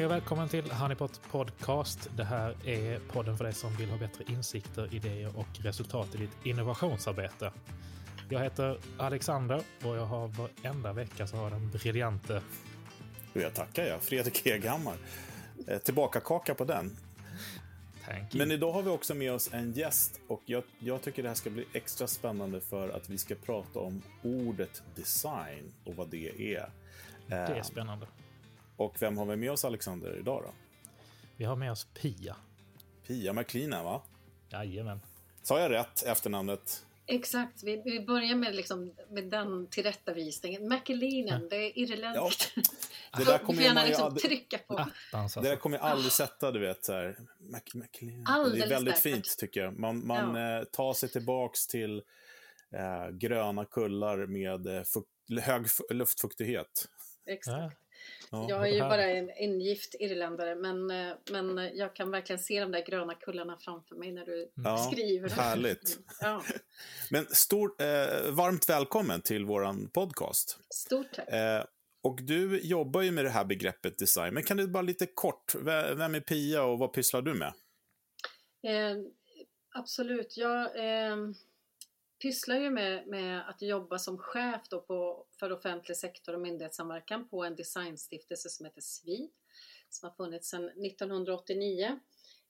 hej 0.00 0.06
och 0.06 0.12
välkommen 0.12 0.48
till 0.48 0.70
Honeypot 0.70 1.20
Podcast. 1.30 2.10
Det 2.16 2.24
här 2.24 2.56
är 2.64 2.98
podden 2.98 3.36
för 3.36 3.44
dig 3.44 3.52
som 3.52 3.76
vill 3.76 3.90
ha 3.90 3.98
bättre 3.98 4.24
insikter, 4.28 4.94
idéer 4.94 5.38
och 5.38 5.46
resultat 5.62 6.14
i 6.14 6.18
ditt 6.18 6.30
innovationsarbete. 6.44 7.52
Jag 8.28 8.40
heter 8.40 8.78
Alexander 8.98 9.62
och 9.84 9.96
jag 9.96 10.06
har 10.06 10.28
varenda 10.28 10.92
vecka 10.92 11.26
så 11.26 11.36
har 11.36 11.50
den 11.50 11.70
briljante... 11.70 12.42
Jag 13.32 13.54
tackar 13.54 13.84
jag, 13.84 14.02
Fredrik 14.02 14.46
Eghammar. 14.46 14.96
Eh, 15.66 15.78
tillbaka 15.78 16.20
kaka 16.20 16.54
på 16.54 16.64
den. 16.64 16.96
Men 18.34 18.50
idag 18.50 18.72
har 18.72 18.82
vi 18.82 18.90
också 18.90 19.14
med 19.14 19.32
oss 19.32 19.50
en 19.52 19.72
gäst 19.72 20.20
och 20.28 20.42
jag, 20.46 20.62
jag, 20.78 21.02
tycker 21.02 21.22
det 21.22 21.28
här 21.28 21.36
ska 21.36 21.50
bli 21.50 21.64
extra 21.72 22.06
spännande 22.06 22.60
för 22.60 22.88
att 22.88 23.08
vi 23.08 23.18
ska 23.18 23.34
prata 23.34 23.78
om 23.78 24.02
ordet 24.22 24.82
design 24.94 25.72
och 25.84 25.94
vad 25.94 26.08
det 26.08 26.54
är. 26.54 26.70
Det 27.26 27.34
är 27.34 27.56
eh, 27.56 27.62
spännande. 27.62 28.06
Och 28.80 29.02
vem 29.02 29.18
har 29.18 29.26
vi 29.26 29.36
med 29.36 29.50
oss 29.50 29.64
Alexander 29.64 30.18
idag 30.18 30.42
då? 30.42 30.52
Vi 31.36 31.44
har 31.44 31.56
med 31.56 31.72
oss 31.72 31.84
Pia. 31.84 32.36
Pia 33.06 33.32
McLean 33.32 33.84
va? 33.84 34.02
Jajamän. 34.48 35.00
Sa 35.42 35.60
jag 35.60 35.70
rätt 35.70 36.02
efternamnet? 36.02 36.86
Exakt, 37.06 37.62
vi, 37.62 37.82
vi 37.84 38.00
börjar 38.00 38.34
med, 38.34 38.54
liksom, 38.54 38.94
med 39.10 39.24
den 39.24 39.66
tillrättavisningen. 39.66 40.68
Mackelinen, 40.68 41.48
det 41.48 41.56
är 41.56 41.78
irländskt. 41.78 42.52
Ja. 42.56 42.62
Det 43.18 43.24
där 43.24 43.38
kommer 43.38 43.62
jag 43.62 43.86
liksom 43.86 44.04
aldrig, 44.04 44.22
trycka 44.22 44.58
på. 44.58 44.78
Attans, 44.78 45.34
Det 45.34 45.40
där 45.40 45.56
kommer 45.56 45.76
jag 45.76 45.86
aldrig 45.86 46.12
sätta, 46.12 46.50
du 46.50 46.58
vet. 46.58 46.84
Så 46.84 46.92
här. 46.92 47.16
Mac, 47.38 47.60
det 47.72 48.60
är 48.60 48.68
väldigt 48.68 48.96
säkert. 48.96 49.14
fint, 49.14 49.36
tycker 49.38 49.60
jag. 49.60 49.78
Man, 49.78 50.06
man 50.06 50.34
ja. 50.34 50.58
eh, 50.58 50.64
tar 50.64 50.94
sig 50.94 51.08
tillbaks 51.08 51.66
till 51.66 52.02
eh, 52.74 53.10
gröna 53.12 53.64
kullar 53.64 54.26
med 54.26 54.66
eh, 54.66 55.42
hög 55.42 55.66
luftfuktighet. 55.90 56.88
Exakt. 57.26 57.76
Ja, 58.30 58.46
jag 58.48 58.68
är 58.68 58.72
ju 58.72 58.80
bara 58.80 59.04
en 59.04 59.30
ingift 59.36 59.94
irländare 59.98 60.54
men, 60.54 60.90
eh, 60.90 61.14
men 61.30 61.70
jag 61.76 61.94
kan 61.94 62.10
verkligen 62.10 62.40
se 62.40 62.60
de 62.60 62.72
där 62.72 62.86
gröna 62.86 63.14
kullarna 63.14 63.56
framför 63.60 63.94
mig 63.96 64.12
när 64.12 64.26
du 64.26 64.50
ja, 64.54 64.90
skriver. 64.92 65.28
Härligt. 65.28 65.98
Ja. 66.20 66.42
men 67.10 67.26
stort, 67.26 67.80
eh, 67.80 67.86
varmt 68.30 68.68
välkommen 68.68 69.20
till 69.20 69.44
våran 69.44 69.88
podcast. 69.88 70.58
Stort 70.74 71.12
tack. 71.12 71.28
Eh, 71.28 71.64
och 72.02 72.22
du 72.22 72.60
jobbar 72.60 73.02
ju 73.02 73.10
med 73.10 73.24
det 73.24 73.30
här 73.30 73.44
begreppet 73.44 73.98
design, 73.98 74.34
men 74.34 74.42
kan 74.42 74.56
du 74.56 74.68
bara 74.68 74.82
lite 74.82 75.06
kort, 75.06 75.54
vem 75.54 76.14
är 76.14 76.20
Pia 76.20 76.62
och 76.62 76.78
vad 76.78 76.92
pysslar 76.92 77.22
du 77.22 77.34
med? 77.34 77.52
Eh, 78.66 78.96
absolut, 79.74 80.36
jag 80.36 80.62
eh, 80.78 81.16
pysslar 82.22 82.56
ju 82.56 82.70
med, 82.70 83.06
med, 83.06 83.48
att 83.48 83.62
jobba 83.62 83.98
som 83.98 84.18
chef 84.18 84.68
då 84.70 84.80
på, 84.80 85.26
för 85.40 85.52
offentlig 85.52 85.96
sektor 85.96 86.34
och 86.34 86.40
myndighetssamverkan 86.40 87.28
på 87.28 87.44
en 87.44 87.56
designstiftelse 87.56 88.48
som 88.48 88.66
heter 88.66 88.80
SVID 88.80 89.30
som 89.90 90.08
har 90.08 90.16
funnits 90.16 90.48
sedan 90.48 90.68
1989. 90.68 92.00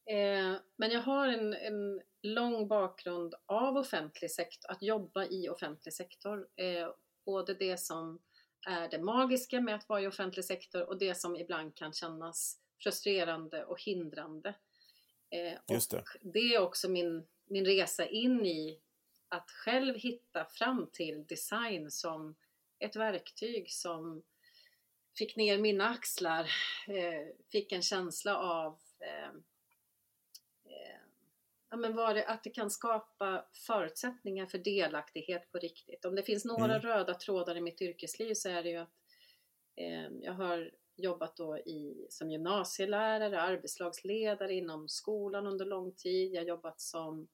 Eh, 0.07 0.55
men 0.77 0.91
jag 0.91 1.01
har 1.01 1.29
en, 1.29 1.55
en, 1.55 2.03
lång 2.23 2.69
bakgrund 2.69 3.35
av 3.47 3.77
offentlig 3.77 4.31
sektor, 4.31 4.71
att 4.71 4.83
jobba 4.83 5.25
i 5.25 5.49
offentlig 5.49 5.95
sektor. 5.95 6.49
Eh, 6.57 6.89
både 7.25 7.55
det 7.55 7.81
som 7.81 8.21
är 8.67 8.89
det 8.89 8.99
magiska 8.99 9.61
med 9.61 9.75
att 9.75 9.89
vara 9.89 10.01
i 10.01 10.07
offentlig 10.07 10.45
sektor 10.45 10.89
och 10.89 10.99
det 10.99 11.15
som 11.15 11.37
ibland 11.37 11.77
kan 11.77 11.93
kännas 11.93 12.59
frustrerande 12.83 13.65
och 13.65 13.83
hindrande. 13.83 14.49
Eh, 15.31 15.75
Just 15.75 15.91
det. 15.91 16.05
Det 16.21 16.55
är 16.55 16.61
också 16.61 16.89
min, 16.89 17.27
min 17.47 17.65
resa 17.65 18.07
in 18.07 18.47
i 18.47 18.81
att 19.31 19.51
själv 19.51 19.95
hitta 19.95 20.45
fram 20.45 20.91
till 20.93 21.27
design 21.27 21.91
som 21.91 22.37
ett 22.79 22.97
verktyg 22.97 23.71
som 23.71 24.23
fick 25.19 25.37
ner 25.37 25.59
mina 25.59 25.89
axlar, 25.89 26.51
eh, 26.89 27.35
fick 27.53 27.73
en 27.73 27.83
känsla 27.83 28.39
av 28.39 28.79
eh, 29.01 29.29
eh, 30.65 31.01
ja, 31.71 31.77
men 31.77 31.97
var 31.97 32.15
det, 32.15 32.27
att 32.27 32.45
det 32.45 32.51
kan 32.51 32.71
skapa 32.71 33.45
förutsättningar 33.53 34.47
för 34.47 34.59
delaktighet 34.59 35.53
på 35.53 35.59
riktigt. 35.59 36.05
Om 36.05 36.15
det 36.15 36.23
finns 36.23 36.45
några 36.45 36.75
mm. 36.75 36.81
röda 36.81 37.15
trådar 37.15 37.57
i 37.57 37.61
mitt 37.61 37.83
yrkesliv 37.83 38.35
så 38.35 38.49
är 38.49 38.63
det 38.63 38.71
ju 38.71 38.77
att 38.77 38.95
eh, 39.77 40.09
jag 40.21 40.33
har 40.33 40.71
jobbat 40.97 41.37
då 41.37 41.59
i, 41.59 42.07
som 42.11 42.31
gymnasielärare, 42.31 43.41
arbetslagsledare 43.41 44.55
inom 44.55 44.89
skolan 44.89 45.47
under 45.47 45.65
lång 45.65 45.93
tid. 45.93 46.35
Jag 46.35 46.41
har 46.41 46.49
jobbat 46.49 46.81
som 46.81 47.29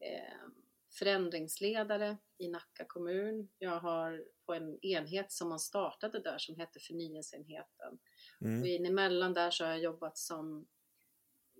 eh, 0.00 0.48
förändringsledare 0.90 2.16
i 2.38 2.48
Nacka 2.48 2.84
kommun. 2.84 3.48
Jag 3.58 3.80
har 3.80 4.24
på 4.46 4.54
en 4.54 4.84
enhet 4.84 5.32
som 5.32 5.48
man 5.48 5.58
startade 5.58 6.20
där 6.20 6.38
som 6.38 6.56
hette 6.56 6.80
förnyelseenheten. 6.80 7.98
Mm. 8.40 8.62
Och 8.62 8.68
emellan 8.68 9.34
där 9.34 9.50
så 9.50 9.64
har 9.64 9.70
jag 9.70 9.80
jobbat 9.80 10.18
som 10.18 10.66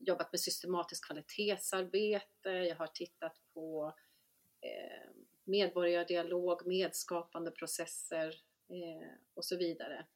jobbat 0.00 0.32
med 0.32 0.40
systematiskt 0.40 1.06
kvalitetsarbete, 1.06 2.50
jag 2.50 2.76
har 2.76 2.86
tittat 2.86 3.40
på 3.54 3.94
eh, 4.60 5.10
medborgardialog, 5.44 6.66
medskapande 6.66 7.50
processer 7.50 8.28
eh, 8.68 9.08
och 9.34 9.44
så 9.44 9.56
vidare. 9.56 10.06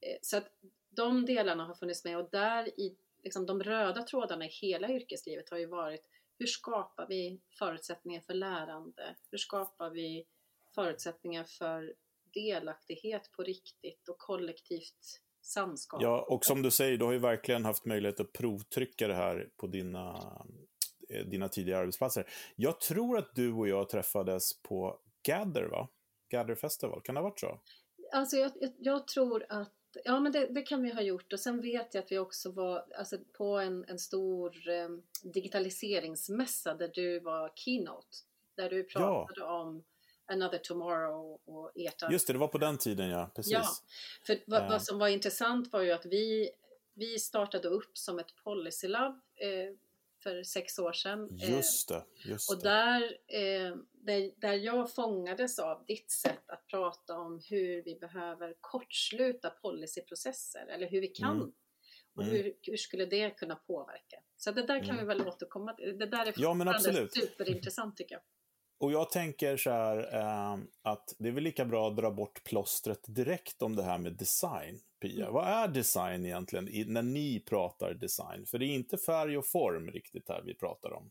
Eh, 0.00 0.18
så 0.22 0.36
att 0.36 0.52
de 0.88 1.26
delarna 1.26 1.64
har 1.64 1.74
funnits 1.74 2.04
med 2.04 2.18
och 2.18 2.30
där 2.30 2.80
i 2.80 2.96
liksom 3.22 3.46
de 3.46 3.62
röda 3.62 4.02
trådarna 4.02 4.44
i 4.44 4.48
hela 4.48 4.88
yrkeslivet 4.88 5.50
har 5.50 5.58
ju 5.58 5.66
varit 5.66 6.06
hur 6.40 6.46
skapar 6.46 7.06
vi 7.06 7.40
förutsättningar 7.58 8.20
för 8.20 8.34
lärande? 8.34 9.16
Hur 9.30 9.38
skapar 9.38 9.90
vi 9.90 10.26
förutsättningar 10.74 11.44
för 11.44 11.94
delaktighet 12.34 13.32
på 13.32 13.42
riktigt 13.42 14.08
och 14.08 14.18
kollektivt 14.18 15.20
samskap? 15.42 16.02
Ja, 16.02 16.26
och 16.28 16.44
som 16.44 16.62
du 16.62 16.70
säger, 16.70 16.98
du 16.98 17.04
har 17.04 17.12
ju 17.12 17.18
verkligen 17.18 17.64
haft 17.64 17.84
möjlighet 17.84 18.20
att 18.20 18.32
provtrycka 18.32 19.08
det 19.08 19.14
här 19.14 19.50
på 19.56 19.66
dina, 19.66 20.36
eh, 21.08 21.26
dina 21.26 21.48
tidigare 21.48 21.80
arbetsplatser. 21.80 22.28
Jag 22.56 22.80
tror 22.80 23.18
att 23.18 23.34
du 23.34 23.52
och 23.52 23.68
jag 23.68 23.88
träffades 23.88 24.62
på 24.62 25.00
Gather, 25.22 25.64
va? 25.64 25.88
Gather 26.30 26.54
Festival, 26.54 27.00
kan 27.04 27.14
det 27.14 27.20
ha 27.20 27.28
varit 27.28 27.40
så? 27.40 27.60
Alltså, 28.12 28.36
jag, 28.36 28.52
jag, 28.60 28.72
jag 28.78 29.06
tror 29.06 29.46
att 29.48 29.79
Ja, 30.04 30.20
men 30.20 30.32
det, 30.32 30.46
det, 30.46 30.62
kan 30.62 30.82
vi 30.82 30.92
ha 30.92 31.02
gjort. 31.02 31.32
Och 31.32 31.40
sen 31.40 31.60
vet 31.60 31.94
jag 31.94 32.04
att 32.04 32.12
vi 32.12 32.18
också 32.18 32.52
var 32.52 32.84
alltså, 32.98 33.18
på 33.32 33.58
en, 33.58 33.84
en 33.88 33.98
stor 33.98 34.68
eh, 34.68 34.88
digitaliseringsmässa 35.22 36.74
där 36.74 36.90
du 36.94 37.20
var 37.20 37.52
keynote. 37.54 38.16
Där 38.56 38.70
du 38.70 38.84
pratade 38.84 39.40
ja. 39.40 39.60
om 39.60 39.84
Another 40.32 40.58
Tomorrow 40.58 41.40
och 41.44 41.72
ert 41.74 42.10
Just 42.10 42.26
det, 42.26 42.32
det 42.32 42.38
var 42.38 42.48
på 42.48 42.58
den 42.58 42.78
tiden 42.78 43.08
ja, 43.08 43.30
precis. 43.34 43.52
Ja, 43.52 43.64
för 44.26 44.38
vad, 44.46 44.70
vad 44.70 44.82
som 44.82 44.98
var 44.98 45.08
intressant 45.08 45.72
var 45.72 45.80
ju 45.80 45.92
att 45.92 46.06
vi, 46.06 46.50
vi 46.94 47.18
startade 47.18 47.68
upp 47.68 47.98
som 47.98 48.18
ett 48.18 48.34
policylab 48.44 49.12
eh, 49.36 49.74
för 50.22 50.42
sex 50.42 50.78
år 50.78 50.92
sedan. 50.92 51.28
Just 51.30 51.88
det. 51.88 52.04
Just 52.24 52.50
och 52.50 52.62
där, 52.62 53.02
eh, 53.28 53.76
där, 53.92 54.40
där 54.40 54.52
jag 54.52 54.94
fångades 54.94 55.58
av 55.58 55.84
ditt 55.86 56.10
sätt 56.10 56.50
att 56.50 56.66
prata 56.66 57.18
om 57.18 57.40
hur 57.50 57.82
vi 57.82 57.98
behöver 58.00 58.54
kortsluta 58.60 59.50
policyprocesser 59.50 60.66
eller 60.66 60.90
hur 60.90 61.00
vi 61.00 61.08
kan 61.08 61.36
mm. 61.36 61.52
och 62.14 62.22
mm. 62.22 62.34
hur, 62.34 62.54
hur 62.62 62.76
skulle 62.76 63.06
det 63.06 63.30
kunna 63.30 63.56
påverka? 63.56 64.16
Så 64.36 64.50
det 64.50 64.62
där 64.62 64.78
kan 64.78 64.90
mm. 64.90 64.98
vi 64.98 65.04
väl 65.04 65.28
återkomma 65.28 65.72
till. 65.72 65.98
Det 65.98 66.06
där 66.06 66.26
är 66.26 66.34
ja, 66.36 66.54
men 66.54 66.68
absolut. 66.68 67.14
superintressant 67.14 67.96
tycker 67.96 68.14
jag. 68.14 68.22
Och 68.80 68.92
jag 68.92 69.10
tänker 69.10 69.56
så 69.56 69.70
här 69.70 70.14
eh, 70.14 70.58
att 70.82 71.14
det 71.18 71.28
är 71.28 71.32
väl 71.32 71.44
lika 71.44 71.64
bra 71.64 71.88
att 71.88 71.96
dra 71.96 72.10
bort 72.10 72.44
plåstret 72.44 73.00
direkt 73.06 73.62
om 73.62 73.76
det 73.76 73.82
här 73.82 73.98
med 73.98 74.12
design. 74.12 74.80
Pia, 75.00 75.22
mm. 75.22 75.34
vad 75.34 75.48
är 75.48 75.68
design 75.68 76.26
egentligen 76.26 76.68
i, 76.68 76.84
när 76.84 77.02
ni 77.02 77.40
pratar 77.40 77.94
design? 77.94 78.46
För 78.46 78.58
det 78.58 78.64
är 78.64 78.74
inte 78.74 78.98
färg 78.98 79.38
och 79.38 79.46
form 79.46 79.90
riktigt 79.90 80.28
här 80.28 80.42
vi 80.42 80.54
pratar 80.54 80.92
om. 80.92 81.10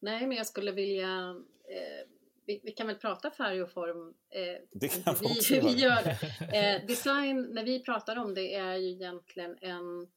Nej, 0.00 0.26
men 0.26 0.36
jag 0.36 0.46
skulle 0.46 0.72
vilja 0.72 1.36
eh, 1.68 2.08
vi, 2.46 2.60
vi, 2.64 2.72
kan 2.72 2.86
väl 2.86 2.96
prata 2.96 3.30
färg 3.30 3.62
och 3.62 3.70
form. 3.70 4.14
Eh, 4.30 4.62
det 4.70 5.04
kan 5.04 5.14
vi, 5.20 5.26
också 5.26 5.54
vi 5.54 5.72
gör 5.72 6.02
det. 6.02 6.18
Eh, 6.58 6.86
design, 6.86 7.42
när 7.42 7.64
vi 7.64 7.84
pratar 7.84 8.16
om 8.16 8.34
det, 8.34 8.54
är 8.54 8.76
ju 8.76 8.90
egentligen 8.90 9.58
en... 9.60 10.08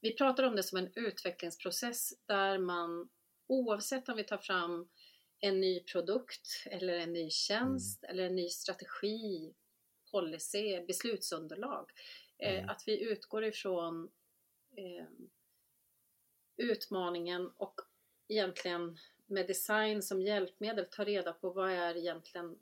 Vi 0.00 0.14
pratar 0.14 0.44
om 0.44 0.56
det 0.56 0.62
som 0.62 0.78
en 0.78 0.90
utvecklingsprocess 0.94 2.12
där 2.26 2.58
man 2.58 3.08
oavsett 3.48 4.08
om 4.08 4.16
vi 4.16 4.24
tar 4.24 4.38
fram 4.38 4.88
en 5.44 5.60
ny 5.60 5.80
produkt 5.80 6.66
eller 6.66 6.98
en 6.98 7.12
ny 7.12 7.30
tjänst 7.30 8.04
mm. 8.04 8.10
eller 8.10 8.26
en 8.26 8.36
ny 8.36 8.48
strategi, 8.48 9.54
policy, 10.10 10.80
beslutsunderlag. 10.86 11.90
Eh, 12.38 12.58
mm. 12.58 12.68
Att 12.68 12.82
vi 12.86 13.02
utgår 13.02 13.44
ifrån 13.44 14.10
eh, 14.76 15.06
utmaningen 16.56 17.50
och 17.56 17.74
egentligen 18.28 18.98
med 19.26 19.46
design 19.46 20.02
som 20.02 20.22
hjälpmedel 20.22 20.86
ta 20.90 21.04
reda 21.04 21.32
på 21.32 21.50
vad 21.50 21.70
är 21.70 21.96
egentligen 21.96 22.58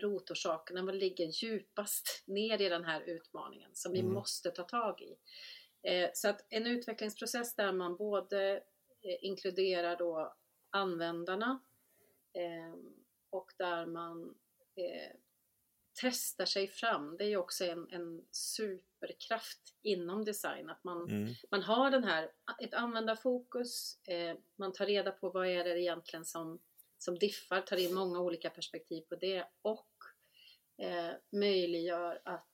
rotorsakerna, 0.00 0.82
vad 0.82 0.94
ligger 0.94 1.26
djupast 1.26 2.24
ner 2.26 2.60
i 2.60 2.68
den 2.68 2.84
här 2.84 3.00
utmaningen 3.00 3.70
som 3.74 3.92
mm. 3.92 4.06
vi 4.06 4.12
måste 4.12 4.50
ta 4.50 4.62
tag 4.62 5.00
i. 5.02 5.16
Eh, 5.88 6.10
så 6.14 6.28
att 6.28 6.46
en 6.48 6.66
utvecklingsprocess 6.66 7.56
där 7.56 7.72
man 7.72 7.96
både 7.96 8.52
eh, 9.02 9.16
inkluderar 9.20 9.96
då 9.96 10.36
användarna 10.70 11.60
eh, 12.32 12.74
och 13.30 13.52
där 13.58 13.86
man 13.86 14.34
eh, 14.76 15.16
testar 16.00 16.44
sig 16.44 16.68
fram. 16.68 17.16
Det 17.16 17.24
är 17.24 17.28
ju 17.28 17.36
också 17.36 17.64
en, 17.64 17.88
en 17.90 18.26
super 18.30 18.92
superkraft 19.02 19.74
inom 19.82 20.24
design. 20.24 20.70
Att 20.70 20.84
man, 20.84 21.10
mm. 21.10 21.34
man 21.50 21.62
har 21.62 21.90
den 21.90 22.04
här, 22.04 22.30
ett 22.60 22.74
användarfokus, 22.74 23.98
eh, 24.08 24.36
man 24.56 24.72
tar 24.72 24.86
reda 24.86 25.10
på 25.10 25.30
vad 25.30 25.46
är 25.46 25.64
det 25.64 25.80
egentligen 25.80 26.24
som, 26.24 26.58
som 26.98 27.18
diffar, 27.18 27.60
tar 27.60 27.76
in 27.76 27.94
många 27.94 28.20
olika 28.20 28.50
perspektiv 28.50 29.00
på 29.00 29.16
det 29.16 29.44
och 29.62 29.88
eh, 30.78 31.10
möjliggör 31.32 32.20
att 32.24 32.48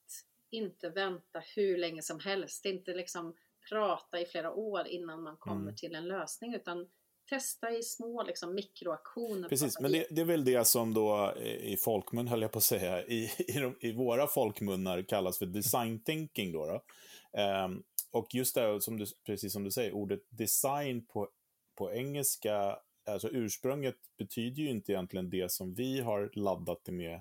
inte 0.50 0.88
vänta 0.90 1.42
hur 1.56 1.78
länge 1.78 2.02
som 2.02 2.20
helst, 2.20 2.64
inte 2.64 2.94
liksom 2.94 3.36
prata 3.68 4.20
i 4.20 4.26
flera 4.26 4.52
år 4.52 4.86
innan 4.86 5.22
man 5.22 5.36
kommer 5.36 5.62
mm. 5.62 5.76
till 5.76 5.94
en 5.94 6.08
lösning 6.08 6.54
utan 6.54 6.88
testa 7.28 7.70
i 7.70 7.82
små 7.82 8.22
liksom, 8.22 8.54
mikroaktioner. 8.54 9.48
Precis, 9.48 9.80
men 9.80 9.92
det, 9.92 10.06
det, 10.10 10.20
är 10.20 10.24
väl 10.24 10.44
det 10.44 10.64
som 10.64 10.94
då 10.94 11.34
i 11.60 11.76
folkmun, 11.76 12.28
höll 12.28 12.42
jag 12.42 12.52
på 12.52 12.58
att 12.58 12.64
säga, 12.64 13.04
i, 13.04 13.30
i, 13.38 13.52
de, 13.52 13.76
i 13.80 13.92
våra 13.92 14.26
folkmunnar 14.26 15.02
kallas 15.02 15.38
för 15.38 15.46
design 15.46 16.00
thinking. 16.00 16.52
Då, 16.52 16.66
då. 16.66 16.82
Um, 17.40 17.82
och 18.10 18.34
just 18.34 18.54
det, 18.54 18.80
som 18.80 18.98
du, 18.98 19.06
precis 19.26 19.52
som 19.52 19.64
du 19.64 19.70
säger, 19.70 19.92
ordet 19.92 20.20
design 20.30 21.06
på, 21.06 21.28
på 21.78 21.92
engelska, 21.92 22.78
alltså 23.10 23.28
ursprunget 23.28 23.96
betyder 24.18 24.62
ju 24.62 24.70
inte 24.70 24.92
egentligen 24.92 25.30
det 25.30 25.52
som 25.52 25.74
vi 25.74 26.00
har 26.00 26.30
laddat 26.32 26.80
det 26.84 26.92
med 26.92 27.20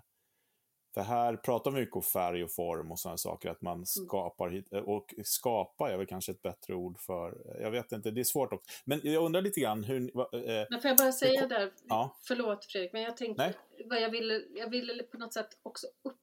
för 0.94 1.02
här 1.02 1.36
pratar 1.36 1.72
vi 1.72 1.80
mycket 1.80 1.96
om 1.96 2.02
färg 2.02 2.44
och 2.44 2.52
form 2.52 2.92
och 2.92 3.00
sådana 3.00 3.18
saker, 3.18 3.50
att 3.50 3.62
man 3.62 3.74
mm. 3.74 3.86
skapar, 3.86 4.64
och 4.90 5.14
skapa 5.24 5.92
är 5.92 5.98
väl 5.98 6.08
kanske 6.08 6.32
ett 6.32 6.42
bättre 6.42 6.74
ord 6.74 7.00
för, 7.00 7.58
jag 7.62 7.72
vet 7.72 7.92
inte, 7.92 8.12
det 8.12 8.22
är 8.22 8.24
svårt 8.24 8.54
också. 8.54 8.72
Men 8.86 9.00
jag 9.04 9.24
undrar 9.24 9.42
lite 9.42 9.60
grann 9.60 9.84
hur... 9.84 10.02
Eh, 10.02 10.66
men 10.70 10.82
får 10.82 10.90
jag 10.90 10.98
bara 10.98 11.12
säga 11.12 11.42
det, 11.42 11.48
där, 11.48 11.72
ja. 11.88 12.18
förlåt 12.28 12.66
Fredrik, 12.66 12.94
men 12.94 13.02
jag 13.02 13.18
tänkte, 13.18 13.54
vad 13.86 14.02
jag 14.02 14.10
ville, 14.10 14.42
jag 14.56 14.70
ville 14.70 15.04
på 15.04 15.18
något 15.18 15.34
sätt 15.34 15.50
också 15.64 15.88
upp 16.04 16.18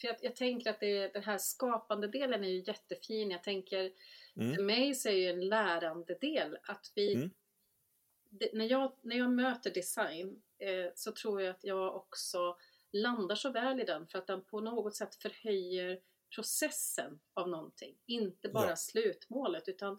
för 0.00 0.08
jag, 0.08 0.16
jag, 0.20 0.36
tänker 0.36 0.70
att 0.70 0.80
det, 0.80 1.12
den 1.12 1.22
här 1.22 1.38
skapande 1.38 2.08
delen 2.08 2.44
är 2.44 2.48
ju 2.48 2.62
jättefin. 2.66 3.30
Jag 3.30 3.42
tänker, 3.42 3.92
mm. 4.36 4.54
för 4.54 4.62
mig 4.62 4.94
så 4.94 5.08
är 5.08 5.12
ju 5.12 5.26
en 5.26 5.48
lärande 5.48 6.14
del 6.20 6.58
att 6.62 6.92
vi... 6.94 7.14
Mm. 7.14 7.30
Det, 8.30 8.50
när, 8.52 8.64
jag, 8.64 8.92
när 9.02 9.16
jag 9.16 9.30
möter 9.30 9.70
design 9.70 10.42
eh, 10.58 10.92
så 10.94 11.12
tror 11.12 11.42
jag 11.42 11.50
att 11.50 11.64
jag 11.64 11.96
också 11.96 12.56
landar 13.02 13.34
så 13.34 13.50
väl 13.50 13.80
i 13.80 13.84
den 13.84 14.06
för 14.06 14.18
att 14.18 14.26
den 14.26 14.44
på 14.44 14.60
något 14.60 14.94
sätt 14.94 15.14
förhöjer 15.14 16.00
processen 16.34 17.20
av 17.34 17.48
någonting. 17.48 17.98
Inte 18.06 18.48
bara 18.48 18.68
ja. 18.68 18.76
slutmålet 18.76 19.68
utan 19.68 19.98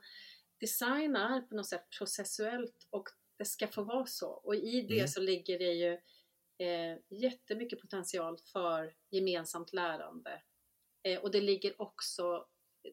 design 0.59 1.15
är 1.15 1.41
på 1.41 1.55
något 1.55 1.67
sätt 1.67 1.89
processuellt 1.97 2.87
och 2.89 3.09
det 3.37 3.45
ska 3.45 3.67
få 3.67 3.83
vara 3.83 4.05
så. 4.05 4.29
Och 4.29 4.55
i 4.55 4.81
det 4.81 4.97
mm. 4.97 5.07
så 5.07 5.21
ligger 5.21 5.59
det 5.59 5.73
ju 5.73 5.93
eh, 6.57 6.97
jättemycket 7.09 7.81
potential 7.81 8.37
för 8.37 8.95
gemensamt 9.09 9.73
lärande. 9.73 10.41
Eh, 11.03 11.19
och 11.19 11.31
det 11.31 11.41
ligger 11.41 11.81
också 11.81 12.47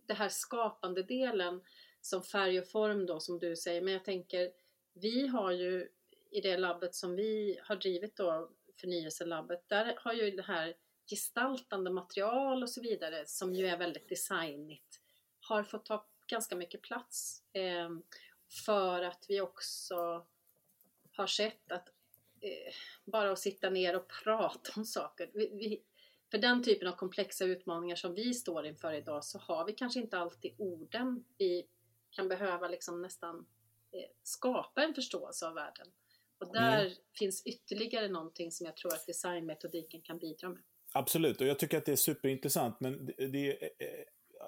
det 0.07 0.15
här 0.15 0.29
skapande 0.29 1.03
delen 1.03 1.63
som 2.01 2.23
färg 2.23 2.59
och 2.59 2.69
form 2.69 3.07
då 3.07 3.21
som 3.21 3.39
du 3.39 3.57
säger. 3.57 3.83
Men 3.83 3.93
jag 3.93 4.05
tänker, 4.05 4.53
vi 4.93 5.27
har 5.27 5.53
ju 5.53 5.89
i 6.31 6.41
det 6.41 6.57
labbet 6.57 6.95
som 6.95 7.17
vi 7.17 7.61
har 7.63 7.77
drivit 7.77 8.17
då 8.17 8.51
förnyelselabbet, 8.81 9.69
där 9.69 9.95
har 9.99 10.13
ju 10.13 10.31
det 10.31 10.43
här 10.43 10.75
gestaltande 11.07 11.91
material 11.91 12.63
och 12.63 12.71
så 12.71 12.81
vidare 12.81 13.27
som 13.27 13.55
ju 13.55 13.67
är 13.67 13.77
väldigt 13.77 14.09
designigt 14.09 15.01
har 15.41 15.63
fått 15.63 15.87
ta 15.87 16.07
ganska 16.27 16.57
mycket 16.57 16.83
plats 16.83 17.43
eh, 17.53 17.91
för 18.65 19.03
att 19.03 19.25
vi 19.29 19.41
också 19.41 20.27
har 21.13 21.27
sett 21.27 21.73
att 21.73 21.89
eh, 22.41 22.75
bara 23.05 23.33
att 23.33 23.39
sitta 23.39 23.71
ner 23.71 23.97
och 23.97 24.09
prata 24.25 24.73
om 24.77 24.85
saker 24.85 25.31
vi, 25.35 25.51
vi, 25.55 25.83
för 26.31 26.39
den 26.39 26.63
typen 26.63 26.89
av 26.89 26.93
komplexa 26.93 27.45
utmaningar 27.45 27.97
som 27.97 28.15
vi 28.15 28.35
står 28.35 28.67
inför 28.67 28.93
idag 28.93 29.25
så 29.25 29.39
har 29.39 29.65
vi 29.65 29.73
kanske 29.73 30.01
inte 30.01 30.19
alltid 30.19 30.55
orden 30.59 31.25
vi 31.39 31.67
kan 32.11 32.29
behöva 32.29 32.69
liksom 32.69 33.03
nästan 33.03 33.47
eh, 33.93 34.11
skapa 34.23 34.85
en 34.85 34.95
förståelse 34.95 35.47
av 35.47 35.55
världen. 35.55 35.87
Och 36.41 36.53
där 36.53 36.81
mm. 36.81 36.93
finns 37.19 37.43
ytterligare 37.47 38.09
någonting 38.09 38.51
som 38.51 38.67
jag 38.67 38.77
tror 38.77 38.95
att 38.95 39.07
designmetodiken 39.07 40.01
kan 40.03 40.19
bidra 40.19 40.49
med. 40.49 40.63
Absolut, 40.93 41.41
och 41.41 41.47
jag 41.47 41.59
tycker 41.59 41.79
att 41.79 41.85
det 41.85 41.93
är 41.93 41.97
superintressant. 41.97 42.81
Men 42.81 43.07
det, 43.07 43.27
det 43.27 43.63
är, 43.63 43.71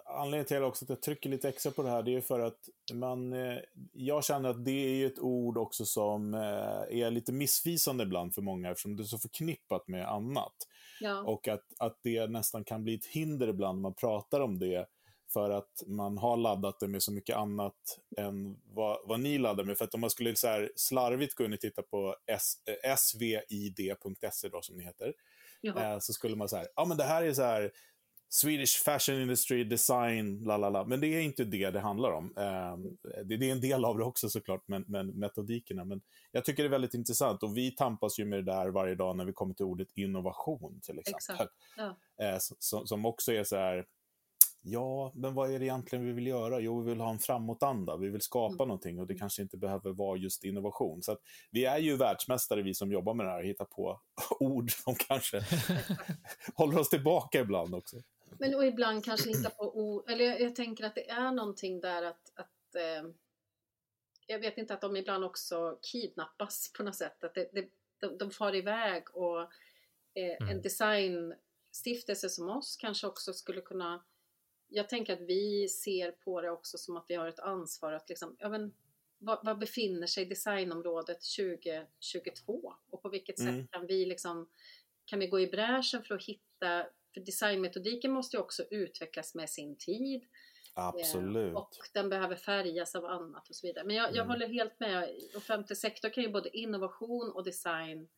anledningen 0.05 0.47
till 0.47 0.63
också 0.63 0.85
att 0.85 0.89
jag 0.89 1.03
trycker 1.03 1.31
lite 1.31 1.49
extra 1.49 1.73
på 1.73 1.83
det 1.83 1.91
här, 1.91 2.03
det 2.03 2.15
är 2.15 2.21
för 2.21 2.41
att 2.41 2.69
man, 2.93 3.33
eh, 3.33 3.59
jag 3.93 4.25
känner 4.25 4.49
att 4.49 4.65
det 4.65 5.03
är 5.03 5.07
ett 5.07 5.19
ord 5.19 5.59
också 5.59 5.85
som 5.85 6.35
eh, 6.35 7.01
är 7.01 7.11
lite 7.11 7.33
missvisande 7.33 8.05
ibland 8.05 8.35
för 8.35 8.43
många 8.43 8.71
eftersom 8.71 8.97
det 8.97 9.03
är 9.03 9.05
så 9.05 9.19
förknippat 9.19 9.89
med 9.89 10.09
annat. 10.09 10.55
Ja. 11.01 11.23
Och 11.23 11.49
att, 11.49 11.65
att 11.79 11.99
det 12.03 12.27
nästan 12.27 12.65
kan 12.65 12.85
bli 12.85 12.95
ett 12.95 13.07
hinder 13.07 13.49
ibland 13.49 13.79
när 13.79 13.83
man 13.83 13.95
pratar 13.95 14.41
om 14.41 14.59
det 14.59 14.87
för 15.33 15.51
att 15.51 15.83
man 15.87 16.19
har 16.19 16.37
laddat 16.37 16.81
det 16.81 16.89
med 16.89 17.03
så 17.03 17.13
mycket 17.13 17.37
annat 17.37 17.99
än 18.17 18.61
vad, 18.65 18.99
vad 19.05 19.21
ni 19.21 19.39
laddar 19.39 19.65
med. 19.65 19.79
För 19.79 19.85
att 19.85 19.95
om 19.95 20.01
man 20.01 20.11
skulle 20.11 20.37
så 20.37 20.49
här 20.49 20.73
slarvigt 20.77 21.35
gå 21.35 21.45
in 21.45 21.53
och 21.53 21.61
titta 21.61 21.83
på 21.83 22.17
svid.se 22.99 24.49
då, 24.49 24.63
som 24.63 24.77
ni 24.77 24.85
heter, 24.85 25.15
eh, 25.63 25.99
så 25.99 26.13
skulle 26.13 26.37
man 26.37 26.49
säga, 26.49 26.67
ja 26.77 26.85
men 26.85 26.97
det 26.97 27.05
här 27.05 27.23
är 27.23 27.33
så 27.33 27.43
här 27.43 27.73
Swedish 28.29 28.85
Fashion 28.85 29.21
Industry 29.21 29.65
Design, 29.65 30.45
la 30.45 30.57
la 30.57 30.69
la. 30.69 30.85
Men 30.85 31.01
det 31.01 31.07
är 31.07 31.21
inte 31.21 31.45
det 31.45 31.71
det 31.71 31.81
handlar 31.81 32.13
om. 32.13 32.33
Eh, 32.37 32.77
det, 33.25 33.35
är 33.35 33.53
en 33.53 33.61
del 33.61 33.85
av 33.85 33.99
det 33.99 34.05
också 34.05 34.29
såklart, 34.29 34.63
men, 34.67 34.85
men 34.89 35.07
metodikerna. 35.07 35.85
Men 35.85 36.01
jag 36.33 36.45
tycker 36.45 36.63
det 36.63 36.67
är 36.67 36.71
väldigt 36.71 36.95
intressant 36.95 37.43
och 37.43 37.57
vi 37.57 37.71
tampas 37.71 38.19
ju 38.19 38.25
med 38.25 38.39
det 38.39 38.53
där 38.53 38.69
varje 38.69 38.95
dag 38.95 39.17
när 39.17 39.25
vi 39.25 39.33
kommer 39.33 39.55
till 39.55 39.65
ordet 39.65 39.89
innovation 39.95 40.81
till 40.83 40.99
exempel. 40.99 41.47
Ja. 41.77 41.97
Eh, 42.25 42.37
som, 42.39 42.87
som 42.87 43.07
också 43.07 43.33
är 43.33 43.45
så 43.45 43.57
här, 43.57 43.87
Ja, 44.69 45.13
men 45.15 45.35
vad 45.35 45.51
är 45.51 45.59
det 45.59 45.65
egentligen 45.65 46.05
vi 46.05 46.13
vill 46.13 46.27
göra? 46.27 46.61
Jo, 46.61 46.81
vi 46.81 46.91
vill 46.91 47.01
ha 47.01 47.11
en 47.11 47.19
framåtanda, 47.19 47.97
vi 47.97 48.09
vill 48.09 48.21
skapa 48.21 48.55
mm. 48.55 48.69
någonting 48.69 48.99
och 48.99 49.07
det 49.07 49.15
kanske 49.15 49.43
inte 49.43 49.57
behöver 49.57 49.91
vara 49.91 50.19
just 50.19 50.45
innovation. 50.45 51.03
Så 51.03 51.19
vi 51.51 51.65
är 51.65 51.79
ju 51.79 51.97
världsmästare, 51.97 52.63
vi 52.63 52.75
som 52.75 52.93
jobbar 52.93 53.15
med 53.15 53.27
det 53.27 53.31
här, 53.31 53.41
att 53.41 53.47
hitta 53.47 53.65
på 53.65 54.01
ord 54.41 54.71
som 54.71 54.95
kanske 54.95 55.43
håller 56.55 56.79
oss 56.79 56.89
tillbaka 56.89 57.41
ibland 57.41 57.75
också. 57.75 57.97
Men 58.39 58.55
och 58.55 58.67
ibland 58.67 59.05
kanske 59.05 59.29
hitta 59.29 59.51
på 59.51 59.79
ord, 59.79 60.11
eller 60.11 60.25
jag, 60.25 60.41
jag, 60.41 60.57
tänker 60.57 60.85
att 60.85 60.95
det 60.95 61.11
är 61.11 61.33
någonting 61.33 61.81
där 61.81 62.03
att, 62.03 62.33
att 62.35 62.75
eh, 62.75 63.11
jag 64.27 64.39
vet 64.39 64.59
inte 64.59 64.75
att 64.75 64.81
de 64.81 64.97
ibland 64.97 65.25
också 65.25 65.79
kidnappas 65.83 66.73
på 66.77 66.83
något 66.83 66.97
sätt, 66.97 67.25
att 67.25 67.35
det, 67.35 67.51
det, 67.53 67.69
de, 68.01 68.19
de 68.19 68.31
far 68.31 68.55
iväg 68.55 69.17
och 69.17 69.41
eh, 70.15 70.37
mm. 70.41 70.49
en 70.49 70.63
designstiftelse 70.63 72.29
som 72.29 72.49
oss 72.49 72.77
kanske 72.77 73.07
också 73.07 73.33
skulle 73.33 73.61
kunna 73.61 74.03
jag 74.69 74.89
tänker 74.89 75.13
att 75.13 75.21
vi 75.21 75.69
ser 75.69 76.13
på 76.13 76.41
det 76.41 76.51
också 76.51 76.79
som 76.79 76.97
att 76.97 77.05
vi 77.09 77.15
har 77.15 77.29
ett 77.29 77.39
ansvar 77.39 77.93
att 77.93 78.09
liksom, 78.09 78.37
ja, 78.39 78.49
men, 78.49 78.75
vad, 79.19 79.39
vad 79.43 79.59
befinner 79.59 80.07
sig 80.07 80.25
designområdet 80.25 81.19
2022 81.39 82.75
och 82.91 83.03
på 83.03 83.09
vilket 83.09 83.39
mm. 83.39 83.63
sätt 83.63 83.71
kan 83.71 83.87
vi 83.87 84.07
liksom, 84.07 84.51
kan 85.05 85.19
vi 85.19 85.27
gå 85.27 85.41
i 85.41 85.47
bräschen 85.47 86.03
för 86.03 86.15
att 86.15 86.25
hitta, 86.25 86.87
för 87.15 87.21
designmetodiken 87.21 88.13
måste 88.13 88.37
ju 88.37 88.41
också 88.41 88.65
utvecklas 88.71 89.35
med 89.35 89.51
sin 89.51 89.77
tid. 89.77 90.25
Absolut. 90.75 91.53
Eh, 91.53 91.59
och 91.59 91.71
den 91.93 92.09
behöver 92.09 92.37
färgas 92.37 92.95
av 92.95 93.05
annat 93.05 93.49
och 93.49 93.57
så 93.57 93.67
vidare. 93.67 93.85
Men 93.85 93.97
jag, 93.97 94.09
jag 94.09 94.17
mm. 94.17 94.29
håller 94.29 94.49
helt 94.49 94.81
med. 94.81 95.11
Offentlig 95.37 95.79
sektor 95.79 96.09
kan 96.09 96.25
ju 96.25 96.31
både 96.31 96.57
innovation 96.57 97.33
och 97.33 97.45
design, 97.45 98.09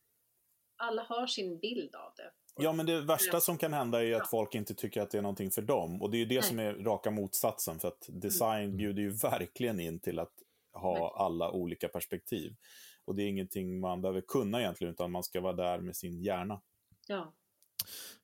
alla 0.76 1.02
har 1.02 1.26
sin 1.26 1.58
bild 1.58 1.94
av 1.94 2.12
det. 2.16 2.32
Ja, 2.58 2.72
men 2.72 2.86
det 2.86 3.00
värsta 3.00 3.40
som 3.40 3.58
kan 3.58 3.72
hända 3.72 4.04
är 4.04 4.14
att 4.14 4.30
folk 4.30 4.54
inte 4.54 4.74
tycker 4.74 5.02
att 5.02 5.10
det 5.10 5.18
är 5.18 5.22
någonting 5.22 5.50
för 5.50 5.62
dem. 5.62 6.02
Och 6.02 6.10
det 6.10 6.16
är 6.16 6.18
ju 6.18 6.24
det 6.24 6.34
Nej. 6.34 6.42
som 6.42 6.58
är 6.58 6.74
raka 6.74 7.10
motsatsen, 7.10 7.78
för 7.78 7.88
att 7.88 8.06
design 8.08 8.64
mm. 8.64 8.76
bjuder 8.76 9.02
ju 9.02 9.10
verkligen 9.10 9.80
in 9.80 10.00
till 10.00 10.18
att 10.18 10.32
ha 10.72 11.14
alla 11.16 11.50
olika 11.50 11.88
perspektiv. 11.88 12.56
Och 13.04 13.14
det 13.14 13.22
är 13.22 13.28
ingenting 13.28 13.80
man 13.80 14.02
behöver 14.02 14.20
kunna 14.20 14.60
egentligen, 14.60 14.92
utan 14.92 15.10
man 15.10 15.22
ska 15.22 15.40
vara 15.40 15.52
där 15.52 15.78
med 15.78 15.96
sin 15.96 16.22
hjärna. 16.22 16.60
Ja. 17.06 17.34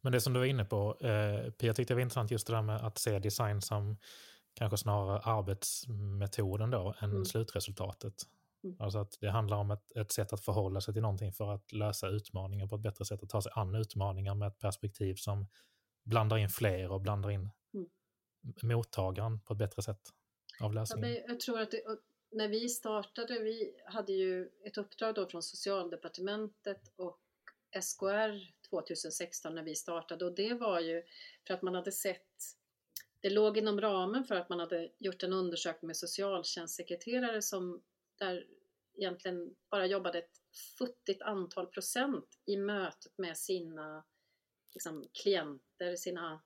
Men 0.01 0.13
det 0.13 0.21
som 0.21 0.33
du 0.33 0.39
var 0.39 0.47
inne 0.47 0.65
på, 0.65 0.97
eh, 1.01 1.51
Pia, 1.51 1.75
tyckte 1.75 1.95
det 1.95 1.97
var 1.97 2.03
intressant 2.03 2.31
just 2.31 2.47
det 2.47 2.53
där 2.53 2.63
med 2.63 2.77
att 2.77 2.99
se 2.99 3.19
design 3.19 3.63
som 3.63 3.97
kanske 4.55 4.79
snarare 4.79 5.19
arbetsmetoden 5.19 6.71
då 6.71 6.95
än 7.01 7.11
mm. 7.11 7.25
slutresultatet. 7.25 8.15
Mm. 8.65 8.77
Alltså 8.79 8.99
att 8.99 9.19
det 9.21 9.31
handlar 9.31 9.57
om 9.57 9.71
ett, 9.71 9.97
ett 9.97 10.13
sätt 10.13 10.33
att 10.33 10.45
förhålla 10.45 10.81
sig 10.81 10.95
till 10.95 11.03
någonting 11.03 11.33
för 11.33 11.55
att 11.55 11.73
lösa 11.73 12.09
utmaningar 12.09 12.67
på 12.67 12.75
ett 12.77 12.83
bättre 12.83 13.05
sätt, 13.05 13.23
att 13.23 13.29
ta 13.29 13.43
sig 13.43 13.53
an 13.55 13.75
utmaningar 13.75 14.35
med 14.35 14.49
ett 14.49 14.59
perspektiv 14.59 15.15
som 15.15 15.47
blandar 16.05 16.39
in 16.39 16.49
fler 16.49 16.91
och 16.91 17.01
blandar 17.01 17.31
in 17.31 17.51
mm. 17.75 17.89
mottagaren 18.63 19.41
på 19.41 19.53
ett 19.53 19.59
bättre 19.59 19.83
sätt 19.83 20.01
av 20.61 20.75
lösningen. 20.75 21.15
Ja, 21.15 21.21
jag 21.27 21.41
tror 21.41 21.61
att 21.61 21.71
det, 21.71 21.83
när 22.31 22.49
vi 22.49 22.69
startade, 22.69 23.39
vi 23.39 23.75
hade 23.87 24.13
ju 24.13 24.51
ett 24.65 24.79
uppdrag 24.79 25.15
då 25.15 25.27
från 25.27 25.43
Socialdepartementet 25.43 26.93
och 26.97 27.21
SKR 27.83 28.53
2016 28.71 29.55
när 29.55 29.63
vi 29.63 29.75
startade 29.75 30.25
och 30.25 30.35
det 30.35 30.55
var 30.55 30.81
ju 30.81 31.03
för 31.47 31.55
att 31.55 31.63
man 31.63 31.75
hade 31.75 31.93
sett 31.93 32.21
det 33.21 33.31
låg 33.31 33.59
inom 33.59 33.81
ramen 33.81 34.25
för 34.25 34.35
att 34.35 34.49
man 34.49 34.61
hade 34.61 34.89
gjort 34.99 35.23
en 35.23 35.33
undersökning 35.33 35.87
med 35.87 35.97
socialtjänstsekreterare 35.97 37.43
som 37.43 37.83
där 38.19 38.47
egentligen 38.97 39.57
bara 39.71 39.87
jobbade 39.87 40.19
ett 40.19 40.43
futtigt 40.79 41.23
antal 41.23 41.67
procent 41.67 42.39
i 42.47 42.57
mötet 42.57 43.19
med 43.19 43.37
sina 43.37 44.05
liksom, 44.75 45.09
klienter, 45.23 45.97
sina 45.97 46.43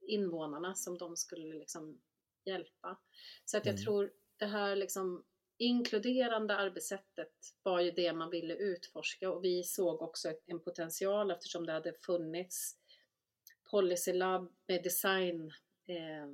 invånarna 0.00 0.74
som 0.74 0.98
de 0.98 1.16
skulle 1.16 1.54
liksom 1.58 2.00
hjälpa. 2.44 2.98
Så 3.44 3.56
att 3.56 3.66
jag 3.66 3.74
mm. 3.74 3.84
tror 3.84 4.12
det 4.36 4.46
här 4.46 4.76
liksom 4.76 5.24
inkluderande 5.58 6.56
arbetssättet 6.56 7.32
var 7.62 7.80
ju 7.80 7.90
det 7.90 8.12
man 8.12 8.30
ville 8.30 8.54
utforska 8.54 9.30
och 9.30 9.44
vi 9.44 9.64
såg 9.64 10.02
också 10.02 10.32
en 10.46 10.60
potential 10.60 11.30
eftersom 11.30 11.66
det 11.66 11.72
hade 11.72 11.92
funnits 11.92 12.76
policy 13.70 14.12
lab 14.12 14.52
med 14.66 14.82
design 14.82 15.52
eh, 15.86 16.28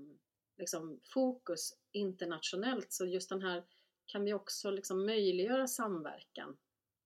liksom 0.59 1.01
fokus 1.05 1.73
internationellt 1.93 2.93
så 2.93 3.07
just 3.07 3.29
den 3.29 3.43
här 3.43 3.65
kan 4.07 4.25
vi 4.25 4.35
också 4.35 4.71
liksom 4.71 5.07
möjliggöra 5.07 5.67
samverkan 5.67 6.57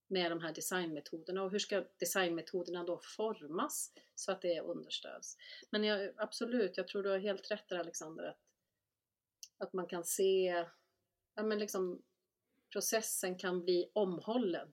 med 0.09 0.30
de 0.30 0.40
här 0.40 0.54
designmetoderna 0.54 1.42
och 1.42 1.50
hur 1.50 1.59
ska 1.59 1.85
designmetoderna 1.99 2.85
då 2.85 3.00
formas 3.16 3.92
så 4.14 4.33
att 4.33 4.42
det 4.42 4.61
understöds. 4.61 5.37
Men 5.71 5.85
jag, 5.85 6.12
absolut, 6.16 6.76
jag 6.76 6.88
tror 6.88 7.02
du 7.02 7.11
har 7.11 7.19
helt 7.19 7.50
rätt 7.50 7.69
där 7.69 7.78
Alexander 7.78 8.25
att, 8.25 8.40
att 9.59 9.73
man 9.73 9.87
kan 9.87 10.04
se 10.04 10.66
ja, 11.35 11.42
men 11.42 11.59
liksom, 11.59 12.02
processen 12.73 13.38
kan 13.38 13.64
bli 13.64 13.90
omhållen 13.95 14.73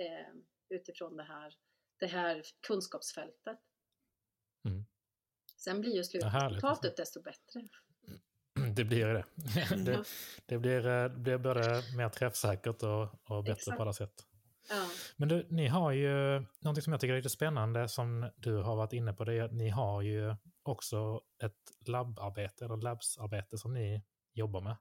eh, 0.00 0.34
utifrån 0.68 1.16
det 1.16 1.22
här, 1.22 1.54
det 1.98 2.06
här 2.06 2.42
kunskapsfältet. 2.66 3.58
Mm. 4.64 4.84
Sen 5.56 5.80
blir 5.80 5.96
ju 5.96 6.04
slutresultatet 6.04 6.96
desto 6.96 7.22
bättre. 7.22 7.68
Det 8.74 8.84
blir 8.84 9.06
det. 9.06 9.24
det, 9.84 10.04
det 10.46 10.58
blir, 10.58 10.86
eh, 10.86 11.04
det 11.04 11.18
blir 11.18 11.38
både 11.38 11.82
mer 11.96 12.08
träffsäkert 12.08 12.82
och, 12.82 13.08
och 13.24 13.44
bättre 13.44 13.52
Exakt. 13.52 13.76
på 13.76 13.82
alla 13.82 13.92
sätt. 13.92 14.24
Ja. 14.70 14.88
Men 15.16 15.28
du, 15.28 15.46
ni 15.50 15.66
har 15.66 15.92
ju 15.92 16.44
någonting 16.60 16.82
som 16.82 16.92
jag 16.92 17.00
tycker 17.00 17.12
är 17.12 17.16
lite 17.16 17.28
spännande 17.30 17.88
som 17.88 18.30
du 18.36 18.56
har 18.56 18.76
varit 18.76 18.92
inne 18.92 19.12
på. 19.12 19.24
Det 19.24 19.34
är 19.34 19.42
att 19.42 19.52
ni 19.52 19.68
har 19.68 20.02
ju 20.02 20.34
också 20.62 21.20
ett 21.42 21.88
labbarbete 21.88 22.64
eller 22.64 22.76
labsarbete 22.76 23.58
som 23.58 23.74
ni 23.74 24.02
jobbar 24.32 24.60
med. 24.60 24.76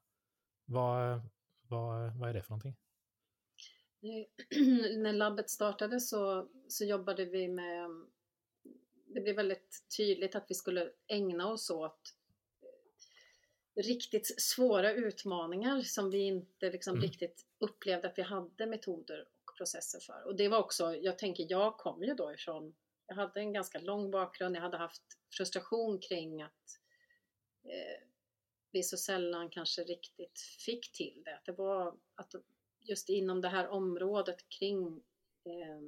Vad, 0.65 1.21
vad, 1.61 2.19
vad 2.19 2.29
är 2.29 2.33
det 2.33 2.41
för 2.41 2.49
någonting? 2.49 2.75
När 4.97 5.13
labbet 5.13 5.49
startade 5.49 5.99
så, 5.99 6.47
så 6.67 6.85
jobbade 6.85 7.25
vi 7.25 7.47
med 7.47 7.89
det 9.13 9.21
blev 9.21 9.35
väldigt 9.35 9.85
tydligt 9.97 10.35
att 10.35 10.45
vi 10.49 10.55
skulle 10.55 10.89
ägna 11.07 11.47
oss 11.47 11.69
åt 11.69 12.13
riktigt 13.77 14.41
svåra 14.41 14.93
utmaningar 14.93 15.81
som 15.81 16.09
vi 16.09 16.19
inte 16.19 16.71
liksom 16.71 16.93
mm. 16.93 17.01
riktigt 17.01 17.45
upplevde 17.59 18.07
att 18.07 18.17
vi 18.17 18.21
hade 18.21 18.65
metoder 18.65 19.27
och 19.45 19.57
processer 19.57 19.99
för. 19.99 20.23
Och 20.25 20.35
det 20.35 20.47
var 20.47 20.59
också, 20.59 20.95
jag 20.95 21.17
tänker, 21.17 21.45
jag 21.49 21.77
kom 21.77 22.03
ju 22.03 22.13
då 22.13 22.33
ifrån, 22.33 22.75
jag 23.07 23.15
hade 23.15 23.39
en 23.39 23.53
ganska 23.53 23.79
lång 23.79 24.11
bakgrund, 24.11 24.55
jag 24.55 24.61
hade 24.61 24.77
haft 24.77 25.03
frustration 25.37 25.99
kring 25.99 26.41
att 26.41 26.79
eh, 27.63 28.07
vi 28.71 28.83
så 28.83 28.97
sällan 28.97 29.49
kanske 29.49 29.83
riktigt 29.83 30.39
fick 30.39 30.91
till 30.91 31.21
det. 31.25 31.39
Det 31.45 31.51
var 31.51 31.97
att 32.15 32.35
just 32.79 33.09
inom 33.09 33.41
det 33.41 33.49
här 33.49 33.67
området 33.67 34.49
kring 34.49 35.03
eh, 35.45 35.81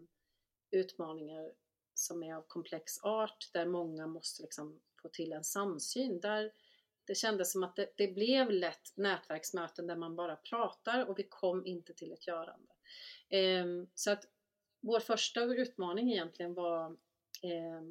utmaningar 0.72 1.52
som 1.94 2.24
är 2.24 2.36
av 2.36 2.42
komplex 2.48 3.04
art, 3.04 3.50
där 3.54 3.66
många 3.66 4.08
måste 4.08 4.42
liksom 4.42 4.80
få 5.02 5.10
till 5.10 5.34
en 5.34 5.44
samsyn, 5.44 6.20
där 6.20 6.52
det 7.10 7.16
kändes 7.16 7.52
som 7.52 7.64
att 7.64 7.76
det, 7.76 7.94
det, 7.98 8.08
blev 8.08 8.52
lätt 8.52 8.98
nätverksmöten 8.98 9.88
där 9.88 9.96
man 9.96 10.16
bara 10.16 10.36
pratar 10.36 11.06
och 11.06 11.20
vi 11.20 11.24
kom 11.24 11.66
inte 11.66 11.94
till 11.94 12.12
ett 12.12 12.28
görande. 12.28 12.74
Eh, 13.30 13.66
så 13.96 14.12
att 14.12 14.26
vår 14.80 15.00
första 15.00 15.44
utmaning 15.44 16.12
egentligen 16.12 16.54
var 16.54 16.86
eh, 17.44 17.82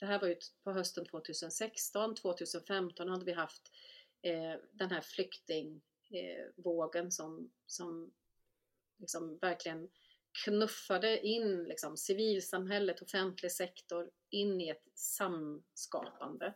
det 0.00 0.06
här 0.06 0.20
var 0.20 0.28
ju 0.28 0.36
på 0.64 0.72
hösten 0.72 1.06
2016, 1.06 2.14
2015 2.14 3.08
hade 3.08 3.24
vi 3.24 3.32
haft 3.32 3.72
eh, 4.22 4.54
den 4.72 4.90
här 4.90 5.00
flyktingvågen 5.00 7.04
eh, 7.04 7.10
som, 7.10 7.52
som 7.66 8.12
liksom 8.98 9.38
verkligen 9.38 9.88
knuffade 10.44 11.26
in 11.26 11.64
liksom, 11.64 11.96
civilsamhället, 11.96 13.02
offentlig 13.02 13.52
sektor 13.52 14.10
in 14.30 14.60
i 14.60 14.68
ett 14.68 14.84
samskapande. 14.94 16.54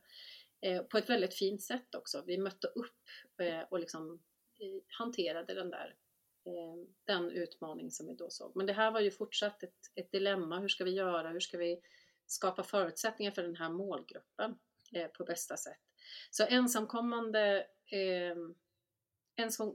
Eh, 0.63 0.83
på 0.83 0.99
ett 0.99 1.11
väldigt 1.11 1.35
fint 1.35 1.63
sätt 1.63 1.95
också. 1.95 2.23
Vi 2.27 2.39
mötte 2.39 2.67
upp 2.67 3.09
eh, 3.43 3.61
och 3.71 3.81
liksom 3.81 4.23
eh, 4.59 4.83
hanterade 4.99 5.55
den 5.55 5.71
där 5.71 5.97
den 7.05 7.31
utmaning 7.31 7.91
som 7.91 8.07
vi 8.07 8.15
då 8.15 8.31
såg. 8.31 8.57
Men 8.57 8.67
det 8.67 8.73
här 8.73 8.91
var 8.91 9.01
ju 9.01 9.11
fortsatt 9.11 9.63
ett, 9.63 9.79
ett 9.95 10.13
dilemma. 10.13 10.59
Hur 10.59 10.69
ska 10.69 10.85
vi 10.85 10.91
göra? 10.91 11.29
Hur 11.29 11.41
ska 11.41 11.59
vi 11.59 11.81
skapa 12.27 12.63
förutsättningar 12.63 13.33
för 13.33 13.43
den 13.43 13.57
här 13.57 13.69
målgruppen 13.69 14.59
på 15.19 15.25
bästa 15.25 15.57
sätt? 15.57 15.81
Så 16.31 16.45
ensamkommande 16.45 17.67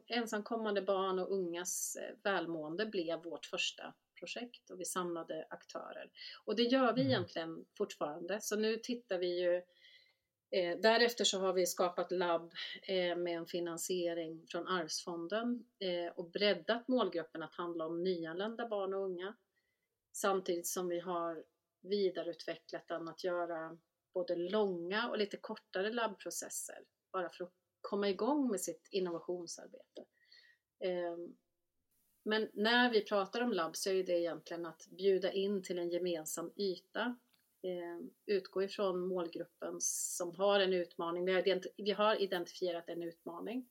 ensamkommande 0.07 0.81
barn 0.81 1.19
och 1.19 1.31
ungas 1.31 1.97
välmående 2.23 2.85
blev 2.85 3.23
vårt 3.23 3.45
första 3.45 3.93
projekt 4.19 4.69
och 4.69 4.79
vi 4.79 4.85
samlade 4.85 5.47
aktörer. 5.49 6.11
Och 6.45 6.55
det 6.55 6.63
gör 6.63 6.93
vi 6.93 7.01
mm. 7.01 7.11
egentligen 7.11 7.65
fortfarande. 7.77 8.41
Så 8.41 8.55
nu 8.55 8.77
tittar 8.77 9.17
vi 9.17 9.41
ju 9.41 9.61
Eh, 10.55 10.77
därefter 10.77 11.25
så 11.25 11.39
har 11.39 11.53
vi 11.53 11.65
skapat 11.65 12.11
labb 12.11 12.53
eh, 12.83 13.15
med 13.15 13.37
en 13.37 13.45
finansiering 13.45 14.45
från 14.47 14.67
Arvsfonden 14.67 15.65
eh, 15.79 16.13
och 16.15 16.29
breddat 16.29 16.87
målgruppen 16.87 17.43
att 17.43 17.55
handla 17.55 17.85
om 17.85 18.03
nyanlända 18.03 18.67
barn 18.67 18.93
och 18.93 19.01
unga. 19.01 19.35
Samtidigt 20.11 20.67
som 20.67 20.87
vi 20.87 20.99
har 20.99 21.43
vidareutvecklat 21.81 22.87
den 22.87 23.07
att 23.07 23.23
göra 23.23 23.77
både 24.13 24.35
långa 24.35 25.09
och 25.09 25.17
lite 25.17 25.37
kortare 25.37 25.93
labbprocesser 25.93 26.79
bara 27.11 27.29
för 27.29 27.43
att 27.43 27.53
komma 27.81 28.09
igång 28.09 28.51
med 28.51 28.61
sitt 28.61 28.87
innovationsarbete. 28.91 30.05
Ehm, 30.79 31.35
men 32.23 32.49
när 32.53 32.89
vi 32.89 33.01
pratar 33.01 33.41
om 33.41 33.53
labb 33.53 33.75
så 33.75 33.89
är 33.89 34.03
det 34.03 34.19
egentligen 34.19 34.65
att 34.65 34.87
bjuda 34.87 35.31
in 35.31 35.63
till 35.63 35.79
en 35.79 35.89
gemensam 35.89 36.51
yta 36.55 37.15
utgå 38.25 38.63
ifrån 38.63 39.07
målgruppen 39.07 39.77
som 39.79 40.35
har 40.35 40.59
en 40.59 40.73
utmaning. 40.73 41.25
Vi 41.25 41.33
har, 41.33 41.43
vi 41.77 41.91
har 41.91 42.21
identifierat 42.21 42.89
en 42.89 43.03
utmaning. 43.03 43.69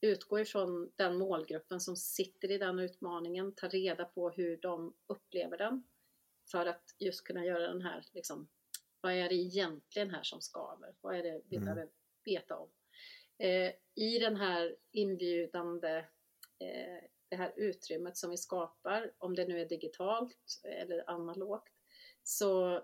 Utgå 0.00 0.40
ifrån 0.40 0.92
den 0.96 1.18
målgruppen 1.18 1.80
som 1.80 1.96
sitter 1.96 2.50
i 2.50 2.58
den 2.58 2.78
utmaningen, 2.78 3.54
ta 3.54 3.68
reda 3.68 4.04
på 4.04 4.30
hur 4.30 4.56
de 4.56 4.94
upplever 5.06 5.58
den 5.58 5.82
för 6.50 6.66
att 6.66 6.94
just 6.98 7.24
kunna 7.24 7.44
göra 7.44 7.68
den 7.68 7.82
här, 7.82 8.04
liksom, 8.12 8.48
vad 9.00 9.12
är 9.12 9.28
det 9.28 9.34
egentligen 9.34 10.10
här 10.10 10.22
som 10.22 10.40
skaver? 10.40 10.94
Vad 11.00 11.16
är 11.16 11.22
det 11.22 11.40
vi 11.48 11.56
mm. 11.56 11.64
behöver 11.64 11.88
veta 12.24 12.56
om? 12.56 12.68
Eh, 13.38 13.72
I 13.94 14.18
den 14.18 14.36
här 14.36 14.76
inbjudande 14.92 15.96
eh, 16.58 17.04
det 17.28 17.36
här 17.36 17.52
utrymmet 17.56 18.16
som 18.16 18.30
vi 18.30 18.36
skapar, 18.36 19.12
om 19.18 19.34
det 19.34 19.48
nu 19.48 19.60
är 19.60 19.68
digitalt 19.68 20.60
eller 20.62 21.10
analogt, 21.10 21.72
så 22.22 22.82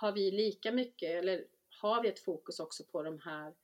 har 0.00 0.12
vi 0.12 0.30
lika 0.30 0.72
mycket, 0.72 1.10
eller 1.10 1.44
har 1.80 2.02
vi 2.02 2.08
ett 2.08 2.18
fokus 2.18 2.60
också 2.60 2.84
på 2.84 3.02
de 3.02 3.18
här 3.18 3.54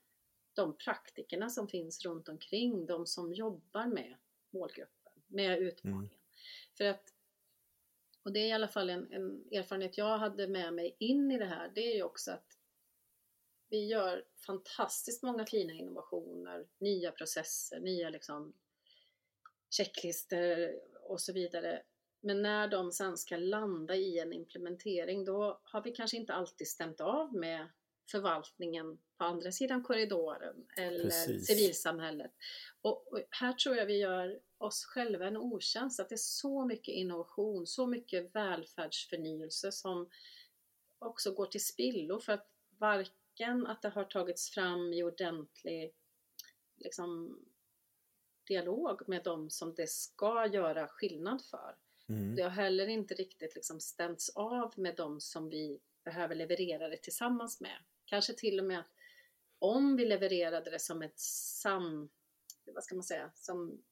de 0.55 0.77
praktikerna 0.77 1.51
som 1.51 1.69
finns 1.69 2.05
runt 2.05 2.29
omkring, 2.29 2.87
de 2.87 3.07
som 3.07 3.33
jobbar 3.33 3.87
med 3.87 4.17
målgruppen, 4.51 5.13
med 5.27 5.59
utmaningen. 5.59 6.05
Mm. 6.05 6.19
För 6.75 6.85
att, 6.85 7.15
och 8.23 8.33
det 8.33 8.41
är 8.41 8.47
i 8.47 8.53
alla 8.53 8.69
fall 8.69 8.91
en, 8.91 9.13
en, 9.13 9.45
erfarenhet 9.53 9.99
jag 9.99 10.19
hade 10.19 10.49
med 10.49 10.75
mig 10.75 10.97
in 10.99 11.31
i 11.31 11.39
det 11.39 11.45
här, 11.45 11.73
det 11.75 11.81
är 11.81 11.95
ju 11.95 12.03
också 12.03 12.31
att 12.31 12.59
vi 13.69 13.87
gör 13.87 14.25
fantastiskt 14.47 15.23
många 15.23 15.47
fina 15.47 15.73
innovationer, 15.73 16.67
nya 16.79 17.13
processer, 17.13 17.81
nya 17.81 18.11
liksom 18.11 18.53
checklistor 19.71 20.81
och 21.03 21.21
så 21.21 21.33
vidare. 21.33 21.83
Men 22.21 22.43
när 22.43 22.69
de 22.69 22.93
sen 22.93 23.17
ska 23.17 23.37
landa 23.37 23.95
i 23.95 24.19
en 24.19 24.33
implementering 24.33 25.25
då 25.25 25.61
har 25.65 25.83
vi 25.83 25.91
kanske 25.91 26.17
inte 26.17 26.35
alltid 26.35 26.69
stämt 26.69 27.01
av 27.01 27.35
med 27.35 27.69
förvaltningen 28.11 28.99
på 29.19 29.25
andra 29.25 29.53
sidan 29.53 29.83
korridoren 29.83 30.67
eller 30.77 31.05
Precis. 31.05 31.47
civilsamhället. 31.47 32.33
Och, 32.81 33.13
och, 33.13 33.21
här 33.31 33.53
tror 33.53 33.77
jag 33.77 33.87
vi 33.87 33.99
gör 33.99 34.41
oss 34.59 34.85
själva 34.85 35.27
en 35.27 35.37
otjänst 35.37 36.01
att 36.01 36.09
det 36.09 36.15
är 36.15 36.17
så 36.17 36.65
mycket 36.65 36.95
innovation, 36.95 37.67
så 37.67 37.87
mycket 37.87 38.35
välfärdsförnyelse 38.35 39.73
som 39.73 40.11
också 40.99 41.35
går 41.35 41.47
till 41.47 41.65
spillo 41.65 42.21
för 42.21 42.33
att 42.33 42.51
varken 42.79 43.67
att 43.67 43.83
det 43.83 43.89
har 43.89 44.05
tagits 44.05 44.51
fram 44.51 44.93
i 44.93 45.03
ordentlig 45.03 45.95
liksom, 46.77 47.39
dialog 48.47 49.09
med 49.09 49.25
dem 49.25 49.51
som 49.51 49.75
det 49.75 49.91
ska 49.91 50.47
göra 50.47 50.89
skillnad 50.89 51.45
för 51.45 51.77
Mm. 52.09 52.37
Det 52.37 52.43
har 52.43 52.51
heller 52.51 52.87
inte 52.87 53.15
riktigt 53.15 53.55
liksom 53.55 53.81
stämts 53.81 54.31
av 54.31 54.73
med 54.77 54.97
de 54.97 55.21
som 55.21 55.49
vi 55.51 55.81
behöver 56.05 56.35
leverera 56.35 56.89
det 56.89 56.97
tillsammans 56.97 57.61
med. 57.61 57.77
Kanske 58.05 58.33
till 58.33 58.59
och 58.61 58.67
med 58.67 58.79
att 58.79 58.91
om 59.59 59.97
vi 59.97 60.05
levererade 60.05 60.71
det 60.71 60.79
som 60.79 61.03
ett 61.03 61.19
sam, 61.19 62.09
vad 62.75 62.85
ska 62.85 62.95
man 62.95 63.05
säga, 63.05 63.31
som 63.35 63.83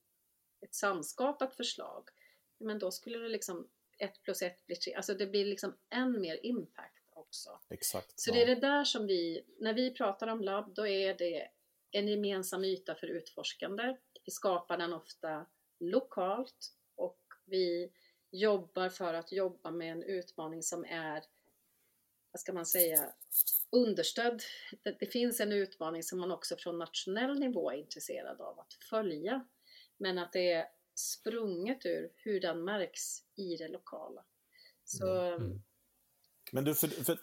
ett 0.60 0.74
samskapat 0.74 1.54
förslag, 1.54 2.08
men 2.58 2.78
då 2.78 2.90
skulle 2.90 3.18
det 3.18 3.28
liksom 3.28 3.68
ett 3.98 4.22
plus 4.22 4.42
ett 4.42 4.66
bli 4.66 4.76
tre, 4.76 4.94
alltså 4.94 5.14
det 5.14 5.26
blir 5.26 5.44
liksom 5.44 5.76
än 5.90 6.20
mer 6.20 6.46
impact 6.46 7.10
också. 7.12 7.60
Exakt. 7.70 8.20
Så 8.20 8.30
ja. 8.30 8.34
det 8.34 8.42
är 8.42 8.46
det 8.46 8.60
där 8.60 8.84
som 8.84 9.06
vi, 9.06 9.44
när 9.58 9.74
vi 9.74 9.90
pratar 9.90 10.26
om 10.26 10.40
labb, 10.40 10.74
då 10.74 10.86
är 10.86 11.14
det 11.14 11.48
en 11.90 12.08
gemensam 12.08 12.64
yta 12.64 12.94
för 12.94 13.06
utforskande. 13.06 13.96
Vi 14.24 14.32
skapar 14.32 14.78
den 14.78 14.92
ofta 14.92 15.46
lokalt 15.80 16.74
och 16.94 17.20
vi 17.44 17.92
jobbar 18.34 18.88
för 18.88 19.14
att 19.14 19.32
jobba 19.32 19.70
med 19.70 19.92
en 19.92 20.02
utmaning 20.02 20.62
som 20.62 20.84
är, 20.84 21.24
vad 22.32 22.40
ska 22.40 22.52
man 22.52 22.66
säga, 22.66 23.12
understödd. 23.70 24.42
Det, 24.82 24.96
det 25.00 25.06
finns 25.06 25.40
en 25.40 25.52
utmaning 25.52 26.02
som 26.02 26.18
man 26.18 26.32
också 26.32 26.56
från 26.56 26.78
nationell 26.78 27.38
nivå 27.38 27.70
är 27.70 27.76
intresserad 27.76 28.40
av 28.40 28.60
att 28.60 28.74
följa. 28.90 29.46
Men 29.96 30.18
att 30.18 30.32
det 30.32 30.52
är 30.52 30.66
sprunget 30.94 31.86
ur 31.86 32.12
hur 32.16 32.40
den 32.40 32.64
märks 32.64 33.22
i 33.36 33.56
det 33.56 33.68
lokala. 33.68 34.24
Så, 34.84 35.20
mm. 35.20 35.42
mm. 35.42 35.62
Men 36.52 36.64
du, 36.64 36.74
för, 36.74 36.88
för, 36.88 37.18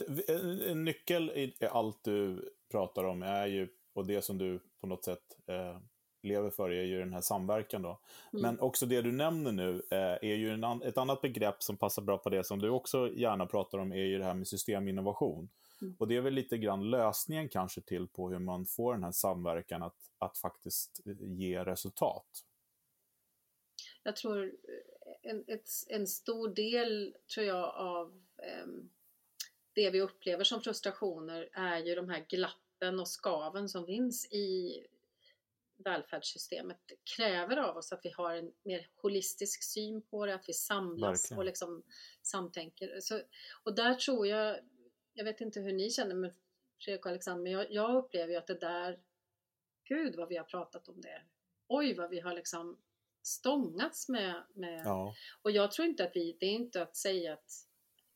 en 0.69 0.85
nyckel 0.85 1.29
i 1.29 1.55
allt 1.71 2.03
du 2.03 2.51
pratar 2.71 3.03
om 3.03 3.23
är 3.23 3.47
ju, 3.47 3.69
och 3.93 4.07
det 4.07 4.21
som 4.21 4.37
du 4.37 4.59
på 4.81 4.87
något 4.87 5.05
sätt 5.05 5.39
eh, 5.47 5.79
lever 6.23 6.49
för, 6.49 6.69
är 6.69 6.83
ju 6.83 6.99
den 6.99 7.13
här 7.13 7.21
samverkan 7.21 7.81
då. 7.81 7.99
Mm. 8.33 8.41
Men 8.41 8.59
också 8.59 8.85
det 8.85 9.01
du 9.01 9.11
nämner 9.11 9.51
nu 9.51 9.81
eh, 9.89 9.97
är 9.99 10.35
ju 10.35 10.49
en, 10.53 10.63
ett 10.63 10.97
annat 10.97 11.21
begrepp 11.21 11.63
som 11.63 11.77
passar 11.77 12.01
bra 12.01 12.17
på 12.17 12.29
det 12.29 12.43
som 12.43 12.59
du 12.59 12.69
också 12.69 13.11
gärna 13.13 13.45
pratar 13.45 13.77
om, 13.77 13.91
är 13.91 14.05
ju 14.05 14.17
det 14.17 14.25
här 14.25 14.33
med 14.33 14.47
systeminnovation. 14.47 15.49
Mm. 15.81 15.95
Och 15.99 16.07
det 16.07 16.15
är 16.15 16.21
väl 16.21 16.33
lite 16.33 16.57
grann 16.57 16.89
lösningen 16.89 17.49
kanske 17.49 17.81
till 17.81 18.07
på 18.07 18.29
hur 18.29 18.39
man 18.39 18.65
får 18.65 18.93
den 18.93 19.03
här 19.03 19.11
samverkan 19.11 19.83
att, 19.83 19.97
att 20.17 20.37
faktiskt 20.37 21.01
ge 21.19 21.63
resultat. 21.63 22.43
Jag 24.03 24.15
tror 24.15 24.43
eh, 24.43 25.31
en, 25.31 25.43
ett, 25.47 25.69
en 25.87 26.07
stor 26.07 26.49
del, 26.49 27.15
tror 27.33 27.45
jag, 27.45 27.75
av 27.75 28.07
um, 28.63 28.89
det 29.73 29.89
vi 29.89 30.01
upplever 30.01 30.43
som 30.43 30.61
frustrationer 30.61 31.49
är 31.53 31.77
ju 31.77 31.95
de 31.95 32.09
här 32.09 32.25
glappen 32.29 32.99
och 32.99 33.07
skaven 33.07 33.69
som 33.69 33.85
finns 33.85 34.25
i 34.31 34.77
välfärdssystemet 35.83 36.77
kräver 37.15 37.57
av 37.57 37.77
oss 37.77 37.91
att 37.91 37.99
vi 38.03 38.11
har 38.11 38.35
en 38.35 38.51
mer 38.63 38.87
holistisk 38.95 39.63
syn 39.63 40.01
på 40.01 40.25
det, 40.25 40.35
att 40.35 40.49
vi 40.49 40.53
samlas 40.53 41.23
Verkligen. 41.23 41.39
och 41.39 41.45
liksom 41.45 41.83
samtänker. 42.21 42.99
Så, 42.99 43.21
och 43.63 43.75
där 43.75 43.93
tror 43.93 44.27
jag, 44.27 44.59
jag 45.13 45.25
vet 45.25 45.41
inte 45.41 45.59
hur 45.59 45.73
ni 45.73 45.89
känner 45.89 46.15
med 46.15 46.33
Fredrik 46.85 47.05
och 47.05 47.11
Alexander, 47.11 47.43
men 47.43 47.51
jag, 47.51 47.71
jag 47.71 47.95
upplever 47.95 48.33
ju 48.33 48.37
att 48.37 48.47
det 48.47 48.59
där, 48.59 48.99
gud 49.89 50.15
vad 50.15 50.29
vi 50.29 50.37
har 50.37 50.43
pratat 50.43 50.87
om 50.87 51.01
det. 51.01 51.21
Oj 51.67 51.93
vad 51.93 52.09
vi 52.09 52.19
har 52.19 52.33
liksom 52.33 52.81
stångats 53.23 54.09
med, 54.09 54.43
med 54.53 54.81
ja. 54.85 55.15
och 55.41 55.51
jag 55.51 55.71
tror 55.71 55.87
inte 55.87 56.03
att 56.03 56.15
vi, 56.15 56.37
det 56.39 56.45
är 56.45 56.53
inte 56.53 56.81
att 56.81 56.95
säga 56.95 57.33
att 57.33 57.67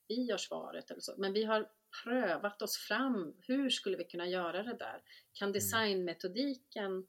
vi 0.07 0.23
gör 0.23 0.37
svaret 0.37 0.91
eller 0.91 1.01
så, 1.01 1.13
men 1.17 1.33
vi 1.33 1.43
har 1.43 1.69
prövat 2.03 2.61
oss 2.61 2.77
fram. 2.77 3.35
Hur 3.41 3.69
skulle 3.69 3.97
vi 3.97 4.03
kunna 4.03 4.27
göra 4.27 4.63
det 4.63 4.77
där? 4.77 5.01
Kan 5.33 5.45
mm. 5.45 5.53
designmetodiken 5.53 7.07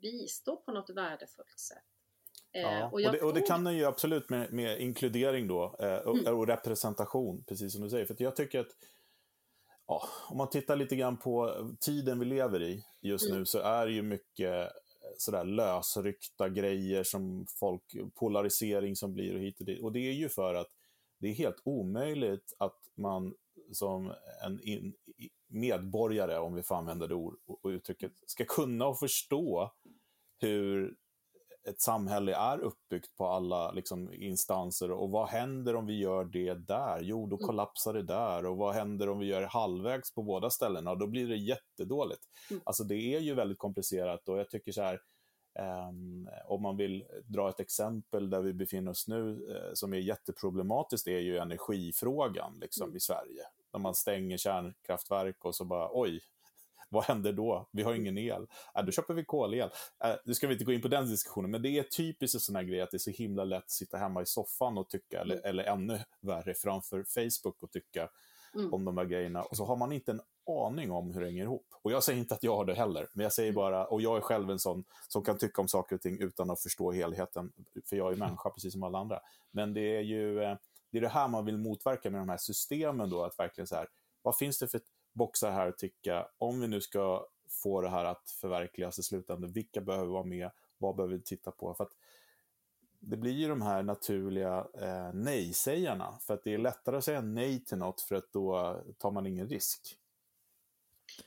bistå 0.00 0.56
på 0.56 0.72
något 0.72 0.90
värdefullt 0.90 1.58
sätt? 1.58 1.78
Eh, 2.52 2.62
ja, 2.62 2.86
och, 2.86 2.92
och, 2.92 3.00
det, 3.00 3.22
och, 3.22 3.34
det, 3.34 3.40
kan 3.40 3.64
den 3.64 3.76
ju 3.76 3.84
absolut 3.84 4.30
med, 4.30 4.52
med 4.52 4.80
inkludering 4.80 5.48
då 5.48 5.76
eh, 5.78 5.96
och, 5.96 6.18
mm. 6.18 6.38
och, 6.38 6.46
representation, 6.46 7.44
precis 7.48 7.72
som 7.72 7.82
du 7.82 7.90
säger. 7.90 8.06
För 8.06 8.16
jag 8.18 8.36
tycker 8.36 8.60
att 8.60 8.76
ja, 9.86 10.08
om 10.28 10.36
man 10.36 10.50
tittar 10.50 10.76
lite 10.76 10.96
grann 10.96 11.16
på 11.16 11.54
tiden 11.80 12.18
vi 12.18 12.24
lever 12.24 12.62
i 12.62 12.84
just 13.00 13.26
mm. 13.26 13.38
nu 13.38 13.46
så 13.46 13.58
är 13.58 13.86
det 13.86 13.92
ju 13.92 14.02
mycket 14.02 14.72
sådär 15.18 15.44
lösryckta 15.44 16.48
grejer 16.48 17.04
som 17.04 17.46
folk, 17.48 17.82
polarisering 18.14 18.96
som 18.96 19.12
blir 19.14 19.34
och 19.34 19.40
hit 19.40 19.60
och 19.60 19.66
dit. 19.66 19.82
Och 19.82 19.92
det 19.92 20.08
är 20.08 20.12
ju 20.12 20.28
för 20.28 20.54
att 20.54 20.68
det 21.18 21.28
är 21.28 21.32
helt 21.32 21.60
omöjligt 21.64 22.54
att 22.58 22.78
man 22.94 23.34
som 23.72 24.12
en 24.44 24.60
in, 24.62 24.94
medborgare, 25.46 26.38
om 26.38 26.54
vi 26.54 26.62
får 26.62 26.74
använda 26.74 27.06
det 27.06 27.14
ord 27.14 27.36
och 27.46 27.68
uttrycket, 27.68 28.12
ska 28.26 28.44
kunna 28.44 28.86
och 28.86 28.98
förstå 28.98 29.72
hur 30.38 30.96
ett 31.68 31.80
samhälle 31.80 32.34
är 32.34 32.58
uppbyggt 32.58 33.16
på 33.16 33.26
alla 33.26 33.72
liksom, 33.72 34.12
instanser 34.12 34.90
och 34.90 35.10
vad 35.10 35.28
händer 35.28 35.76
om 35.76 35.86
vi 35.86 35.98
gör 35.98 36.24
det 36.24 36.54
där? 36.54 37.00
Jo, 37.02 37.26
då 37.26 37.36
mm. 37.36 37.46
kollapsar 37.46 37.94
det 37.94 38.02
där 38.02 38.46
och 38.46 38.56
vad 38.56 38.74
händer 38.74 39.08
om 39.08 39.18
vi 39.18 39.26
gör 39.26 39.42
halvvägs 39.42 40.14
på 40.14 40.22
båda 40.22 40.50
ställena? 40.50 40.94
Då 40.94 41.06
blir 41.06 41.28
det 41.28 41.36
jättedåligt. 41.36 42.22
Mm. 42.50 42.62
Alltså 42.64 42.84
det 42.84 43.14
är 43.14 43.20
ju 43.20 43.34
väldigt 43.34 43.58
komplicerat 43.58 44.28
och 44.28 44.38
jag 44.38 44.50
tycker 44.50 44.72
så 44.72 44.82
här, 44.82 45.00
Um, 45.58 46.28
om 46.46 46.62
man 46.62 46.76
vill 46.76 47.04
dra 47.24 47.48
ett 47.48 47.60
exempel 47.60 48.30
där 48.30 48.40
vi 48.40 48.52
befinner 48.52 48.90
oss 48.90 49.08
nu 49.08 49.22
uh, 49.22 49.74
som 49.74 49.92
är 49.92 49.98
jätteproblematiskt 49.98 51.08
är 51.08 51.18
ju 51.18 51.38
energifrågan 51.38 52.58
liksom, 52.60 52.84
mm. 52.84 52.96
i 52.96 53.00
Sverige. 53.00 53.42
När 53.72 53.80
man 53.80 53.94
stänger 53.94 54.36
kärnkraftverk 54.36 55.44
och 55.44 55.54
så 55.54 55.64
bara 55.64 55.88
oj, 55.92 56.20
vad 56.96 57.04
händer 57.04 57.32
då? 57.32 57.68
Vi 57.72 57.82
har 57.82 57.94
ingen 57.94 58.18
el. 58.18 58.46
Äh, 58.78 58.84
då 58.84 58.92
köper 58.92 59.14
vi 59.14 59.24
kolel. 59.24 59.70
Äh, 60.04 60.14
nu 60.24 60.34
ska 60.34 60.46
vi 60.46 60.52
inte 60.52 60.64
gå 60.64 60.72
in 60.72 60.82
på 60.82 60.88
den 60.88 61.06
diskussionen, 61.06 61.50
men 61.50 61.62
det 61.62 61.68
är 61.68 61.82
typiskt 61.82 62.34
en 62.34 62.40
sån 62.40 62.56
här 62.56 62.62
grej 62.62 62.80
att 62.80 62.90
det 62.90 62.96
är 62.96 62.98
så 62.98 63.10
himla 63.10 63.44
lätt 63.44 63.64
att 63.64 63.70
sitta 63.70 63.96
hemma 63.96 64.22
i 64.22 64.26
soffan 64.26 64.78
och 64.78 64.88
tycka, 64.88 65.20
eller, 65.20 65.34
mm. 65.34 65.46
eller 65.48 65.64
ännu 65.64 65.98
värre, 66.20 66.54
framför 66.54 67.04
Facebook 67.04 67.62
och 67.62 67.70
tycka 67.70 68.08
mm. 68.54 68.74
om 68.74 68.84
de 68.84 68.98
här 68.98 69.04
grejerna. 69.04 69.42
Och 69.42 69.56
så 69.56 69.64
har 69.64 69.76
man 69.76 69.92
inte 69.92 70.10
en 70.10 70.20
aning 70.66 70.90
om 70.90 71.14
hur 71.14 71.20
det 71.20 71.26
hänger 71.26 71.42
ihop. 71.42 71.66
Och 71.82 71.92
jag 71.92 72.02
säger 72.02 72.18
inte 72.18 72.34
att 72.34 72.42
jag 72.42 72.56
har 72.56 72.64
det 72.64 72.74
heller, 72.74 73.08
men 73.12 73.22
jag 73.22 73.32
säger 73.32 73.50
mm. 73.50 73.54
bara, 73.54 73.86
och 73.86 74.02
jag 74.02 74.16
är 74.16 74.20
själv 74.20 74.50
en 74.50 74.58
sån 74.58 74.84
som 75.08 75.24
kan 75.24 75.38
tycka 75.38 75.62
om 75.62 75.68
saker 75.68 75.96
och 75.96 76.02
ting 76.02 76.20
utan 76.20 76.50
att 76.50 76.62
förstå 76.62 76.92
helheten, 76.92 77.52
för 77.88 77.96
jag 77.96 78.12
är 78.12 78.16
människa 78.16 78.50
precis 78.50 78.72
som 78.72 78.82
alla 78.82 78.98
andra. 78.98 79.20
Men 79.50 79.74
det 79.74 79.96
är 79.96 80.00
ju 80.00 80.42
eh, 80.42 80.56
det, 80.90 80.98
är 80.98 81.02
det 81.02 81.08
här 81.08 81.28
man 81.28 81.44
vill 81.44 81.58
motverka 81.58 82.10
med 82.10 82.20
de 82.20 82.28
här 82.28 82.36
systemen 82.36 83.10
då, 83.10 83.24
att 83.24 83.38
verkligen 83.38 83.66
så 83.66 83.74
här, 83.76 83.88
vad 84.22 84.36
finns 84.36 84.58
det 84.58 84.68
för 84.68 84.80
boxar 85.16 85.52
här 85.52 85.68
att 85.68 85.78
tycka, 85.78 86.28
om 86.38 86.60
vi 86.60 86.68
nu 86.68 86.80
ska 86.80 87.26
få 87.48 87.80
det 87.80 87.88
här 87.88 88.04
att 88.04 88.30
förverkligas 88.30 88.98
i 88.98 89.02
slutändan, 89.02 89.52
vilka 89.52 89.80
behöver 89.80 90.06
vara 90.06 90.24
med, 90.24 90.50
vad 90.78 90.96
behöver 90.96 91.14
vi 91.14 91.22
titta 91.22 91.50
på? 91.50 91.74
För 91.74 91.84
att 91.84 91.92
det 93.00 93.16
blir 93.16 93.32
ju 93.32 93.48
de 93.48 93.62
här 93.62 93.82
naturliga 93.82 94.66
eh, 94.74 95.12
nej-sägarna, 95.14 96.18
för 96.20 96.34
att 96.34 96.44
det 96.44 96.54
är 96.54 96.58
lättare 96.58 96.96
att 96.96 97.04
säga 97.04 97.20
nej 97.20 97.64
till 97.64 97.78
något 97.78 98.00
för 98.00 98.14
att 98.14 98.32
då 98.32 98.76
tar 98.98 99.10
man 99.10 99.26
ingen 99.26 99.48
risk. 99.48 99.96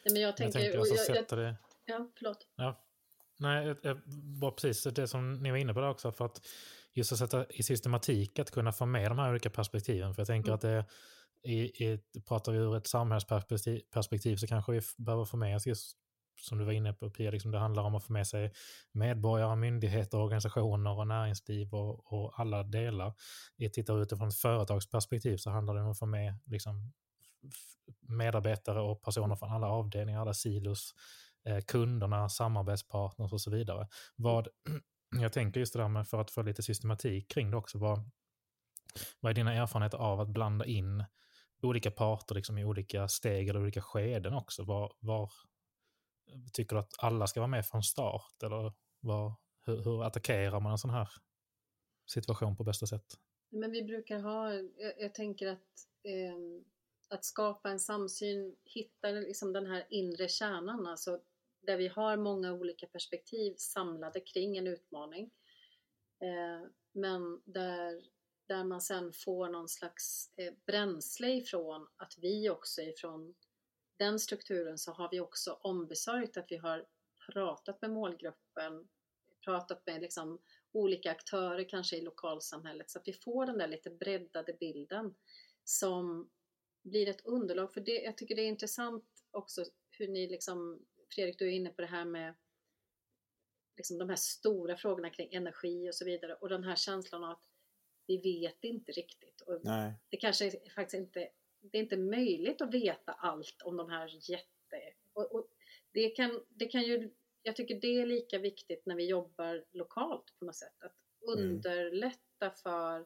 Nej, 0.05 0.13
men 0.13 0.21
jag 0.21 0.37
tänker... 0.37 0.59
Jag 0.59 0.63
tänker 0.63 0.79
alltså 0.79 0.95
jag, 0.95 1.17
sätta 1.17 1.35
det... 1.35 1.55
Ja, 1.85 2.07
förlåt. 2.17 2.47
Ja. 2.55 2.83
Nej, 3.39 3.75
var 4.39 4.51
precis 4.51 4.83
det 4.83 5.07
som 5.07 5.33
ni 5.33 5.51
var 5.51 5.57
inne 5.57 5.73
på 5.73 5.81
där 5.81 5.89
också, 5.89 6.11
för 6.11 6.25
att 6.25 6.41
just 6.93 7.11
att 7.11 7.17
sätta 7.17 7.45
i 7.45 7.63
systematik 7.63 8.39
att 8.39 8.51
kunna 8.51 8.71
få 8.71 8.85
med 8.85 9.11
de 9.11 9.19
här 9.19 9.29
olika 9.29 9.49
perspektiven. 9.49 10.13
För 10.13 10.21
jag 10.21 10.27
tänker 10.27 10.49
mm. 10.49 10.55
att 10.55 10.61
det 10.61 10.85
i, 11.43 11.85
i, 11.85 11.99
pratar 12.27 12.51
vi 12.51 12.57
ur 12.57 12.77
ett 12.77 12.87
samhällsperspektiv 12.87 13.81
perspektiv, 13.91 14.35
så 14.35 14.47
kanske 14.47 14.71
vi 14.71 14.81
behöver 14.97 15.25
få 15.25 15.37
med 15.37 15.55
oss 15.55 15.67
just 15.67 15.97
som 16.41 16.57
du 16.57 16.65
var 16.65 16.71
inne 16.71 16.93
på 16.93 17.09
Pia, 17.09 17.31
liksom 17.31 17.51
det 17.51 17.59
handlar 17.59 17.83
om 17.83 17.95
att 17.95 18.03
få 18.03 18.13
med 18.13 18.27
sig 18.27 18.53
medborgare, 18.91 19.55
myndigheter, 19.55 20.17
organisationer 20.17 20.97
och 20.97 21.07
näringsliv 21.07 21.73
och, 21.73 22.13
och 22.13 22.39
alla 22.39 22.63
delar. 22.63 23.13
I 23.57 23.69
tittar 23.69 24.01
utifrån 24.01 24.27
ett 24.27 24.35
företagsperspektiv 24.35 25.37
så 25.37 25.49
handlar 25.49 25.73
det 25.73 25.81
om 25.81 25.91
att 25.91 25.99
få 25.99 26.05
med 26.05 26.39
liksom, 26.45 26.93
medarbetare 28.01 28.81
och 28.81 29.01
personer 29.01 29.35
från 29.35 29.51
alla 29.51 29.67
avdelningar, 29.67 30.21
alla 30.21 30.33
silos, 30.33 30.95
eh, 31.45 31.59
kunderna, 31.59 32.29
samarbetspartners 32.29 33.33
och 33.33 33.41
så 33.41 33.51
vidare. 33.51 33.87
Vad, 34.15 34.47
jag 35.21 35.33
tänker 35.33 35.59
just 35.59 35.73
det 35.73 35.79
där 35.79 35.87
med, 35.87 36.07
för 36.07 36.21
att 36.21 36.31
få 36.31 36.41
lite 36.41 36.63
systematik 36.63 37.31
kring 37.31 37.51
det 37.51 37.57
också, 37.57 37.77
vad, 37.77 38.09
vad 39.19 39.29
är 39.29 39.33
dina 39.33 39.53
erfarenheter 39.53 39.97
av 39.97 40.19
att 40.19 40.29
blanda 40.29 40.65
in 40.65 41.03
olika 41.61 41.91
parter 41.91 42.35
liksom 42.35 42.57
i 42.57 42.65
olika 42.65 43.07
steg 43.07 43.49
eller 43.49 43.61
olika 43.61 43.81
skeden 43.81 44.33
också? 44.33 44.63
Var, 44.63 44.93
var 44.99 45.31
tycker 46.53 46.75
du 46.75 46.79
att 46.79 46.93
alla 46.99 47.27
ska 47.27 47.39
vara 47.39 47.47
med 47.47 47.65
från 47.65 47.83
start? 47.83 48.43
Eller 48.43 48.73
var, 48.99 49.33
hur, 49.65 49.83
hur 49.83 50.03
attackerar 50.03 50.59
man 50.59 50.71
en 50.71 50.77
sån 50.77 50.91
här 50.91 51.09
situation 52.11 52.57
på 52.57 52.63
bästa 52.63 52.87
sätt? 52.87 53.05
Men 53.49 53.71
vi 53.71 53.83
brukar 53.83 54.19
ha, 54.19 54.53
jag, 54.53 54.93
jag 54.99 55.13
tänker 55.13 55.47
att 55.47 55.87
eh, 56.03 56.63
att 57.09 57.25
skapa 57.25 57.69
en 57.69 57.79
samsyn, 57.79 58.55
hitta 58.65 59.11
liksom 59.11 59.53
den 59.53 59.65
här 59.65 59.85
inre 59.89 60.27
kärnan, 60.27 60.87
alltså 60.87 61.21
där 61.61 61.77
vi 61.77 61.87
har 61.87 62.17
många 62.17 62.53
olika 62.53 62.87
perspektiv 62.87 63.55
samlade 63.57 64.19
kring 64.19 64.57
en 64.57 64.67
utmaning. 64.67 65.31
Eh, 66.21 66.69
men 66.91 67.41
där, 67.45 68.01
där 68.49 68.63
man 68.63 68.81
sen 68.81 69.13
får 69.13 69.49
någon 69.49 69.69
slags 69.69 70.33
eh, 70.37 70.53
bränsle 70.65 71.29
ifrån 71.29 71.87
att 71.97 72.13
vi 72.17 72.49
också 72.49 72.81
ifrån 72.81 73.35
den 73.97 74.19
strukturen 74.19 74.77
så 74.77 74.91
har 74.91 75.09
vi 75.11 75.19
också 75.19 75.51
ombesörjt 75.61 76.37
att 76.37 76.51
vi 76.51 76.57
har 76.57 76.85
pratat 77.33 77.81
med 77.81 77.91
målgruppen, 77.91 78.89
pratat 79.45 79.85
med 79.85 80.01
liksom 80.01 80.41
olika 80.71 81.11
aktörer 81.11 81.69
kanske 81.69 81.97
i 81.97 82.01
lokalsamhället 82.01 82.89
så 82.89 82.99
att 82.99 83.07
vi 83.07 83.13
får 83.13 83.45
den 83.45 83.57
där 83.57 83.67
lite 83.67 83.89
breddade 83.89 84.53
bilden 84.59 85.15
som 85.63 86.29
blir 86.83 87.09
ett 87.09 87.25
underlag 87.25 87.73
för 87.73 87.81
det. 87.81 88.01
Jag 88.01 88.17
tycker 88.17 88.35
det 88.35 88.41
är 88.41 88.47
intressant 88.47 89.05
också 89.31 89.65
hur 89.89 90.07
ni 90.07 90.27
liksom, 90.27 90.85
Fredrik 91.15 91.39
du 91.39 91.47
är 91.47 91.51
inne 91.51 91.69
på 91.69 91.81
det 91.81 91.87
här 91.87 92.05
med 92.05 92.35
liksom 93.77 93.97
de 93.97 94.09
här 94.09 94.15
stora 94.15 94.77
frågorna 94.77 95.09
kring 95.09 95.33
energi 95.33 95.89
och 95.89 95.95
så 95.95 96.05
vidare 96.05 96.33
och 96.33 96.49
den 96.49 96.63
här 96.63 96.75
känslan 96.75 97.23
av 97.23 97.31
att 97.31 97.49
vi 98.09 98.39
vet 98.39 98.63
inte 98.63 98.91
riktigt. 98.91 99.41
Och 99.41 99.59
Nej. 99.63 99.93
Det 100.09 100.17
kanske 100.17 100.51
faktiskt 100.75 100.93
inte 100.93 101.29
det 101.61 101.77
är 101.77 101.81
inte 101.81 101.97
möjligt 101.97 102.61
att 102.61 102.73
veta 102.73 103.11
allt 103.11 103.61
om 103.61 103.77
de 103.77 103.89
här 103.89 104.31
jätte... 104.31 104.93
Och, 105.13 105.35
och 105.35 105.47
det, 105.91 106.09
kan, 106.09 106.43
det 106.49 106.65
kan 106.65 106.83
ju, 106.83 107.11
jag 107.41 107.55
tycker 107.55 107.81
det 107.81 108.01
är 108.01 108.05
lika 108.05 108.37
viktigt 108.37 108.85
när 108.85 108.95
vi 108.95 109.09
jobbar 109.09 109.65
lokalt 109.71 110.33
på 110.39 110.45
något 110.45 110.55
sätt. 110.55 110.83
Att 110.83 110.95
mm. 111.37 111.51
underlätta 111.51 112.45
mm. 112.45 112.55
för 112.55 113.05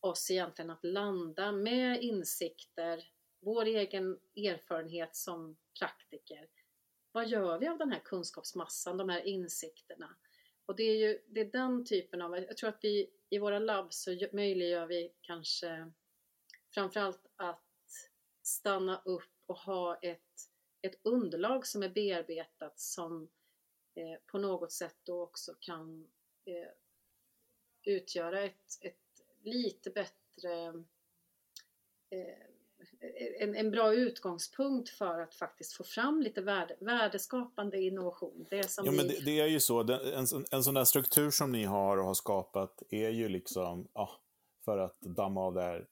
oss 0.00 0.30
egentligen 0.30 0.70
att 0.70 0.84
landa 0.84 1.52
med 1.52 2.02
insikter, 2.02 3.10
vår 3.40 3.64
egen 3.64 4.18
erfarenhet 4.36 5.16
som 5.16 5.56
praktiker. 5.78 6.48
Vad 7.12 7.28
gör 7.28 7.58
vi 7.58 7.68
av 7.68 7.78
den 7.78 7.92
här 7.92 8.00
kunskapsmassan, 8.00 8.96
de 8.96 9.08
här 9.08 9.26
insikterna? 9.26 10.16
Och 10.66 10.76
det 10.76 10.82
är 10.82 10.96
ju 10.96 11.22
det 11.28 11.40
är 11.40 11.44
den 11.44 11.84
typen 11.84 12.22
av, 12.22 12.36
jag 12.36 12.56
tror 12.56 12.68
att 12.70 12.84
vi 12.84 13.10
i 13.30 13.38
våra 13.38 13.58
labb 13.58 13.92
så 13.92 14.18
möjliggör 14.32 14.86
vi 14.86 15.12
kanske 15.20 15.92
framförallt 16.74 17.26
att 17.36 17.62
stanna 18.42 19.02
upp 19.04 19.42
och 19.46 19.58
ha 19.58 19.96
ett, 19.96 20.50
ett 20.82 21.00
underlag 21.02 21.66
som 21.66 21.82
är 21.82 21.88
bearbetat 21.88 22.80
som 22.80 23.28
eh, 23.94 24.18
på 24.26 24.38
något 24.38 24.72
sätt 24.72 24.96
då 25.02 25.22
också 25.22 25.54
kan 25.60 26.08
eh, 26.44 26.68
utgöra 27.82 28.42
ett, 28.42 28.78
ett 28.80 29.22
lite 29.42 29.90
bättre 29.90 30.84
eh, 32.10 32.55
en, 33.40 33.54
en 33.54 33.70
bra 33.70 33.94
utgångspunkt 33.94 34.88
för 34.88 35.20
att 35.20 35.34
faktiskt 35.34 35.72
få 35.72 35.84
fram 35.84 36.22
lite 36.22 36.40
värde, 36.40 36.76
värdeskapande 36.80 37.82
innovation. 37.82 38.46
Det, 38.50 38.70
som 38.70 38.84
ja, 38.86 38.90
vi... 38.90 38.96
men 38.96 39.08
det, 39.08 39.24
det, 39.24 39.40
är 39.40 39.46
ju 39.46 39.60
så, 39.60 39.80
en, 39.80 40.26
en 40.50 40.64
sån 40.64 40.74
där 40.74 40.84
struktur 40.84 41.30
som 41.30 41.52
ni 41.52 41.64
har 41.64 41.96
och 41.96 42.04
har 42.04 42.14
skapat 42.14 42.82
är 42.90 43.10
ju 43.10 43.28
liksom 43.28 43.88
ja, 43.94 44.10
för 44.64 44.78
att 44.78 45.00
damma 45.00 45.40
av 45.40 45.54
det 45.54 45.62
här 45.62 45.86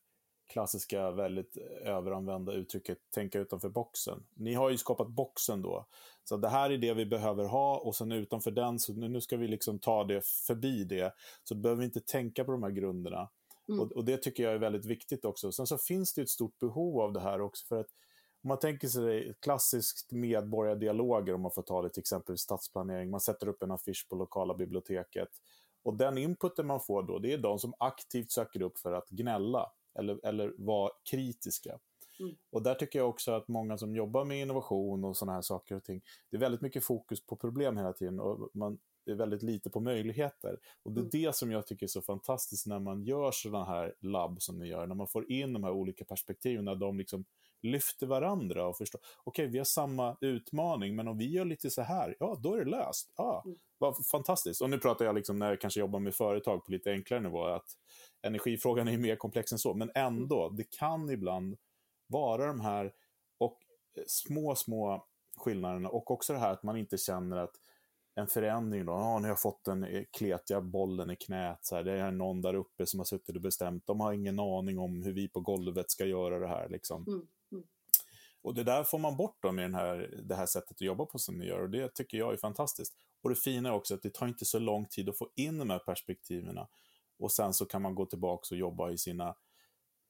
klassiska, 0.53 1.11
väldigt 1.11 1.57
överanvända 1.83 2.53
uttrycket 2.53 2.99
tänka 3.11 3.41
utanför 3.41 3.69
boxen. 3.69 4.27
Ni 4.35 4.55
har 4.55 4.71
ju 4.71 4.79
skapat 4.79 5.09
boxen 5.09 5.63
då. 5.63 5.87
Så 6.25 6.37
det 6.37 6.49
här 6.49 6.71
är 6.71 6.79
det 6.79 6.95
vi 6.95 7.07
behöver 7.07 7.45
ha 7.45 7.79
och 7.79 7.97
sen 7.97 8.13
utanför 8.13 8.51
den, 8.51 8.79
så 8.79 8.93
nu 8.93 9.21
ska 9.21 9.37
vi 9.37 9.49
liksom 9.49 9.79
ta 9.79 10.05
det 10.05 10.27
förbi 10.27 10.85
det. 10.85 11.15
Så 11.45 11.55
behöver 11.55 11.81
vi 11.81 11.85
inte 11.85 12.01
tänka 12.01 12.45
på 12.45 12.53
de 12.53 12.63
här 12.63 12.71
grunderna. 12.71 13.29
Mm. 13.69 13.81
Och, 13.81 13.93
och, 13.93 14.05
det 14.05 14.17
tycker 14.17 14.43
jag 14.43 14.53
är 14.53 14.59
väldigt 14.59 14.85
viktigt 14.85 15.25
också. 15.25 15.53
Sen 15.53 15.67
så 15.67 15.79
finns 15.79 16.15
det 16.15 16.23
ett 16.23 16.31
stort 16.31 16.59
behov 16.59 17.01
av 17.01 17.13
det 17.13 17.21
här 17.21 17.41
också. 17.41 17.67
för 17.67 17.81
att 17.81 17.87
om 18.43 18.49
man 18.49 18.59
tänker 18.59 18.89
sig 18.89 19.35
klassiskt 19.41 20.13
medborgardialoger, 20.13 21.35
om 21.35 21.41
man 21.41 21.51
får 21.51 21.63
ta 21.63 21.83
det 21.83 21.91
till 21.91 22.01
exempel 22.01 22.39
stadsplanering, 22.39 23.11
man 23.11 23.21
sätter 23.21 23.49
upp 23.49 23.63
en 23.63 23.71
affisch 23.71 24.07
på 24.11 24.17
lokala 24.17 24.55
biblioteket. 24.55 25.29
Och 25.83 25.97
den 25.97 26.19
inputen 26.19 26.67
man 26.67 26.81
får 26.81 27.03
då, 27.03 27.19
det 27.19 27.33
är 27.33 27.39
de 27.39 27.59
som 27.59 27.75
aktivt 27.79 28.31
söker 28.31 28.63
upp 28.63 28.79
för 28.79 28.93
att 28.93 29.09
gnälla 29.09 29.73
eller, 29.99 30.27
eller 30.27 30.55
vara 30.59 30.91
kritiska. 31.11 31.79
Mm. 32.21 32.37
Och 32.51 32.63
där 32.63 32.75
tycker 32.75 32.99
jag 32.99 33.09
också 33.09 33.33
att 33.33 33.49
många 33.49 33.79
som 33.79 33.97
jobbar 33.97 34.25
med 34.25 34.41
innovation 34.41 35.05
och 35.05 35.17
sådana 35.17 35.33
här 35.33 35.43
saker 35.43 35.75
och 35.75 35.85
ting, 35.85 36.03
det 36.31 36.37
är 36.37 36.41
väldigt 36.41 36.61
mycket 36.61 36.85
fokus 36.85 37.27
på 37.27 37.37
problem 37.37 37.77
hela 37.77 37.93
tiden 37.93 38.21
och 38.21 38.51
man 38.55 38.79
väldigt 39.07 39.43
lite 39.43 39.71
på 39.71 39.81
möjligheter. 39.81 40.59
Och 40.83 40.93
det 40.93 40.99
är 40.99 41.03
mm. 41.03 41.11
det 41.13 41.37
som 41.37 41.51
jag 41.51 41.67
tycker 41.67 41.87
är 41.87 41.89
så 41.89 42.03
fantastiskt 42.03 42.67
när 42.67 42.79
man 42.79 43.03
gör 43.03 43.31
sådana 43.31 43.65
här 43.65 43.95
labb 44.01 44.43
som 44.43 44.59
ni 44.59 44.69
gör, 44.69 44.87
när 44.87 44.95
man 44.95 45.09
får 45.09 45.33
in 45.33 45.53
de 45.53 45.65
här 45.65 45.73
olika 45.73 46.05
perspektiven, 46.05 46.65
när 46.65 46.75
de 46.75 46.99
liksom 46.99 47.25
lyfter 47.63 48.07
varandra 48.07 48.67
och 48.67 48.77
förstår, 48.77 49.01
okej, 49.25 49.43
okay, 49.45 49.53
vi 49.53 49.59
har 49.59 49.65
samma 49.65 50.17
utmaning, 50.21 50.97
men 50.97 51.09
om 51.09 51.19
vi 51.19 51.31
gör 51.31 51.45
lite 51.45 51.71
så 51.71 51.83
här, 51.83 52.17
ja, 52.21 52.39
då 52.43 52.55
är 52.55 52.65
det 52.65 52.71
löst. 52.71 53.13
Ja, 53.17 53.43
mm. 53.47 53.59
vad 53.79 54.07
fantastiskt. 54.07 54.63
Och 54.63 54.71
nu 54.71 54.79
pratar 54.79 55.05
jag 55.05 55.15
liksom 55.15 55.39
när 55.39 55.49
jag 55.49 55.61
kanske 55.61 55.81
jobbar 55.81 56.01
med 56.01 56.15
företag 56.15 56.65
på 56.65 56.73
lite 56.73 56.91
enklare 56.91 57.21
nivå, 57.21 57.45
att 57.45 57.67
energifrågan 58.23 58.89
är 58.89 58.99
mer 58.99 59.17
komplex 59.17 59.53
än 59.53 59.59
så, 59.59 59.75
men 59.75 59.91
ändå, 59.95 60.49
det 60.49 60.71
kan 60.71 61.11
ibland 61.11 61.57
vara 62.07 62.47
de 62.47 62.61
här 62.61 62.93
och 63.39 63.59
eh, 63.99 64.05
små, 64.07 64.55
små 64.55 65.07
skillnaderna 65.37 65.89
och 65.89 66.11
också 66.11 66.33
det 66.33 66.39
här 66.39 66.53
att 66.53 66.63
man 66.63 66.77
inte 66.77 66.99
känner 66.99 67.37
att 67.37 67.55
en 68.15 68.27
förändring. 68.27 68.87
Då. 68.87 68.93
Ja, 68.93 69.19
nu 69.19 69.23
har 69.23 69.29
jag 69.29 69.41
fått 69.41 69.65
den 69.65 69.85
eh, 69.85 70.05
kletiga 70.11 70.61
bollen 70.61 71.11
i 71.11 71.17
knät. 71.17 71.59
Så 71.63 71.77
här. 71.77 71.85
Det 71.85 71.93
är 71.93 72.11
någon 72.11 72.43
där 72.43 72.55
uppe 72.55 72.87
som 72.87 73.01
har 73.01 73.05
suttit 73.05 73.37
och 73.37 73.43
bestämt. 73.43 73.87
De 73.87 74.01
har 74.01 74.13
ingen 74.13 74.41
aning 74.41 74.79
om 74.79 75.03
hur 75.03 75.13
vi 75.13 75.29
på 75.29 75.41
golvet 75.41 75.91
ska 75.91 76.05
göra 76.05 76.39
det 76.39 76.49
här. 76.49 76.69
Liksom. 76.69 77.05
Mm. 77.09 77.27
Mm. 77.53 77.65
Och 78.43 78.55
det 78.55 78.65
där 78.65 78.85
får 78.85 78.99
man 78.99 79.17
bort 79.17 79.37
då 79.41 79.53
med 79.53 79.65
den 79.65 79.75
här, 79.75 80.23
det 80.25 80.35
här 80.35 80.47
sättet 80.47 80.71
att 80.71 80.81
jobba 80.81 81.07
på 81.07 81.19
som 81.19 81.39
ni 81.39 81.47
gör. 81.47 81.63
Och 81.63 81.71
det 81.71 81.95
tycker 81.95 82.19
jag 82.19 82.33
är 82.33 82.37
fantastiskt. 82.37 82.95
Och 83.23 83.31
det 83.31 83.37
fina 83.37 83.69
är 83.69 83.73
också 83.73 83.95
att 83.95 84.03
det 84.03 84.15
tar 84.15 84.27
inte 84.27 84.45
så 84.45 84.59
lång 84.59 84.87
tid 84.87 85.09
att 85.09 85.19
få 85.19 85.29
in 85.35 85.59
de 85.59 85.71
här 85.71 85.79
perspektiven. 85.79 86.59
Och 87.19 87.33
sen 87.33 87.53
så 87.53 87.67
kan 87.67 87.83
man 87.83 87.95
gå 87.95 88.07
tillbaka 88.07 88.55
och 88.55 88.59
jobba 88.59 88.91
i 88.91 88.99
sina 88.99 89.35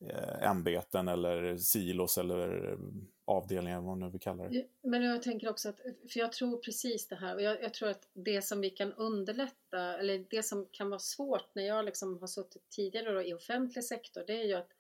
eh, 0.05 0.51
ämbeten 0.51 1.09
eller 1.09 1.57
silos 1.57 2.19
eller 2.19 2.79
avdelningar, 3.24 3.76
vad 3.76 3.84
man 3.84 4.00
nu 4.00 4.10
vill 4.10 4.20
kalla 4.20 4.48
det. 4.48 4.66
Men 4.82 5.02
jag 5.02 5.22
tänker 5.22 5.48
också 5.48 5.68
att, 5.68 5.80
för 6.12 6.20
jag 6.20 6.32
tror 6.32 6.56
precis 6.56 7.08
det 7.08 7.16
här 7.16 7.34
och 7.34 7.42
jag, 7.42 7.62
jag, 7.62 7.74
tror 7.74 7.88
att 7.88 8.08
det 8.12 8.42
som 8.42 8.60
vi 8.60 8.70
kan 8.70 8.92
underlätta, 8.92 9.98
eller 9.98 10.26
det 10.30 10.42
som 10.42 10.68
kan 10.70 10.90
vara 10.90 11.00
svårt 11.00 11.54
när 11.54 11.66
jag 11.66 11.84
liksom 11.84 12.18
har 12.20 12.26
suttit 12.26 12.70
tidigare 12.70 13.28
i 13.28 13.34
offentlig 13.34 13.84
sektor, 13.84 14.24
det 14.26 14.40
är 14.40 14.44
ju 14.44 14.54
att 14.54 14.70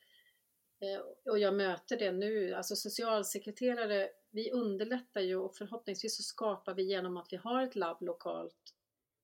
eh, 0.80 1.30
och 1.32 1.38
jag 1.38 1.54
möter 1.54 1.96
det 1.96 2.12
nu, 2.12 2.54
alltså 2.54 2.76
socialsekreterare, 2.76 4.08
vi 4.30 4.50
underlättar 4.50 5.20
ju 5.20 5.36
och 5.36 5.56
förhoppningsvis 5.56 6.16
så 6.16 6.22
skapar 6.22 6.74
vi 6.74 6.82
genom 6.82 7.16
att 7.16 7.32
vi 7.32 7.36
har 7.36 7.62
ett 7.62 7.76
labb 7.76 8.02
lokalt 8.02 8.74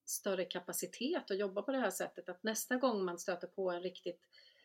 större 0.04 0.44
kapacitet 0.44 1.30
att 1.30 1.38
jobba 1.38 1.62
på 1.62 1.72
det 1.72 1.78
här 1.78 1.90
sättet 1.90 2.28
att 2.28 2.42
nästa 2.42 2.76
gång 2.76 3.04
man 3.04 3.18
stöter 3.18 3.46
på 3.46 3.70
en 3.70 3.83
riktigt 3.83 4.20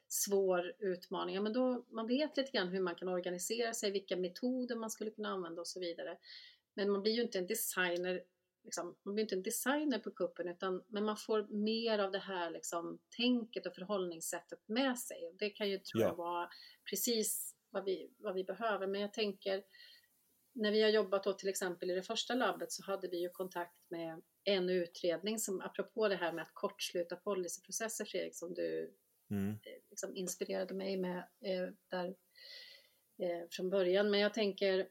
svår 0.08 0.74
utmaning, 0.80 1.44
men 1.44 1.54
då 1.54 1.86
man 1.90 2.08
vet 2.08 2.38
lite 2.38 2.52
grann 2.52 2.68
hur 2.68 2.80
man 2.80 2.96
kan 2.96 3.08
organisera 3.08 3.74
sig, 3.74 3.92
vilka 3.92 4.18
metoder 4.18 4.76
man 4.76 4.90
skulle 4.90 5.12
kunna 5.12 5.30
använda 5.30 5.62
och 5.62 5.68
så 5.68 5.80
vidare. 5.80 6.18
Men 6.74 6.92
man 6.92 7.02
blir 7.02 7.14
ju 7.14 7.22
inte 7.22 7.40
en 7.40 7.48
designer 7.48 8.24
Liksom, 8.66 8.96
man 9.04 9.16
blir 9.16 9.24
inte 9.24 9.36
en 9.36 9.44
designer 9.44 10.00
på 10.00 10.12
kuppen 10.12 10.48
utan 10.48 10.84
men 10.88 11.04
man 11.06 11.18
får 11.18 11.48
mer 11.48 12.00
av 12.00 12.12
det 12.12 12.20
här 12.20 12.52
liksom, 12.52 13.00
tänket 13.18 13.66
och 13.66 13.76
förhållningssättet 13.76 14.60
med 14.66 15.00
sig. 15.00 15.36
Det 15.40 15.50
kan 15.50 15.70
ju 15.70 15.78
tror 15.78 16.04
jag 16.04 16.16
vara 16.16 16.50
precis 16.90 17.56
vad 17.70 17.86
vi, 17.86 18.12
vad 18.18 18.34
vi 18.34 18.44
behöver. 18.44 18.88
Men 18.88 19.02
jag 19.02 19.14
tänker 19.14 19.64
när 20.54 20.72
vi 20.72 20.82
har 20.82 20.90
jobbat 20.90 21.24
då 21.24 21.34
till 21.34 21.50
exempel 21.50 21.92
i 21.92 21.96
det 21.96 22.04
första 22.04 22.36
labbet 22.36 22.72
så 22.72 22.84
hade 22.84 23.08
vi 23.08 23.18
ju 23.22 23.30
kontakt 23.30 23.90
med 23.90 24.22
en 24.44 24.70
utredning 24.70 25.40
som 25.40 25.62
apropå 25.62 26.08
det 26.08 26.16
här 26.16 26.32
med 26.32 26.42
att 26.42 26.54
kortsluta 26.54 27.16
policyprocesser 27.16 28.06
Fredrik 28.06 28.36
som 28.36 28.54
du 28.54 28.94
mm. 29.30 29.50
Eh, 29.50 29.82
liksom 29.90 30.16
inspirerade 30.16 30.74
mig 30.74 30.98
med 30.98 31.18
eh, 31.42 31.70
där 31.88 32.16
eh, 33.18 33.48
från 33.52 33.70
början. 33.70 34.12
Men 34.12 34.20
jag 34.20 34.34
tänker 34.34 34.88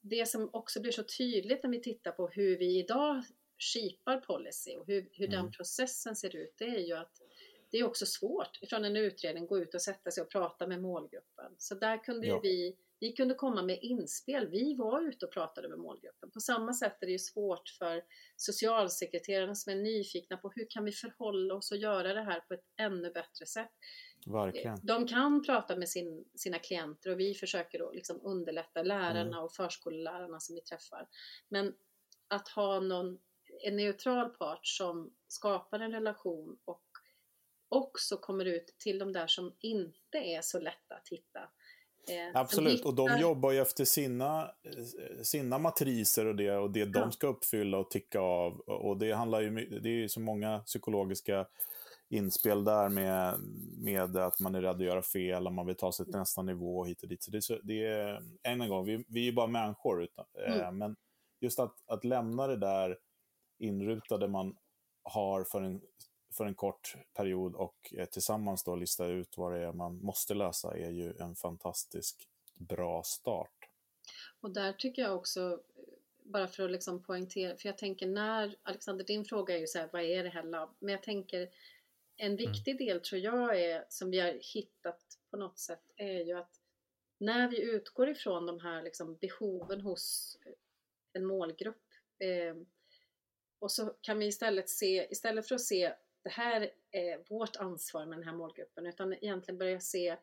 det 0.00 0.28
som 0.28 0.50
också 0.52 0.80
blir 0.80 0.92
så 0.92 1.02
tydligt 1.02 1.62
när 1.62 1.70
vi 1.70 1.80
tittar 1.80 2.12
på 2.12 2.28
hur 2.28 2.58
vi 2.58 2.78
idag 2.78 3.22
skipar 3.58 4.20
policy 4.20 4.76
och 4.76 4.86
hur, 4.86 5.08
hur 5.12 5.28
mm. 5.28 5.42
den 5.42 5.52
processen 5.52 6.16
ser 6.16 6.36
ut, 6.36 6.54
det 6.58 6.64
är 6.64 6.86
ju 6.86 6.92
att 6.92 7.22
det 7.70 7.78
är 7.78 7.84
också 7.84 8.06
svårt 8.06 8.58
från 8.68 8.84
en 8.84 8.96
utredning 8.96 9.46
gå 9.46 9.58
ut 9.58 9.74
och 9.74 9.82
sätta 9.82 10.10
sig 10.10 10.22
och 10.22 10.30
prata 10.30 10.66
med 10.66 10.82
målgruppen. 10.82 11.54
Så 11.58 11.74
där 11.74 12.04
kunde 12.04 12.26
ja. 12.26 12.40
vi 12.42 12.76
vi 13.02 13.12
kunde 13.12 13.34
komma 13.34 13.62
med 13.62 13.78
inspel. 13.82 14.48
Vi 14.48 14.74
var 14.74 15.08
ute 15.08 15.26
och 15.26 15.32
pratade 15.32 15.68
med 15.68 15.78
målgruppen. 15.78 16.30
På 16.30 16.40
samma 16.40 16.72
sätt 16.72 16.96
är 17.00 17.06
det 17.06 17.12
ju 17.12 17.18
svårt 17.18 17.68
för 17.78 18.02
socialsekreterarna 18.36 19.54
som 19.54 19.72
är 19.72 19.76
nyfikna 19.76 20.36
på 20.36 20.52
hur 20.54 20.66
kan 20.70 20.84
vi 20.84 20.92
förhålla 20.92 21.54
oss 21.54 21.72
och 21.72 21.78
göra 21.78 22.14
det 22.14 22.22
här 22.22 22.40
på 22.40 22.54
ett 22.54 22.64
ännu 22.76 23.10
bättre 23.10 23.46
sätt. 23.46 23.70
Verkligen. 24.26 24.78
De 24.82 25.06
kan 25.06 25.42
prata 25.42 25.76
med 25.76 25.88
sin, 25.88 26.24
sina 26.34 26.58
klienter 26.58 27.10
och 27.10 27.20
vi 27.20 27.34
försöker 27.34 27.78
då 27.78 27.92
liksom 27.92 28.20
underlätta 28.22 28.82
lärarna 28.82 29.20
mm. 29.20 29.38
och 29.38 29.52
förskollärarna 29.52 30.40
som 30.40 30.54
vi 30.54 30.60
träffar. 30.60 31.08
Men 31.48 31.74
att 32.28 32.48
ha 32.48 32.80
någon, 32.80 33.18
en 33.64 33.76
neutral 33.76 34.30
part 34.30 34.66
som 34.66 35.14
skapar 35.28 35.80
en 35.80 35.92
relation 35.92 36.58
och 36.64 36.84
också 37.68 38.16
kommer 38.16 38.44
ut 38.44 38.66
till 38.78 38.98
de 38.98 39.12
där 39.12 39.26
som 39.26 39.56
inte 39.60 40.18
är 40.18 40.42
så 40.42 40.60
lätta 40.60 40.94
att 40.94 41.08
hitta 41.08 41.50
Absolut, 42.34 42.84
och 42.84 42.94
de 42.94 43.20
jobbar 43.20 43.52
ju 43.52 43.58
efter 43.58 43.84
sina, 43.84 44.42
eh, 44.42 45.22
sina 45.22 45.58
matriser 45.58 46.26
och 46.26 46.36
det, 46.36 46.56
och 46.56 46.70
det 46.70 46.80
ja. 46.80 46.86
de 46.86 47.12
ska 47.12 47.26
uppfylla 47.26 47.78
och 47.78 47.90
ticka 47.90 48.20
av. 48.20 48.60
Och 48.60 48.98
det 48.98 49.12
handlar 49.12 49.40
ju, 49.40 49.50
det 49.80 49.88
är 49.88 49.92
ju 49.92 50.08
så 50.08 50.20
många 50.20 50.58
psykologiska 50.58 51.46
inspel 52.10 52.64
där 52.64 52.88
med, 52.88 53.40
med 53.78 54.16
att 54.16 54.40
man 54.40 54.54
är 54.54 54.62
rädd 54.62 54.76
att 54.76 54.82
göra 54.82 55.02
fel, 55.02 55.46
och 55.46 55.52
man 55.52 55.66
vill 55.66 55.76
ta 55.76 55.92
sig 55.92 56.06
till 56.06 56.14
nästa 56.14 56.42
nivå 56.42 56.84
hit 56.84 57.02
och 57.02 57.08
dit. 57.08 57.22
Så 57.22 57.30
det, 57.30 57.42
så, 57.42 57.58
det 57.62 57.84
är 57.86 58.22
än 58.42 58.60
en 58.60 58.68
gång, 58.68 58.86
vi, 58.86 59.04
vi 59.08 59.28
är 59.28 59.32
bara 59.32 59.46
människor. 59.46 60.02
Utan, 60.02 60.24
eh, 60.46 60.54
mm. 60.54 60.78
men 60.78 60.96
just 61.40 61.58
att, 61.58 61.74
att 61.86 62.04
lämna 62.04 62.46
det 62.46 62.56
där 62.56 62.96
inrutade 63.58 64.28
man 64.28 64.56
har 65.02 65.44
för 65.44 65.62
en 65.62 65.80
för 66.32 66.46
en 66.46 66.54
kort 66.54 66.96
period 67.14 67.54
och 67.54 67.94
eh, 67.96 68.06
tillsammans 68.06 68.64
då 68.64 68.76
lista 68.76 69.06
ut 69.06 69.38
vad 69.38 69.52
det 69.52 69.58
är 69.58 69.72
man 69.72 69.96
måste 69.96 70.34
lösa 70.34 70.76
är 70.76 70.90
ju 70.90 71.12
en 71.20 71.34
fantastisk 71.34 72.28
bra 72.54 73.02
start. 73.02 73.68
Och 74.40 74.50
där 74.50 74.72
tycker 74.72 75.02
jag 75.02 75.16
också, 75.16 75.60
bara 76.22 76.48
för 76.48 76.64
att 76.64 76.70
liksom 76.70 77.02
poängtera, 77.02 77.56
för 77.56 77.68
jag 77.68 77.78
tänker 77.78 78.06
när, 78.06 78.56
Alexander 78.62 79.04
din 79.04 79.24
fråga 79.24 79.54
är 79.54 79.58
ju 79.58 79.66
så 79.66 79.78
här, 79.78 79.88
vad 79.92 80.02
är 80.02 80.24
det 80.24 80.30
här 80.30 80.42
labb? 80.42 80.74
Men 80.78 80.92
jag 80.92 81.02
tänker 81.02 81.48
en 82.16 82.32
mm. 82.32 82.36
viktig 82.36 82.78
del 82.78 83.00
tror 83.00 83.20
jag 83.20 83.60
är, 83.60 83.84
som 83.88 84.10
vi 84.10 84.20
har 84.20 84.38
hittat 84.54 85.00
på 85.30 85.36
något 85.36 85.58
sätt, 85.58 85.82
är 85.96 86.24
ju 86.24 86.32
att 86.32 86.60
när 87.18 87.48
vi 87.48 87.62
utgår 87.62 88.08
ifrån 88.08 88.46
de 88.46 88.60
här 88.60 88.82
liksom 88.82 89.16
behoven 89.16 89.80
hos 89.80 90.38
en 91.12 91.24
målgrupp 91.24 91.82
eh, 92.18 92.54
och 93.58 93.72
så 93.72 93.94
kan 94.00 94.18
vi 94.18 94.26
istället 94.26 94.68
se, 94.68 95.06
istället 95.10 95.48
för 95.48 95.54
att 95.54 95.60
se 95.60 95.94
det 96.22 96.30
här 96.30 96.70
är 96.90 97.24
vårt 97.28 97.56
ansvar 97.56 98.06
med 98.06 98.18
den 98.18 98.28
här 98.28 98.36
målgruppen, 98.36 98.86
utan 98.86 99.12
egentligen 99.12 99.58
börja 99.58 99.80
se 99.80 100.16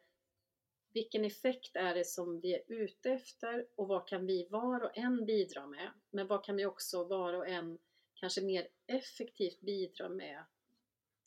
vilken 0.93 1.25
effekt 1.25 1.75
är 1.75 1.95
det 1.95 2.05
som 2.05 2.39
vi 2.39 2.55
är 2.55 2.63
ute 2.67 3.11
efter 3.11 3.67
och 3.75 3.87
vad 3.87 4.07
kan 4.07 4.25
vi 4.25 4.47
var 4.49 4.83
och 4.83 4.97
en 4.97 5.25
bidra 5.25 5.67
med? 5.67 5.91
Men 6.09 6.27
vad 6.27 6.45
kan 6.45 6.55
vi 6.55 6.65
också 6.65 7.03
var 7.03 7.33
och 7.33 7.47
en 7.47 7.79
kanske 8.13 8.41
mer 8.41 8.67
effektivt 8.87 9.61
bidra 9.61 10.09
med 10.09 10.43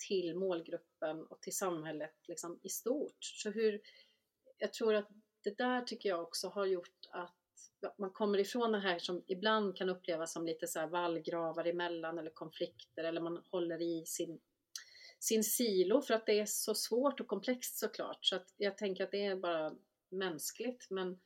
till 0.08 0.36
målgruppen 0.36 1.26
och 1.26 1.40
till 1.40 1.56
samhället 1.56 2.14
liksom, 2.28 2.60
i 2.62 2.68
stort? 2.68 3.16
Så 3.20 3.50
hur, 3.50 3.80
jag 4.58 4.72
tror 4.72 4.94
att 4.94 5.08
det 5.42 5.58
där 5.58 5.80
tycker 5.80 6.08
jag 6.08 6.22
också 6.22 6.48
har 6.48 6.66
gjort 6.66 7.08
att 7.10 7.36
man 7.98 8.10
kommer 8.10 8.38
ifrån 8.38 8.72
det 8.72 8.78
här 8.78 8.98
som 8.98 9.24
ibland 9.26 9.76
kan 9.76 9.88
upplevas 9.88 10.32
som 10.32 10.46
lite 10.46 10.66
så 10.66 10.80
här 10.80 10.86
vallgravar 10.86 11.64
emellan 11.64 12.18
eller 12.18 12.30
konflikter 12.30 13.04
eller 13.04 13.20
man 13.20 13.44
håller 13.50 13.82
i 13.82 14.06
sin, 14.06 14.40
sin 15.22 15.44
silo 15.44 16.02
för 16.02 16.14
att 16.14 16.26
det 16.26 16.40
är 16.40 16.46
så 16.46 16.74
svårt 16.74 17.20
och 17.20 17.26
komplext 17.26 17.78
såklart. 17.78 18.24
Så 18.24 18.36
att 18.36 18.54
jag 18.56 18.78
tänker 18.78 19.04
att 19.04 19.10
det 19.10 19.26
är 19.26 19.36
bara 19.36 19.74
mänskligt. 20.10 20.90
Men 20.90 21.20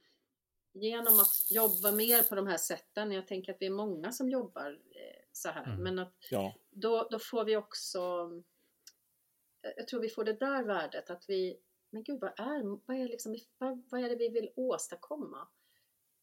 genom 0.72 1.20
att 1.20 1.50
jobba 1.50 1.92
mer 1.92 2.22
på 2.22 2.34
de 2.34 2.46
här 2.46 2.56
sätten, 2.56 3.12
jag 3.12 3.26
tänker 3.26 3.52
att 3.52 3.60
vi 3.60 3.66
är 3.66 3.70
många 3.70 4.12
som 4.12 4.30
jobbar 4.30 4.70
eh, 4.70 5.24
så 5.32 5.48
här, 5.48 5.64
mm. 5.64 5.82
men 5.82 5.98
att 5.98 6.16
ja. 6.30 6.54
då, 6.70 7.08
då 7.10 7.18
får 7.18 7.44
vi 7.44 7.56
också 7.56 8.30
jag 9.76 9.88
tror 9.88 10.00
vi 10.00 10.08
får 10.08 10.24
det 10.24 10.32
där 10.32 10.62
värdet 10.62 11.10
att 11.10 11.24
vi 11.28 11.60
men 11.90 12.02
gud 12.02 12.20
vad 12.20 12.40
är, 12.40 12.86
vad 12.86 12.96
är, 12.96 13.08
liksom, 13.08 13.36
vad, 13.58 13.82
vad 13.90 14.04
är 14.04 14.08
det 14.08 14.16
vi 14.16 14.28
vill 14.28 14.50
åstadkomma? 14.56 15.48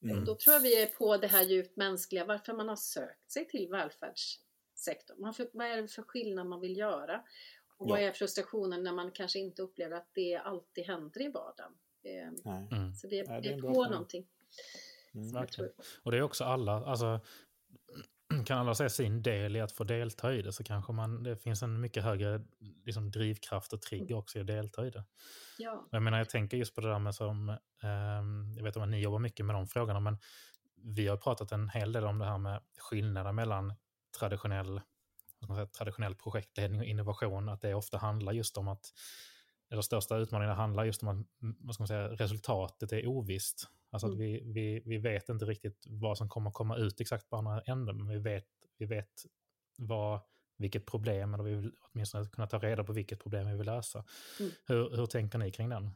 Mm. 0.04 0.26
Då 0.26 0.36
tror 0.36 0.54
jag 0.54 0.62
vi 0.62 0.82
är 0.82 0.88
på 0.88 1.18
det 1.18 1.28
här 1.28 1.44
djupt 1.44 1.78
mänskliga, 1.78 2.26
varför 2.26 2.54
man 2.54 2.70
har 2.70 2.76
sökt 2.76 3.32
sig 3.32 3.48
till 3.48 3.68
välfärdssektorn. 3.70 5.22
Man 5.22 5.34
för, 5.34 5.50
vad 5.54 5.68
är 5.68 5.82
det 5.82 5.88
för 5.88 6.02
skillnad 6.02 6.48
man 6.48 6.60
vill 6.60 6.78
göra? 6.78 7.24
Och 7.84 7.90
ja. 7.90 7.94
vad 7.94 8.02
är 8.02 8.12
frustrationen 8.12 8.84
när 8.84 8.94
man 8.94 9.12
kanske 9.12 9.40
inte 9.40 9.62
upplever 9.62 9.98
att 9.98 10.10
det 10.14 10.36
alltid 10.36 10.86
händer 10.86 11.22
i 11.22 11.28
vardagen? 11.28 11.72
Mm. 12.72 12.96
Så 12.96 13.08
vi 13.08 13.20
är, 13.20 13.28
Nej, 13.28 13.42
det 13.42 13.50
är, 13.50 13.58
är 13.58 13.62
på 13.62 13.74
fråga. 13.74 13.90
någonting. 13.90 14.28
Mm. 15.14 15.46
Och 16.04 16.12
det 16.12 16.18
är 16.18 16.22
också 16.22 16.44
alla, 16.44 16.72
alltså 16.72 17.20
kan 18.46 18.58
alla 18.58 18.76
se 18.76 18.90
sin 18.90 19.22
del 19.22 19.56
i 19.56 19.62
att 19.62 19.72
få 19.72 19.84
delta 19.84 20.34
i 20.34 20.42
det 20.42 20.54
så 20.54 20.64
kanske 20.64 20.94
man, 20.94 21.24
det 21.24 21.38
finns 21.38 21.64
en 21.64 21.82
mycket 21.82 22.04
högre 22.04 22.42
liksom, 22.86 23.12
drivkraft 23.12 23.74
och 23.74 23.82
trigger 23.82 24.06
mm. 24.06 24.18
också 24.18 24.38
i 24.38 24.42
att 24.42 24.48
delta 24.48 24.88
i 24.88 24.90
det. 24.90 25.04
Ja. 25.58 25.88
Jag 25.92 26.04
menar, 26.04 26.18
jag 26.18 26.30
tänker 26.30 26.58
just 26.58 26.76
på 26.76 26.82
det 26.82 26.88
där 26.88 27.00
med 27.00 27.16
som, 27.16 27.50
eh, 27.50 28.24
jag 28.58 28.64
vet 28.64 28.78
att 28.78 28.90
ni 28.90 29.02
jobbar 29.02 29.20
mycket 29.20 29.46
med 29.46 29.56
de 29.56 29.68
frågorna, 29.68 30.00
men 30.00 30.18
vi 30.76 31.08
har 31.08 31.18
pratat 31.18 31.52
en 31.52 31.70
hel 31.70 31.92
del 31.92 32.06
om 32.06 32.20
det 32.20 32.26
här 32.26 32.38
med 32.38 32.62
skillnaden 32.78 33.36
mellan 33.36 33.74
traditionell, 34.20 34.82
traditionell 35.78 36.16
projektledning 36.16 36.80
och 36.80 36.86
innovation, 36.86 37.50
att 37.50 37.62
det 37.62 37.74
ofta 37.74 37.98
handlar 37.98 38.34
just 38.34 38.58
om 38.58 38.68
att, 38.68 38.94
eller 39.70 39.82
största 39.82 40.18
utmaningen 40.18 40.56
handlar 40.56 40.86
just 40.86 41.04
om 41.04 41.10
att 41.10 41.28
vad 41.40 41.76
ska 41.76 41.82
man 41.82 41.88
säga, 41.88 42.08
resultatet 42.08 42.92
är 42.92 43.08
ovisst. 43.08 43.70
Alltså 43.90 44.08
att 44.08 44.14
mm. 44.14 44.26
vi, 44.26 44.42
vi, 44.46 44.82
vi 44.86 44.98
vet 44.98 45.30
inte 45.30 45.46
riktigt 45.46 45.84
vad 45.88 46.18
som 46.18 46.30
kommer 46.30 46.52
komma 46.52 46.78
ut 46.78 47.02
exakt 47.02 47.30
på 47.30 47.36
andra 47.36 47.62
änden, 47.62 47.98
men 47.98 48.08
vi 48.08 48.18
vet, 48.18 48.48
vi 48.78 48.86
vet 48.86 49.26
vad, 49.78 50.20
vilket 50.58 50.86
problem, 50.86 51.34
eller 51.34 51.44
vi 51.44 51.56
vill 51.56 51.72
åtminstone 51.80 52.26
kunna 52.26 52.48
ta 52.48 52.60
reda 52.60 52.84
på 52.84 52.94
vilket 52.94 53.20
problem 53.20 53.48
vi 53.48 53.58
vill 53.58 53.66
lösa. 53.66 54.04
Mm. 54.40 54.52
Hur, 54.66 54.96
hur 54.96 55.06
tänker 55.06 55.38
ni 55.38 55.52
kring 55.52 55.70
den? 55.70 55.90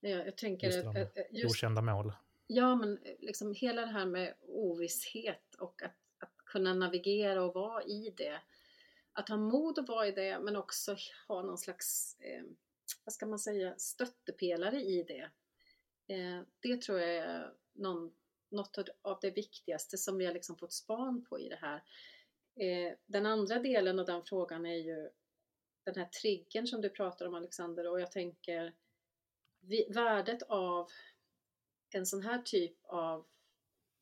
Ja, 0.00 0.08
jag 0.08 0.36
tänker 0.36 0.66
just, 0.66 0.82
de, 0.82 1.06
just 1.30 1.56
okända 1.56 1.82
mål. 1.82 2.12
Ja, 2.46 2.74
men 2.74 2.98
liksom 3.18 3.54
hela 3.54 3.80
det 3.80 3.92
här 3.92 4.06
med 4.06 4.34
ovisshet 4.40 5.54
och 5.58 5.82
att, 5.82 5.96
att 6.18 6.36
kunna 6.46 6.74
navigera 6.74 7.42
och 7.42 7.54
vara 7.54 7.82
i 7.82 8.14
det. 8.16 8.40
Att 9.14 9.28
ha 9.28 9.36
mod 9.36 9.78
att 9.78 9.88
vara 9.88 10.06
i 10.06 10.12
det, 10.12 10.38
men 10.40 10.56
också 10.56 10.96
ha 11.28 11.42
någon 11.42 11.58
slags, 11.58 12.16
eh, 12.20 12.42
vad 13.04 13.12
ska 13.12 13.26
man 13.26 13.38
säga, 13.38 13.74
stöttepelare 13.78 14.80
i 14.80 15.02
det. 15.02 15.30
Eh, 16.14 16.42
det 16.60 16.82
tror 16.82 17.00
jag 17.00 17.14
är 17.14 17.52
någon, 17.72 18.14
något 18.50 18.78
av 19.02 19.18
det 19.20 19.30
viktigaste 19.30 19.98
som 19.98 20.18
vi 20.18 20.26
har 20.26 20.32
liksom 20.32 20.56
fått 20.56 20.72
span 20.72 21.24
på 21.24 21.40
i 21.40 21.48
det 21.48 21.58
här. 21.60 21.82
Eh, 22.56 22.94
den 23.06 23.26
andra 23.26 23.58
delen 23.58 23.98
av 23.98 24.06
den 24.06 24.24
frågan 24.24 24.66
är 24.66 24.76
ju 24.76 25.10
den 25.84 25.94
här 25.94 26.08
triggern 26.20 26.66
som 26.66 26.80
du 26.80 26.90
pratar 26.90 27.26
om 27.26 27.34
Alexander 27.34 27.90
och 27.90 28.00
jag 28.00 28.10
tänker 28.10 28.74
värdet 29.88 30.42
av 30.42 30.90
en 31.90 32.06
sån 32.06 32.22
här 32.22 32.42
typ 32.42 32.76
av 32.84 33.26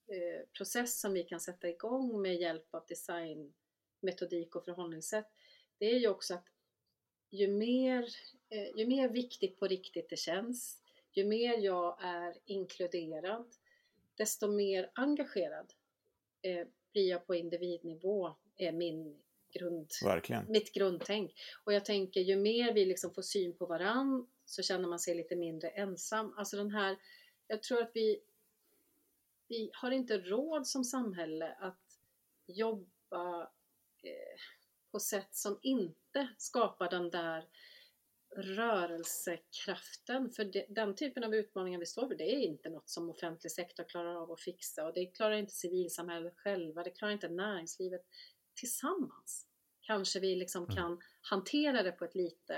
eh, 0.06 0.48
process 0.56 1.00
som 1.00 1.12
vi 1.12 1.22
kan 1.22 1.40
sätta 1.40 1.68
igång 1.68 2.22
med 2.22 2.36
hjälp 2.36 2.74
av 2.74 2.84
design, 2.88 3.54
metodik 4.02 4.56
och 4.56 4.64
förhållningssätt 4.64 5.28
det 5.78 5.86
är 5.86 5.98
ju 5.98 6.08
också 6.08 6.34
att 6.34 6.46
ju 7.30 7.48
mer, 7.48 8.08
ju 8.76 8.86
mer 8.86 9.08
viktigt 9.08 9.58
på 9.58 9.66
riktigt 9.66 10.10
det 10.10 10.16
käns 10.16 10.82
ju 11.12 11.24
mer 11.24 11.58
jag 11.58 12.04
är 12.04 12.34
inkluderad, 12.44 13.46
desto 14.14 14.48
mer 14.48 14.90
engagerad 14.94 15.72
eh, 16.42 16.66
blir 16.92 17.08
jag 17.10 17.26
på 17.26 17.34
individnivå, 17.34 18.34
är 18.56 18.72
min 18.72 19.18
grund, 19.50 19.90
Verkligen. 20.04 20.44
mitt 20.48 20.72
grundtänk. 20.72 21.34
Och 21.64 21.72
jag 21.72 21.84
tänker, 21.84 22.20
ju 22.20 22.36
mer 22.36 22.72
vi 22.72 22.84
liksom 22.84 23.14
får 23.14 23.22
syn 23.22 23.56
på 23.56 23.66
varann 23.66 24.26
så 24.44 24.62
känner 24.62 24.88
man 24.88 24.98
sig 24.98 25.14
lite 25.14 25.36
mindre 25.36 25.68
ensam. 25.68 26.34
Alltså 26.36 26.56
den 26.56 26.70
här, 26.70 26.96
jag 27.46 27.62
tror 27.62 27.82
att 27.82 27.90
vi, 27.94 28.20
vi 29.48 29.70
har 29.74 29.90
inte 29.90 30.18
råd 30.18 30.66
som 30.66 30.84
samhälle 30.84 31.56
att 31.60 31.98
jobba 32.46 33.42
eh, 33.42 33.48
på 34.92 35.00
sätt 35.00 35.34
som 35.34 35.58
inte 35.62 36.28
skapar 36.38 36.90
den 36.90 37.10
där 37.10 37.48
rörelsekraften. 38.36 40.30
För 40.30 40.44
det, 40.44 40.66
den 40.68 40.94
typen 40.94 41.24
av 41.24 41.34
utmaningar 41.34 41.78
vi 41.78 41.86
står 41.86 42.08
för, 42.08 42.14
det 42.14 42.34
är 42.34 42.40
inte 42.40 42.68
något 42.68 42.88
som 42.88 43.10
offentlig 43.10 43.52
sektor 43.52 43.84
klarar 43.84 44.14
av 44.14 44.32
att 44.32 44.40
fixa 44.40 44.86
och 44.86 44.94
det 44.94 45.06
klarar 45.06 45.34
inte 45.34 45.52
civilsamhället 45.52 46.36
själva, 46.36 46.82
det 46.82 46.90
klarar 46.90 47.12
inte 47.12 47.28
näringslivet 47.28 48.02
tillsammans. 48.54 49.46
Kanske 49.80 50.20
vi 50.20 50.36
liksom 50.36 50.64
mm. 50.64 50.76
kan 50.76 51.00
hantera 51.20 51.82
det 51.82 51.92
på 51.92 52.04
ett 52.04 52.14
lite 52.14 52.56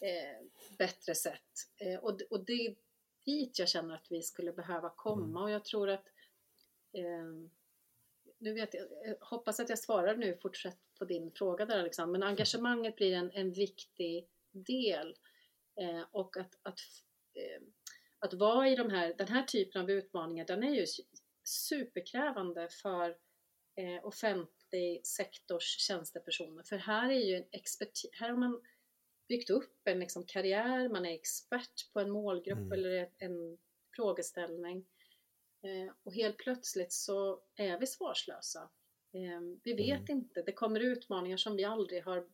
eh, 0.00 0.46
bättre 0.78 1.14
sätt. 1.14 1.52
Eh, 1.76 1.98
och, 1.98 2.20
och 2.30 2.44
det 2.44 2.66
är 2.66 2.76
dit 3.24 3.58
jag 3.58 3.68
känner 3.68 3.94
att 3.94 4.06
vi 4.10 4.22
skulle 4.22 4.52
behöva 4.52 4.92
komma 4.96 5.24
mm. 5.24 5.42
och 5.42 5.50
jag 5.50 5.64
tror 5.64 5.88
att 5.88 6.06
eh, 6.92 7.50
nu 8.38 8.52
vet 8.52 8.74
jag, 8.74 8.86
jag 9.04 9.16
hoppas 9.20 9.60
att 9.60 9.68
jag 9.68 9.78
svarar 9.78 10.16
nu 10.16 10.36
fortsatt 10.36 10.78
på 10.98 11.04
din 11.04 11.32
fråga 11.32 11.66
där 11.66 11.78
Alexander, 11.78 12.18
men 12.18 12.28
engagemanget 12.28 12.96
blir 12.96 13.12
en, 13.12 13.30
en 13.30 13.52
viktig 13.52 14.28
del. 14.52 15.16
Eh, 15.80 16.02
och 16.10 16.36
att, 16.36 16.54
att, 16.62 16.80
eh, 17.34 17.62
att 18.18 18.34
vara 18.34 18.68
i 18.68 18.76
de 18.76 18.90
här, 18.90 19.14
den 19.18 19.28
här 19.28 19.42
typen 19.42 19.82
av 19.82 19.90
utmaningar, 19.90 20.46
den 20.46 20.62
är 20.62 20.74
ju 20.74 20.86
superkrävande 21.44 22.68
för 22.82 23.16
eh, 23.76 24.06
offentlig 24.06 25.06
sektors 25.06 25.78
tjänstepersoner. 25.78 26.62
För 26.62 26.76
här 26.76 27.10
är 27.10 27.20
ju 27.20 27.36
en 27.36 27.46
expertis, 27.52 28.10
här 28.12 28.30
har 28.30 28.36
man 28.36 28.62
byggt 29.28 29.50
upp 29.50 29.80
en 29.84 29.98
liksom 29.98 30.26
karriär, 30.26 30.88
man 30.88 31.06
är 31.06 31.14
expert 31.14 31.92
på 31.92 32.00
en 32.00 32.10
målgrupp 32.10 32.58
mm. 32.58 32.72
eller 32.72 33.10
en 33.18 33.58
frågeställning. 33.96 34.86
Eh, 35.62 35.92
och 36.02 36.14
helt 36.14 36.36
plötsligt 36.36 36.92
så 36.92 37.40
är 37.56 37.78
vi 37.78 37.86
svarslösa. 37.86 38.70
Eh, 39.12 39.40
vi 39.64 39.72
vet 39.72 40.08
mm. 40.08 40.18
inte, 40.18 40.42
det 40.42 40.52
kommer 40.52 40.80
utmaningar 40.80 41.36
som 41.36 41.56
vi 41.56 41.64
aldrig 41.64 42.04
har, 42.04 42.28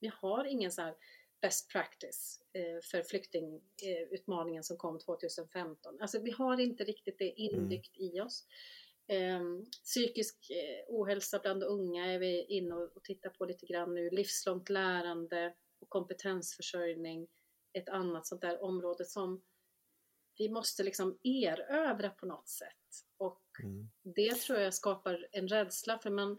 vi 0.00 0.10
har 0.14 0.44
ingen 0.44 0.72
så 0.72 0.82
här 0.82 0.94
best 1.40 1.72
practice 1.72 2.40
eh, 2.52 2.80
för 2.82 3.02
flyktingutmaningen 3.02 4.64
som 4.64 4.76
kom 4.76 4.98
2015. 4.98 6.00
Alltså 6.00 6.20
vi 6.20 6.30
har 6.30 6.60
inte 6.60 6.84
riktigt 6.84 7.18
det 7.18 7.28
inbyggt 7.28 7.98
mm. 7.98 8.10
i 8.10 8.20
oss. 8.20 8.46
Psykisk 9.84 10.52
ohälsa 10.88 11.38
bland 11.38 11.62
unga 11.62 12.12
är 12.12 12.18
vi 12.18 12.44
inne 12.44 12.74
och 12.74 13.04
tittar 13.04 13.30
på 13.30 13.44
lite 13.44 13.66
grann 13.66 13.94
nu. 13.94 14.10
Livslångt 14.10 14.68
lärande 14.68 15.54
och 15.80 15.88
kompetensförsörjning, 15.88 17.28
ett 17.72 17.88
annat 17.88 18.26
sånt 18.26 18.40
där 18.40 18.62
område 18.62 19.04
som 19.04 19.42
vi 20.40 20.48
måste 20.48 20.82
liksom 20.82 21.18
erövra 21.22 22.10
på 22.10 22.26
något 22.26 22.48
sätt. 22.48 23.04
Och 23.16 23.42
mm. 23.62 23.90
det 24.02 24.34
tror 24.34 24.58
jag 24.58 24.74
skapar 24.74 25.26
en 25.32 25.48
rädsla 25.48 25.98
för 25.98 26.10
man, 26.10 26.38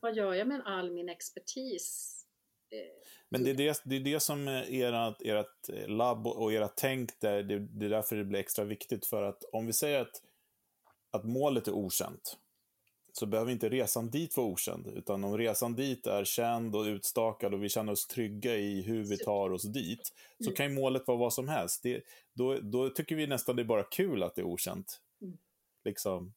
vad 0.00 0.16
gör 0.16 0.34
jag 0.34 0.48
med 0.48 0.62
all 0.64 0.90
min 0.90 1.08
expertis? 1.08 2.12
Men 3.28 3.44
det 3.44 3.50
är 3.50 3.54
det, 3.54 3.82
det, 3.84 3.96
är 3.96 4.00
det 4.00 4.20
som 4.20 4.48
ert, 4.48 5.22
ert 5.22 5.88
labb 5.88 6.26
och 6.26 6.52
era 6.52 6.68
tänk 6.68 7.20
där, 7.20 7.42
det, 7.42 7.58
det 7.58 7.86
är 7.86 7.90
därför 7.90 8.16
det 8.16 8.24
blir 8.24 8.40
extra 8.40 8.64
viktigt. 8.64 9.06
För 9.06 9.22
att 9.22 9.44
om 9.44 9.66
vi 9.66 9.72
säger 9.72 10.00
att, 10.00 10.22
att 11.10 11.24
målet 11.24 11.68
är 11.68 11.72
okänt, 11.72 12.38
så 13.18 13.26
behöver 13.26 13.52
inte 13.52 13.68
resan 13.68 14.10
dit 14.10 14.36
vara 14.36 14.46
okänd. 14.46 14.86
Utan 14.86 15.24
om 15.24 15.38
resan 15.38 15.74
dit 15.74 16.06
är 16.06 16.24
känd 16.24 16.76
och 16.76 16.84
utstakad 16.84 17.54
och 17.54 17.64
vi 17.64 17.68
känner 17.68 17.92
oss 17.92 18.06
trygga 18.06 18.56
i 18.56 18.82
hur 18.82 19.04
vi 19.04 19.18
tar 19.18 19.52
oss 19.52 19.62
dit, 19.62 20.12
så 20.38 20.44
mm. 20.44 20.56
kan 20.56 20.66
ju 20.66 20.74
målet 20.74 21.06
vara 21.06 21.18
vad 21.18 21.32
som 21.32 21.48
helst. 21.48 21.82
Det, 21.82 22.02
då, 22.34 22.58
då 22.60 22.90
tycker 22.90 23.16
vi 23.16 23.26
nästan 23.26 23.56
det 23.56 23.62
är 23.62 23.64
bara 23.64 23.82
kul 23.82 24.22
att 24.22 24.34
det 24.34 24.40
är 24.40 24.46
okänt. 24.46 25.00
Mm. 25.22 25.38
Liksom, 25.84 26.34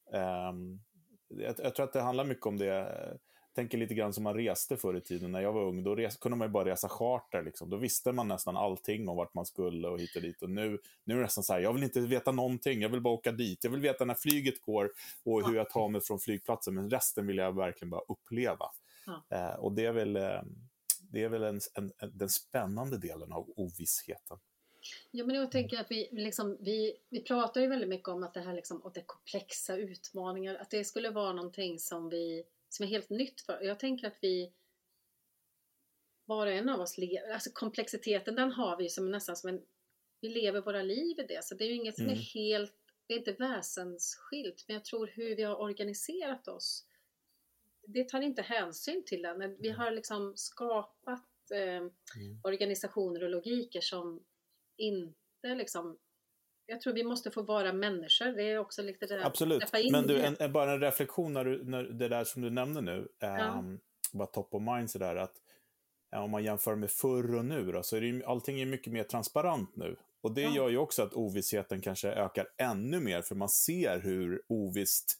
um, 0.52 0.82
jag, 1.28 1.56
jag, 1.64 1.76
tror 1.76 1.84
att 1.84 1.94
det 1.94 2.02
handlar 2.02 2.26
mycket 2.26 2.46
om 2.46 2.58
det 2.58 3.18
tänker 3.60 3.78
lite 3.78 3.94
grann 3.94 4.14
som 4.14 4.24
man 4.24 4.34
reste 4.34 4.78
förr 4.78 4.98
i 4.98 5.02
tiden. 5.02 5.32
När 5.32 5.42
jag 5.42 5.54
var 5.54 5.64
ung, 5.64 5.84
då 5.84 5.96
res, 5.96 6.18
kunde 6.18 6.38
man 6.38 6.48
ju 6.48 6.52
bara 6.52 6.66
resa 6.70 6.90
charter. 6.90 7.44
Liksom. 7.44 7.70
Då 7.70 7.78
visste 7.78 8.12
man 8.12 8.28
nästan 8.28 8.58
allting 8.58 9.10
om 9.10 9.18
vart 9.18 9.34
man 9.34 9.46
skulle 9.46 9.88
och 9.88 10.00
hit 10.00 10.16
och 10.16 10.22
dit. 10.22 10.42
Och 10.42 10.50
nu, 10.50 10.80
nu 11.04 11.14
är 11.14 11.18
det 11.18 11.24
nästan 11.24 11.44
så 11.44 11.54
här, 11.54 11.60
jag 11.60 11.74
vill 11.74 11.84
inte 11.84 12.00
veta 12.00 12.32
någonting. 12.32 12.82
Jag 12.82 12.90
vill 12.90 13.02
bara 13.02 13.14
åka 13.14 13.32
dit. 13.32 13.64
Jag 13.64 13.72
vill 13.72 13.82
veta 13.82 14.06
när 14.06 14.14
flyget 14.14 14.62
går 14.62 14.92
och 15.24 15.48
hur 15.48 15.56
jag 15.56 15.70
tar 15.70 15.90
mig 15.90 16.02
från 16.02 16.20
flygplatsen. 16.20 16.76
Men 16.76 16.90
resten 16.90 17.28
vill 17.28 17.38
jag 17.38 17.56
verkligen 17.56 17.90
bara 17.90 18.02
uppleva. 18.08 18.66
Ja. 19.06 19.38
Eh, 19.38 19.56
och 19.56 19.72
det 19.72 19.86
är 19.86 19.92
väl, 19.92 20.16
eh, 20.16 20.42
det 21.12 21.24
är 21.24 21.30
väl 21.30 21.44
en, 21.44 21.60
en, 21.74 21.92
en, 21.98 22.18
den 22.18 22.30
spännande 22.30 22.98
delen 22.98 23.32
av 23.32 23.50
ovissheten. 23.56 24.38
Ja, 25.12 25.26
men 25.26 25.36
jag 25.36 25.52
tänker 25.52 25.80
att 25.80 25.92
vi, 25.92 26.10
liksom, 26.12 26.58
vi, 26.60 26.94
vi 27.10 27.24
pratar 27.24 27.62
ju 27.62 27.68
väldigt 27.68 27.90
mycket 27.90 28.10
om 28.10 28.24
att 28.24 28.34
det 28.34 28.42
här 28.42 28.54
liksom, 28.54 28.78
och 28.78 28.94
det 28.94 29.04
komplexa 29.06 29.78
utmaningar, 29.78 30.56
att 30.56 30.70
det 30.70 30.84
skulle 30.84 31.10
vara 31.10 31.34
någonting 31.34 31.80
som 31.80 32.10
vi 32.10 32.44
som 32.70 32.86
är 32.86 32.90
helt 32.90 33.10
nytt 33.10 33.42
för 33.42 33.62
Jag 33.62 33.80
tänker 33.80 34.08
att 34.08 34.18
vi 34.22 34.54
var 36.26 36.48
och 36.48 36.54
en 36.54 36.70
av 36.70 36.80
oss 36.80 36.98
lever, 36.98 37.34
alltså 37.34 37.50
komplexiteten 37.54 38.36
den 38.36 38.52
har 38.52 38.78
vi 38.78 38.90
som 38.90 39.12
nästan 39.12 39.36
som 39.36 39.50
en, 39.50 39.62
vi 40.22 40.30
lever 40.30 40.62
våra 40.62 40.82
liv 40.82 41.20
i 41.20 41.24
det, 41.24 41.44
så 41.44 41.56
det 41.56 41.64
är 41.64 41.68
ju 41.68 41.76
inget 41.76 42.00
mm. 42.00 42.10
som 42.10 42.18
är 42.18 42.22
mm. 42.22 42.26
helt, 42.34 42.76
det 43.08 43.14
är 43.14 43.18
inte 43.18 43.32
väsensskilt, 43.32 44.66
men 44.68 44.74
jag 44.74 44.86
tror 44.86 45.08
hur 45.08 45.36
vi 45.36 45.44
har 45.44 45.56
organiserat 45.56 46.48
oss, 46.48 46.86
det 47.88 48.10
tar 48.10 48.22
inte 48.22 48.42
hänsyn 48.42 49.04
till 49.06 49.22
det. 49.22 49.56
Vi 49.60 49.70
har 49.70 49.92
liksom 49.92 50.34
skapat 50.38 51.52
eh, 51.52 51.60
mm. 51.60 52.42
organisationer 52.44 53.24
och 53.24 53.30
logiker 53.30 53.82
som 53.82 54.24
inte 54.78 55.56
liksom 55.56 56.00
jag 56.70 56.82
tror 56.82 56.94
vi 56.94 57.04
måste 57.04 57.32
få 57.32 57.42
vara 57.42 57.74
människor. 57.74 58.26
Det 58.26 58.44
är 58.44 58.58
också 58.58 58.82
lite 58.82 59.06
det 59.06 59.26
Absolut, 59.26 59.64
men 59.92 60.08
du, 60.08 60.22
en, 60.22 60.36
en, 60.40 60.52
bara 60.52 60.72
en 60.72 60.80
reflektion 60.80 61.34
när, 61.34 61.46
du, 61.46 61.64
när 61.64 61.84
det 61.84 62.08
där 62.08 62.24
som 62.24 62.42
du 62.42 62.50
nämnde 62.50 62.82
nu, 62.82 63.08
ja. 63.20 63.56
um, 63.58 63.80
bara 64.12 64.28
top 64.28 64.54
of 64.54 64.62
mind 64.62 64.90
sådär, 64.90 65.16
att 65.16 65.34
ja, 66.12 66.22
om 66.22 66.32
man 66.32 66.44
jämför 66.44 66.76
med 66.76 66.92
förr 66.92 67.36
och 67.36 67.46
nu 67.46 67.72
då, 67.72 67.84
så 67.84 67.96
är 67.96 68.02
det 68.02 68.26
allting 68.26 68.62
är 68.62 68.66
mycket 68.66 68.94
mer 68.94 69.04
transparent 69.04 69.76
nu. 69.76 69.96
Och 70.22 70.34
det 70.34 70.42
ja. 70.42 70.56
gör 70.56 70.70
ju 70.70 70.78
också 70.78 71.04
att 71.04 71.14
ovissheten 71.14 71.82
kanske 71.82 72.10
ökar 72.10 72.48
ännu 72.58 73.00
mer, 73.00 73.22
för 73.22 73.36
man 73.36 73.50
ser 73.50 74.00
hur 74.00 74.42
ovisst 74.48 75.20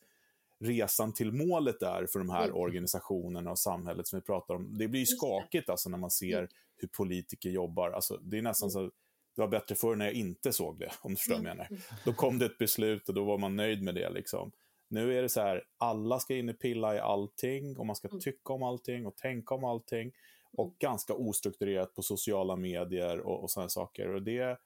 resan 0.60 1.14
till 1.14 1.32
målet 1.32 1.82
är 1.82 2.06
för 2.06 2.20
de 2.20 2.30
här 2.30 2.44
mm. 2.44 2.56
organisationerna 2.56 3.52
och 3.52 3.60
samhället 3.60 4.08
som 4.08 4.20
vi 4.20 4.26
pratar 4.26 4.56
om. 4.56 4.78
Det 4.78 4.88
blir 4.88 5.00
ju 5.00 5.06
skakigt 5.06 5.70
alltså 5.70 5.90
när 5.90 5.98
man 5.98 6.12
ser 6.12 6.38
mm. 6.38 6.50
hur 6.78 6.88
politiker 6.88 7.50
jobbar. 7.50 7.92
Alltså, 7.92 8.18
det 8.18 8.38
är 8.38 8.42
nästan 8.42 8.70
mm. 8.70 8.90
så 8.90 8.92
det 9.40 9.44
var 9.44 9.60
bättre 9.60 9.76
förr 9.76 9.96
när 9.96 10.06
jag 10.06 10.14
inte 10.14 10.54
såg 10.54 10.80
det, 10.80 10.92
om 11.02 11.12
du 11.12 11.18
förstår 11.18 11.34
vad 11.34 11.46
jag 11.46 11.58
menar. 11.58 11.68
Mm. 11.70 11.82
Då 12.06 12.14
kom 12.14 12.40
det 12.40 12.46
ett 12.46 12.58
beslut 12.58 13.10
och 13.10 13.16
då 13.16 13.24
var 13.24 13.38
man 13.38 13.56
nöjd 13.56 13.84
med 13.84 13.96
det. 13.96 14.10
Liksom. 14.10 14.52
Nu 14.88 15.18
är 15.18 15.22
det 15.22 15.30
så 15.30 15.42
här, 15.42 15.64
alla 15.78 16.20
ska 16.20 16.36
in 16.36 16.50
och 16.50 16.60
pilla 16.60 16.96
i 16.96 17.00
allting 17.00 17.78
och 17.78 17.86
man 17.86 17.96
ska 17.96 18.08
mm. 18.08 18.20
tycka 18.20 18.54
om 18.54 18.64
allting 18.64 19.06
och 19.06 19.18
tänka 19.18 19.56
om 19.56 19.64
allting. 19.64 20.12
Och 20.54 20.66
mm. 20.66 20.76
ganska 20.80 21.14
ostrukturerat 21.14 21.94
på 21.94 22.02
sociala 22.02 22.56
medier 22.56 23.20
och, 23.20 23.44
och 23.44 23.52
sådana 23.52 23.70
saker. 23.70 24.08
Och 24.08 24.22
det, 24.22 24.60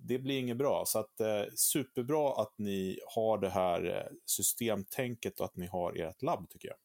det 0.00 0.18
blir 0.18 0.38
inget 0.38 0.56
bra. 0.56 0.84
Så 0.86 0.98
att, 0.98 1.20
eh, 1.20 1.44
superbra 1.54 2.42
att 2.42 2.58
ni 2.58 2.98
har 3.14 3.38
det 3.38 3.50
här 3.50 3.84
eh, 3.84 4.16
systemtänket 4.24 5.40
och 5.40 5.46
att 5.46 5.56
ni 5.56 5.66
har 5.66 6.00
ert 6.00 6.22
labb, 6.22 6.50
tycker 6.50 6.68
jag. 6.68 6.76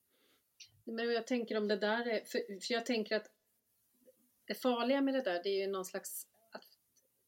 Men 0.96 1.14
jag 1.14 1.28
tänker 1.28 1.58
om 1.58 1.68
det 1.68 1.78
där 1.78 2.08
är, 2.08 2.26
för, 2.26 2.62
för 2.68 2.74
jag 2.74 2.86
tänker 2.86 3.16
att 3.16 3.28
det 4.46 4.56
farliga 4.56 5.02
med 5.02 5.14
det 5.14 5.22
där, 5.22 5.44
det 5.44 5.50
är 5.50 5.66
ju 5.66 5.68
någon 5.68 5.86
slags 5.86 6.28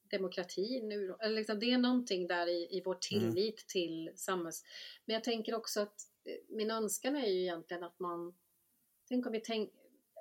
demokrati 0.10 0.82
nu. 0.84 1.15
Eller 1.20 1.36
liksom, 1.36 1.60
det 1.60 1.72
är 1.72 1.78
någonting 1.78 2.28
där 2.28 2.48
i, 2.48 2.78
i 2.78 2.82
vår 2.86 2.98
mm. 3.12 3.34
tillit 3.34 3.38
mm. 3.38 3.67
till 3.67 4.12
samhälls... 4.15 4.63
Men 5.06 5.13
jag 5.13 5.24
tänker 5.24 5.56
också 5.56 5.82
att 5.82 5.96
eh, 6.26 6.56
min 6.56 6.72
önskan 6.72 7.15
är 7.15 7.28
ju 7.28 7.41
egentligen 7.41 7.84
att 7.84 8.00
man... 8.00 8.36
Tänk 9.10 9.26
om 9.26 9.32
vi 9.32 9.39
tänk, 9.39 9.72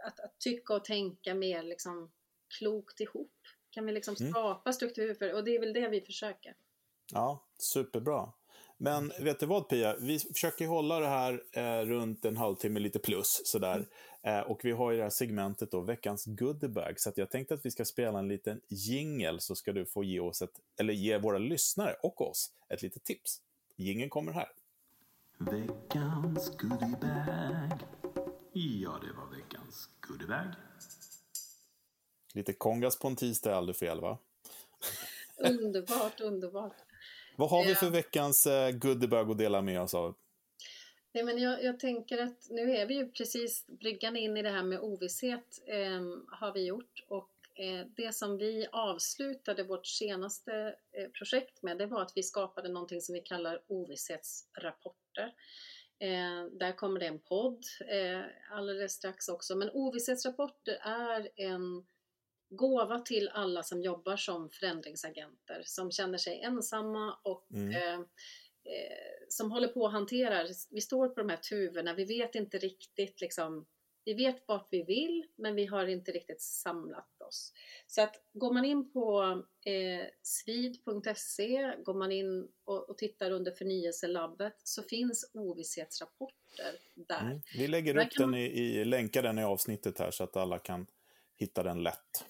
att, 0.07 0.21
att 0.21 0.39
tycka 0.39 0.75
och 0.75 0.85
tänka 0.85 1.35
mer 1.35 1.63
liksom 1.63 2.13
klokt 2.59 3.01
ihop. 3.01 3.33
Kan 3.71 3.87
vi 3.87 3.93
liksom 3.93 4.17
mm. 4.21 4.33
skapa 4.33 4.71
mm. 4.71 4.75
struktur 4.75 5.15
för 5.15 5.35
Och 5.35 5.45
det 5.45 5.57
är 5.57 5.61
väl 5.61 5.73
det 5.73 5.89
vi 5.89 6.01
försöker. 6.01 6.57
Ja, 7.13 7.47
superbra. 7.59 8.33
Men 8.79 9.13
vet 9.21 9.41
du 9.41 9.47
vad 9.47 9.69
Pia, 9.69 9.97
vi 9.97 10.19
försöker 10.19 10.67
hålla 10.67 11.01
det 11.01 11.07
här 11.07 11.43
eh, 11.53 11.87
runt 11.87 12.25
en 12.25 12.37
halvtimme 12.37 12.81
lite 12.81 12.99
plus 12.99 13.41
sådär. 13.45 13.87
Eh, 14.27 14.41
och 14.41 14.65
vi 14.65 14.73
har 14.73 14.91
ju 14.91 14.97
det 14.97 15.03
här 15.03 15.11
segmentet 15.11 15.71
då, 15.71 15.81
veckans 15.81 16.25
goodiebag. 16.25 17.01
Så 17.01 17.13
jag 17.17 17.31
tänkte 17.31 17.55
att 17.55 17.67
vi 17.67 17.71
ska 17.71 17.85
spela 17.85 18.19
en 18.19 18.29
liten 18.29 18.61
jingel 18.69 19.41
så 19.41 19.55
ska 19.55 19.73
du 19.73 19.87
få 19.87 20.05
ge 20.05 20.21
oss 20.21 20.43
ett, 20.43 20.61
eller 20.77 20.95
ge 20.95 21.19
våra 21.19 21.39
lyssnare 21.39 21.97
och 22.03 22.21
oss 22.31 22.53
ett 22.69 22.83
litet 22.83 23.05
tips. 23.05 23.41
Gingen 23.77 24.11
kommer 24.11 24.33
här. 24.33 24.49
Veckans 25.39 26.57
goodiebag. 26.57 27.81
Ja, 28.53 29.01
det 29.03 29.13
var 29.13 29.37
veckans 29.37 29.89
goodiebag. 30.01 30.47
Lite 32.35 32.53
kongas 32.53 32.99
på 32.99 33.09
en 33.09 33.17
tisdag 33.17 33.51
är 33.51 33.55
aldrig 33.55 33.77
fel 33.77 34.01
va? 34.01 34.19
underbart, 35.37 36.21
underbart. 36.21 36.77
Vad 37.37 37.51
har 37.51 37.65
vi 37.65 37.75
för 37.75 37.91
veckans 37.91 38.47
eh, 38.47 38.71
goodiebag 38.71 39.31
att 39.31 39.39
dela 39.39 39.63
med 39.63 39.81
oss 39.81 39.95
av? 39.95 40.15
Nej, 41.17 41.25
men 41.25 41.39
jag, 41.39 41.65
jag, 41.65 41.81
tänker 41.81 42.19
att 42.19 42.47
nu 42.51 42.77
är 42.77 42.87
vi 42.87 42.95
ju 42.95 43.11
precis 43.11 43.67
bryggan 43.67 44.17
in 44.17 44.37
i 44.37 44.43
det 44.43 44.51
här 44.51 44.63
med 44.63 44.81
ovisshet 44.81 45.63
eh, 45.67 46.01
har 46.29 46.53
vi 46.53 46.67
gjort 46.67 47.05
och 47.09 47.31
eh, 47.55 47.87
det 47.97 48.15
som 48.15 48.39
vi 48.39 48.67
avslutade 48.73 49.63
vårt 49.63 49.87
senaste 49.87 50.75
eh, 50.93 51.09
projekt 51.11 51.63
med 51.63 51.79
det 51.79 51.87
var 51.87 52.03
att 52.03 52.13
vi 52.15 52.23
skapade 52.23 52.69
någonting 52.69 53.01
som 53.01 53.13
vi 53.13 53.21
kallar 53.21 53.63
ovisshetsrapporter. 53.67 55.35
Eh, 55.99 56.45
där 56.53 56.77
kommer 56.77 57.01
det 57.01 57.07
en 57.07 57.21
podd 57.21 57.65
eh, 57.89 58.23
alldeles 58.51 58.93
strax 58.93 59.29
också 59.29 59.57
men 59.57 59.71
ovisshetsrapporter 59.71 60.79
är 60.83 61.29
en 61.37 61.87
gåva 62.51 62.99
till 62.99 63.29
alla 63.29 63.63
som 63.63 63.83
jobbar 63.83 64.17
som 64.17 64.51
förändringsagenter 64.51 65.63
som 65.65 65.91
känner 65.91 66.19
sig 66.19 66.41
ensamma 66.41 67.19
och 67.23 67.53
mm. 67.53 68.05
Eh, 69.27 69.29
eh, 69.29 69.29
som 69.29 69.51
håller 69.51 69.69
på 69.69 69.87
att 69.87 69.93
hantera, 69.93 70.47
vi 70.71 70.81
står 70.81 71.09
på 71.09 71.21
de 71.21 71.29
här 71.29 71.37
tuvorna, 71.37 71.95
vi 71.95 72.05
vet 72.05 72.35
inte 72.35 72.59
riktigt 72.59 73.21
liksom, 73.21 73.67
vi 74.05 74.15
vet 74.15 74.49
vart 74.49 74.69
vi 74.71 74.83
vill 74.83 75.27
men 75.37 75.55
vi 75.55 75.67
har 75.67 75.87
inte 75.87 76.13
riktigt 76.13 76.41
samlat 76.41 77.21
oss. 77.29 77.53
Så 77.87 78.03
att 78.03 78.15
går 78.33 78.53
man 78.53 78.65
in 78.65 78.93
på 78.93 79.23
eh, 79.65 80.07
svid.se, 80.23 81.75
går 81.85 81.95
man 81.95 82.13
in 82.13 82.49
och, 82.65 82.91
och, 82.91 82.99
tittar 82.99 83.31
under 83.31 83.53
förnyelselabbet 83.53 84.55
så 84.59 84.83
finns 84.83 85.31
ovisshetsrapporter 85.35 86.79
där. 86.95 87.21
Mm. 87.21 87.41
Vi 87.59 87.69
lägger 87.69 87.97
upp 87.97 88.11
kan... 88.11 88.31
den 88.31 88.41
i, 88.41 88.45
i, 88.45 88.85
länkar 88.85 89.23
den 89.23 89.39
i 89.39 89.45
avsnittet 89.45 89.99
här 89.99 90.11
så 90.11 90.25
att 90.25 90.37
alla 90.37 90.59
kan 90.59 90.87
hitta 91.37 91.63
den 91.63 91.83
lätt. 91.83 92.25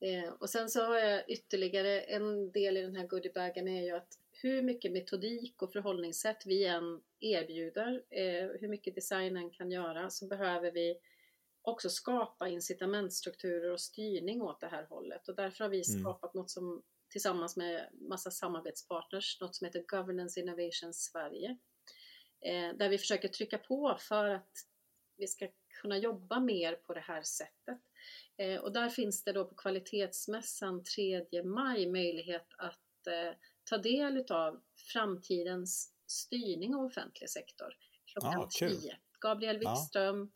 Eh, 0.00 0.32
och 0.32 0.50
sen 0.50 0.70
så 0.70 0.84
har 0.84 0.98
jag 0.98 1.30
ytterligare 1.30 2.00
en 2.00 2.52
del 2.52 2.76
i 2.76 2.82
den 2.82 2.96
här 2.96 3.06
goodiebagen 3.06 3.68
är 3.68 3.82
ju 3.82 3.90
att 3.90 4.18
hur 4.42 4.62
mycket 4.62 4.92
metodik 4.92 5.62
och 5.62 5.72
förhållningssätt 5.72 6.46
vi 6.46 6.64
än 6.64 7.02
erbjuder, 7.20 8.04
eh, 8.10 8.60
hur 8.60 8.68
mycket 8.68 8.94
designen 8.94 9.50
kan 9.50 9.70
göra, 9.70 10.10
så 10.10 10.26
behöver 10.26 10.70
vi 10.70 10.98
också 11.62 11.88
skapa 11.88 12.48
incitamentstrukturer 12.48 13.70
och 13.70 13.80
styrning 13.80 14.42
åt 14.42 14.60
det 14.60 14.66
här 14.66 14.84
hållet. 14.84 15.28
Och 15.28 15.34
därför 15.36 15.64
har 15.64 15.70
vi 15.70 15.82
mm. 15.88 16.00
skapat 16.00 16.34
något 16.34 16.50
som 16.50 16.82
tillsammans 17.08 17.56
med 17.56 17.88
massa 17.92 18.30
samarbetspartners, 18.30 19.40
något 19.40 19.54
som 19.54 19.64
heter 19.64 19.84
Governance 19.88 20.40
Innovation 20.40 20.94
Sverige. 20.94 21.58
Eh, 22.44 22.76
där 22.76 22.88
vi 22.88 22.98
försöker 22.98 23.28
trycka 23.28 23.58
på 23.58 23.96
för 24.00 24.28
att 24.28 24.50
vi 25.16 25.26
ska 25.26 25.48
kunna 25.82 25.98
jobba 25.98 26.40
mer 26.40 26.74
på 26.74 26.94
det 26.94 27.00
här 27.00 27.22
sättet. 27.22 27.80
Eh, 28.36 28.60
och 28.60 28.72
där 28.72 28.88
finns 28.88 29.24
det 29.24 29.32
då 29.32 29.44
på 29.44 29.54
kvalitetsmässan 29.54 30.84
3 30.84 31.42
maj 31.44 31.86
möjlighet 31.86 32.46
att 32.58 33.06
eh, 33.06 33.34
ta 33.64 33.78
del 33.78 34.24
av 34.30 34.60
framtidens 34.92 35.92
styrning 36.06 36.74
av 36.74 36.84
offentlig 36.84 37.30
sektor 37.30 37.76
klockan 38.12 38.40
ah, 38.40 38.48
10. 38.50 38.96
Gabriel 39.20 39.58
Wikström, 39.58 40.32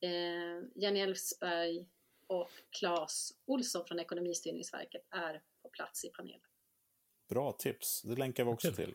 ja. 0.00 0.08
eh, 0.08 0.62
Jenny 0.74 1.00
Elfsberg 1.00 1.86
och 2.26 2.50
Claes 2.78 3.32
Olsson 3.46 3.84
från 3.86 4.00
Ekonomistyrningsverket 4.00 5.02
är 5.10 5.42
på 5.62 5.68
plats 5.68 6.04
i 6.04 6.08
panelen. 6.08 6.40
Bra 7.28 7.52
tips, 7.52 8.02
det 8.02 8.16
länkar 8.16 8.44
vi 8.44 8.50
också 8.50 8.72
till. 8.72 8.94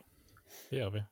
Det 0.70 0.76
gör 0.76 0.90
vi. 0.90 1.04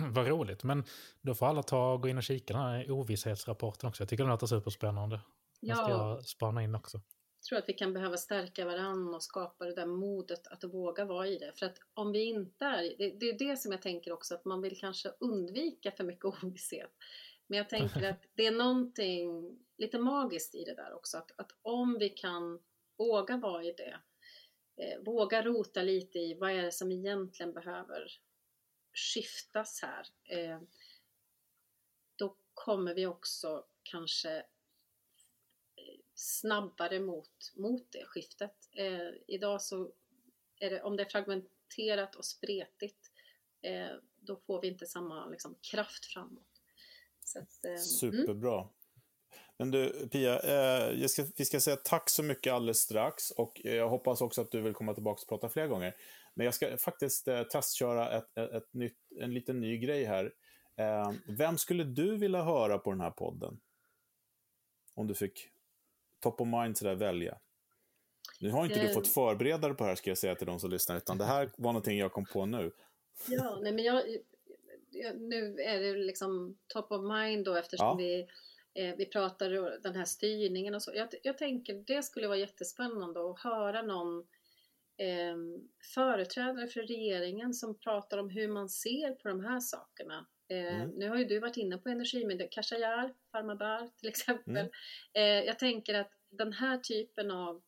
Vad 0.12 0.26
roligt, 0.26 0.64
men 0.64 0.84
då 1.20 1.34
får 1.34 1.46
alla 1.46 1.62
ta 1.62 1.92
och 1.92 2.02
gå 2.02 2.08
in 2.08 2.16
och 2.16 2.22
kika 2.22 2.54
den 2.54 2.62
här 2.62 2.90
ovisshetsrapporten 2.90 3.88
också. 3.88 4.02
Jag 4.02 4.08
tycker 4.08 4.24
den 4.24 4.30
låter 4.30 4.46
superspännande. 4.46 5.20
Ja. 5.60 5.76
måste 5.76 5.90
jag 5.90 6.24
spana 6.24 6.62
in 6.62 6.74
också 6.74 7.00
tror 7.48 7.58
att 7.58 7.68
vi 7.68 7.72
kan 7.72 7.92
behöva 7.92 8.16
stärka 8.16 8.64
varandra 8.64 9.16
och 9.16 9.22
skapa 9.22 9.64
det 9.64 9.74
där 9.74 9.86
modet 9.86 10.46
att 10.46 10.64
våga 10.64 11.04
vara 11.04 11.26
i 11.28 11.38
det. 11.38 11.52
För 11.58 11.66
att 11.66 11.78
om 11.94 12.12
vi 12.12 12.24
inte 12.24 12.64
är 12.64 12.94
det, 12.98 13.10
det 13.10 13.28
är 13.28 13.38
det 13.38 13.56
som 13.56 13.72
jag 13.72 13.82
tänker 13.82 14.12
också 14.12 14.34
att 14.34 14.44
man 14.44 14.62
vill 14.62 14.80
kanske 14.80 15.08
undvika 15.20 15.90
för 15.90 16.04
mycket 16.04 16.24
ovisshet. 16.44 16.92
Men 17.46 17.56
jag 17.56 17.68
tänker 17.68 18.10
att 18.10 18.24
det 18.34 18.46
är 18.46 18.52
någonting 18.52 19.58
lite 19.78 19.98
magiskt 19.98 20.54
i 20.54 20.64
det 20.64 20.74
där 20.74 20.94
också. 20.94 21.18
Att, 21.18 21.40
att 21.40 21.52
om 21.62 21.98
vi 21.98 22.08
kan 22.08 22.60
våga 22.98 23.36
vara 23.36 23.64
i 23.64 23.72
det, 23.72 24.00
eh, 24.76 25.02
våga 25.02 25.42
rota 25.42 25.82
lite 25.82 26.18
i 26.18 26.34
vad 26.34 26.50
är 26.50 26.62
det 26.62 26.72
som 26.72 26.92
egentligen 26.92 27.52
behöver 27.52 28.10
skiftas 28.92 29.82
här. 29.82 30.06
Eh, 30.24 30.60
då 32.16 32.36
kommer 32.54 32.94
vi 32.94 33.06
också 33.06 33.64
kanske 33.82 34.46
snabbare 36.24 37.00
mot, 37.00 37.52
mot 37.56 37.92
det 37.92 38.04
skiftet. 38.06 38.54
Eh, 38.76 39.10
idag 39.26 39.62
så 39.62 39.92
är 40.58 40.70
det, 40.70 40.82
om 40.82 40.96
det 40.96 41.02
är 41.02 41.08
fragmenterat 41.08 42.14
och 42.14 42.24
spretigt, 42.24 43.10
eh, 43.62 43.96
då 44.20 44.36
får 44.36 44.60
vi 44.60 44.68
inte 44.68 44.86
samma 44.86 45.26
liksom, 45.26 45.56
kraft 45.60 46.04
framåt. 46.04 46.46
Att, 47.36 47.64
eh. 47.64 47.70
Mm. 47.70 47.78
Superbra. 47.78 48.60
Mm. 48.60 48.72
Men 49.58 49.70
du, 49.70 50.08
Pia, 50.08 50.40
eh, 50.40 51.06
ska, 51.06 51.24
vi 51.36 51.44
ska 51.44 51.60
säga 51.60 51.76
tack 51.76 52.10
så 52.10 52.22
mycket 52.22 52.52
alldeles 52.52 52.78
strax 52.78 53.30
och 53.30 53.60
eh, 53.64 53.74
jag 53.74 53.88
hoppas 53.88 54.20
också 54.20 54.40
att 54.40 54.50
du 54.50 54.60
vill 54.60 54.74
komma 54.74 54.94
tillbaka 54.94 55.20
och 55.22 55.28
prata 55.28 55.48
fler 55.48 55.66
gånger. 55.66 55.96
Men 56.34 56.44
jag 56.44 56.54
ska 56.54 56.76
faktiskt 56.76 57.28
eh, 57.28 57.42
testköra 57.42 58.10
ett, 58.18 58.38
ett, 58.38 58.52
ett 58.52 58.74
nytt, 58.74 58.98
en 59.20 59.34
liten 59.34 59.60
ny 59.60 59.78
grej 59.78 60.04
här. 60.04 60.32
Eh, 60.76 61.12
vem 61.26 61.58
skulle 61.58 61.84
du 61.84 62.16
vilja 62.16 62.42
höra 62.42 62.78
på 62.78 62.90
den 62.90 63.00
här 63.00 63.10
podden? 63.10 63.60
Om 64.94 65.06
du 65.06 65.14
fick 65.14 65.53
top 66.24 66.40
of 66.40 66.48
mind 66.48 66.78
sådär 66.78 66.94
välja? 66.94 67.38
Nu 68.40 68.50
har 68.50 68.64
inte 68.64 68.86
du 68.86 68.92
fått 68.92 69.08
förbereda 69.08 69.68
dig 69.68 69.76
på 69.76 69.84
det 69.84 69.88
här 69.88 69.96
ska 69.96 70.10
jag 70.10 70.18
säga 70.18 70.34
till 70.34 70.46
de 70.46 70.60
som 70.60 70.70
lyssnar, 70.70 70.96
utan 70.96 71.18
det 71.18 71.24
här 71.24 71.50
var 71.56 71.72
någonting 71.72 71.98
jag 71.98 72.12
kom 72.12 72.24
på 72.24 72.46
nu. 72.46 72.72
Ja, 73.28 73.58
nej 73.62 73.72
men 73.72 73.84
jag, 73.84 74.02
jag 74.90 75.20
nu 75.20 75.56
är 75.60 75.80
det 75.80 75.92
liksom 75.92 76.58
top 76.66 76.92
of 76.92 77.02
mind 77.02 77.44
då 77.44 77.54
eftersom 77.54 77.86
ja. 77.86 77.94
vi, 77.94 78.26
eh, 78.74 78.94
vi 78.96 79.06
pratar 79.06 79.80
den 79.82 79.94
här 79.94 80.04
styrningen 80.04 80.74
och 80.74 80.82
så. 80.82 80.92
Jag, 80.94 81.08
jag 81.22 81.38
tänker 81.38 81.74
det 81.86 82.02
skulle 82.02 82.26
vara 82.26 82.38
jättespännande 82.38 83.30
att 83.30 83.40
höra 83.40 83.82
någon 83.82 84.18
eh, 84.96 85.36
företrädare 85.94 86.66
för 86.66 86.80
regeringen 86.80 87.54
som 87.54 87.78
pratar 87.78 88.18
om 88.18 88.30
hur 88.30 88.48
man 88.48 88.68
ser 88.68 89.10
på 89.10 89.28
de 89.28 89.44
här 89.44 89.60
sakerna. 89.60 90.26
Eh, 90.48 90.82
mm. 90.82 90.90
Nu 90.90 91.08
har 91.08 91.16
ju 91.16 91.24
du 91.24 91.38
varit 91.38 91.56
inne 91.56 91.78
på 91.78 91.88
energimyndighet, 91.88 92.52
Khashayar 92.52 93.14
Farmanbar 93.32 93.90
till 93.96 94.08
exempel. 94.08 94.56
Mm. 94.56 94.70
Eh, 95.12 95.46
jag 95.46 95.58
tänker 95.58 95.94
att 95.94 96.10
den 96.36 96.52
här 96.52 96.78
typen 96.78 97.30
av 97.30 97.62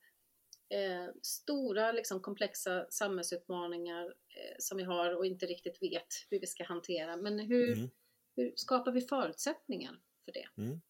eh, 0.69 1.13
stora 1.23 1.93
liksom, 1.93 2.21
komplexa 2.21 2.87
samhällsutmaningar 2.91 4.05
eh, 4.05 4.57
som 4.59 4.79
vi 4.79 4.85
har 4.85 5.17
och 5.17 5.27
inte 5.27 5.47
riktigt 5.47 5.83
vet 5.83 6.07
hur 6.31 6.41
vi 6.41 6.47
ska 6.47 6.65
hantera. 6.65 7.17
Men 7.17 7.39
hur, 7.39 7.73
mm. 7.73 7.91
hur 8.37 8.53
skapar 8.57 8.93
vi 8.93 9.01
förutsättningar 9.01 10.01
för 10.25 10.33
det? 10.33 10.63
Mm. 10.63 10.81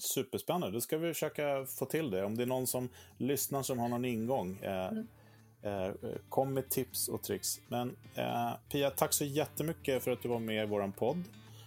Superspännande, 0.00 0.70
då 0.70 0.80
ska 0.80 0.98
vi 0.98 1.14
försöka 1.14 1.66
få 1.66 1.86
till 1.86 2.10
det. 2.10 2.24
Om 2.24 2.36
det 2.36 2.42
är 2.42 2.46
någon 2.46 2.66
som 2.66 2.88
lyssnar 3.18 3.62
som 3.62 3.78
har 3.78 3.88
någon 3.88 4.04
ingång, 4.04 4.58
eh, 4.62 4.88
mm. 4.88 5.08
Eh, 5.64 5.92
kom 6.28 6.54
med 6.54 6.68
tips 6.68 7.08
och 7.08 7.22
tricks. 7.22 7.60
Men 7.68 7.96
eh, 8.14 8.52
Pia, 8.70 8.90
tack 8.90 9.12
så 9.12 9.24
jättemycket 9.24 10.04
för 10.04 10.10
att 10.10 10.22
du 10.22 10.28
var 10.28 10.38
med 10.38 10.64
i 10.64 10.66
vår 10.66 10.92
podd. 10.96 11.24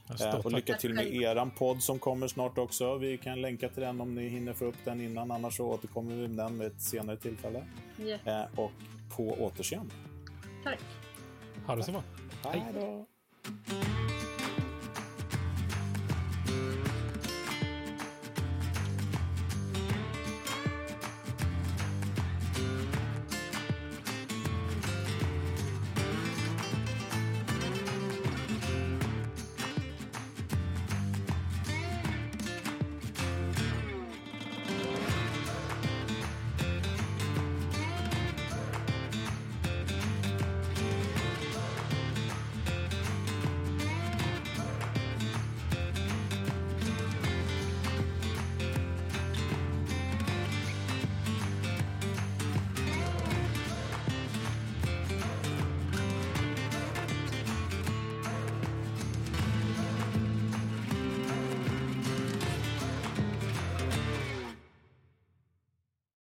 Eh, 0.10 0.36
och 0.36 0.52
lycka 0.52 0.78
till 0.78 0.94
med 0.94 1.16
eran 1.16 1.52
podd 1.52 1.84
som 1.84 2.00
kommer 2.00 2.28
snart 2.28 2.58
också. 2.58 2.98
Vi 2.98 3.18
kan 3.18 3.42
länka 3.42 3.70
till 3.70 3.84
den 3.84 4.02
om 4.02 4.16
ni 4.16 4.28
hinner 4.28 4.54
få 4.54 4.66
upp 4.66 4.76
den 4.84 5.02
innan. 5.02 5.32
Annars 5.32 5.58
så 5.58 5.66
återkommer 5.66 6.16
vi 6.16 6.28
med 6.28 6.38
den 6.38 6.60
vid 6.60 6.68
ett 6.68 6.82
senare 6.82 7.18
tillfälle. 7.18 7.64
Yeah. 8.00 8.48
och 8.56 8.72
på 9.18 9.24
återseende. 9.24 9.94
Tack. 10.64 10.80
Ha 11.66 11.76
det 11.76 11.84
så 11.84 11.92
bra. 11.92 12.04
Hej 12.44 12.64
då. 12.74 13.06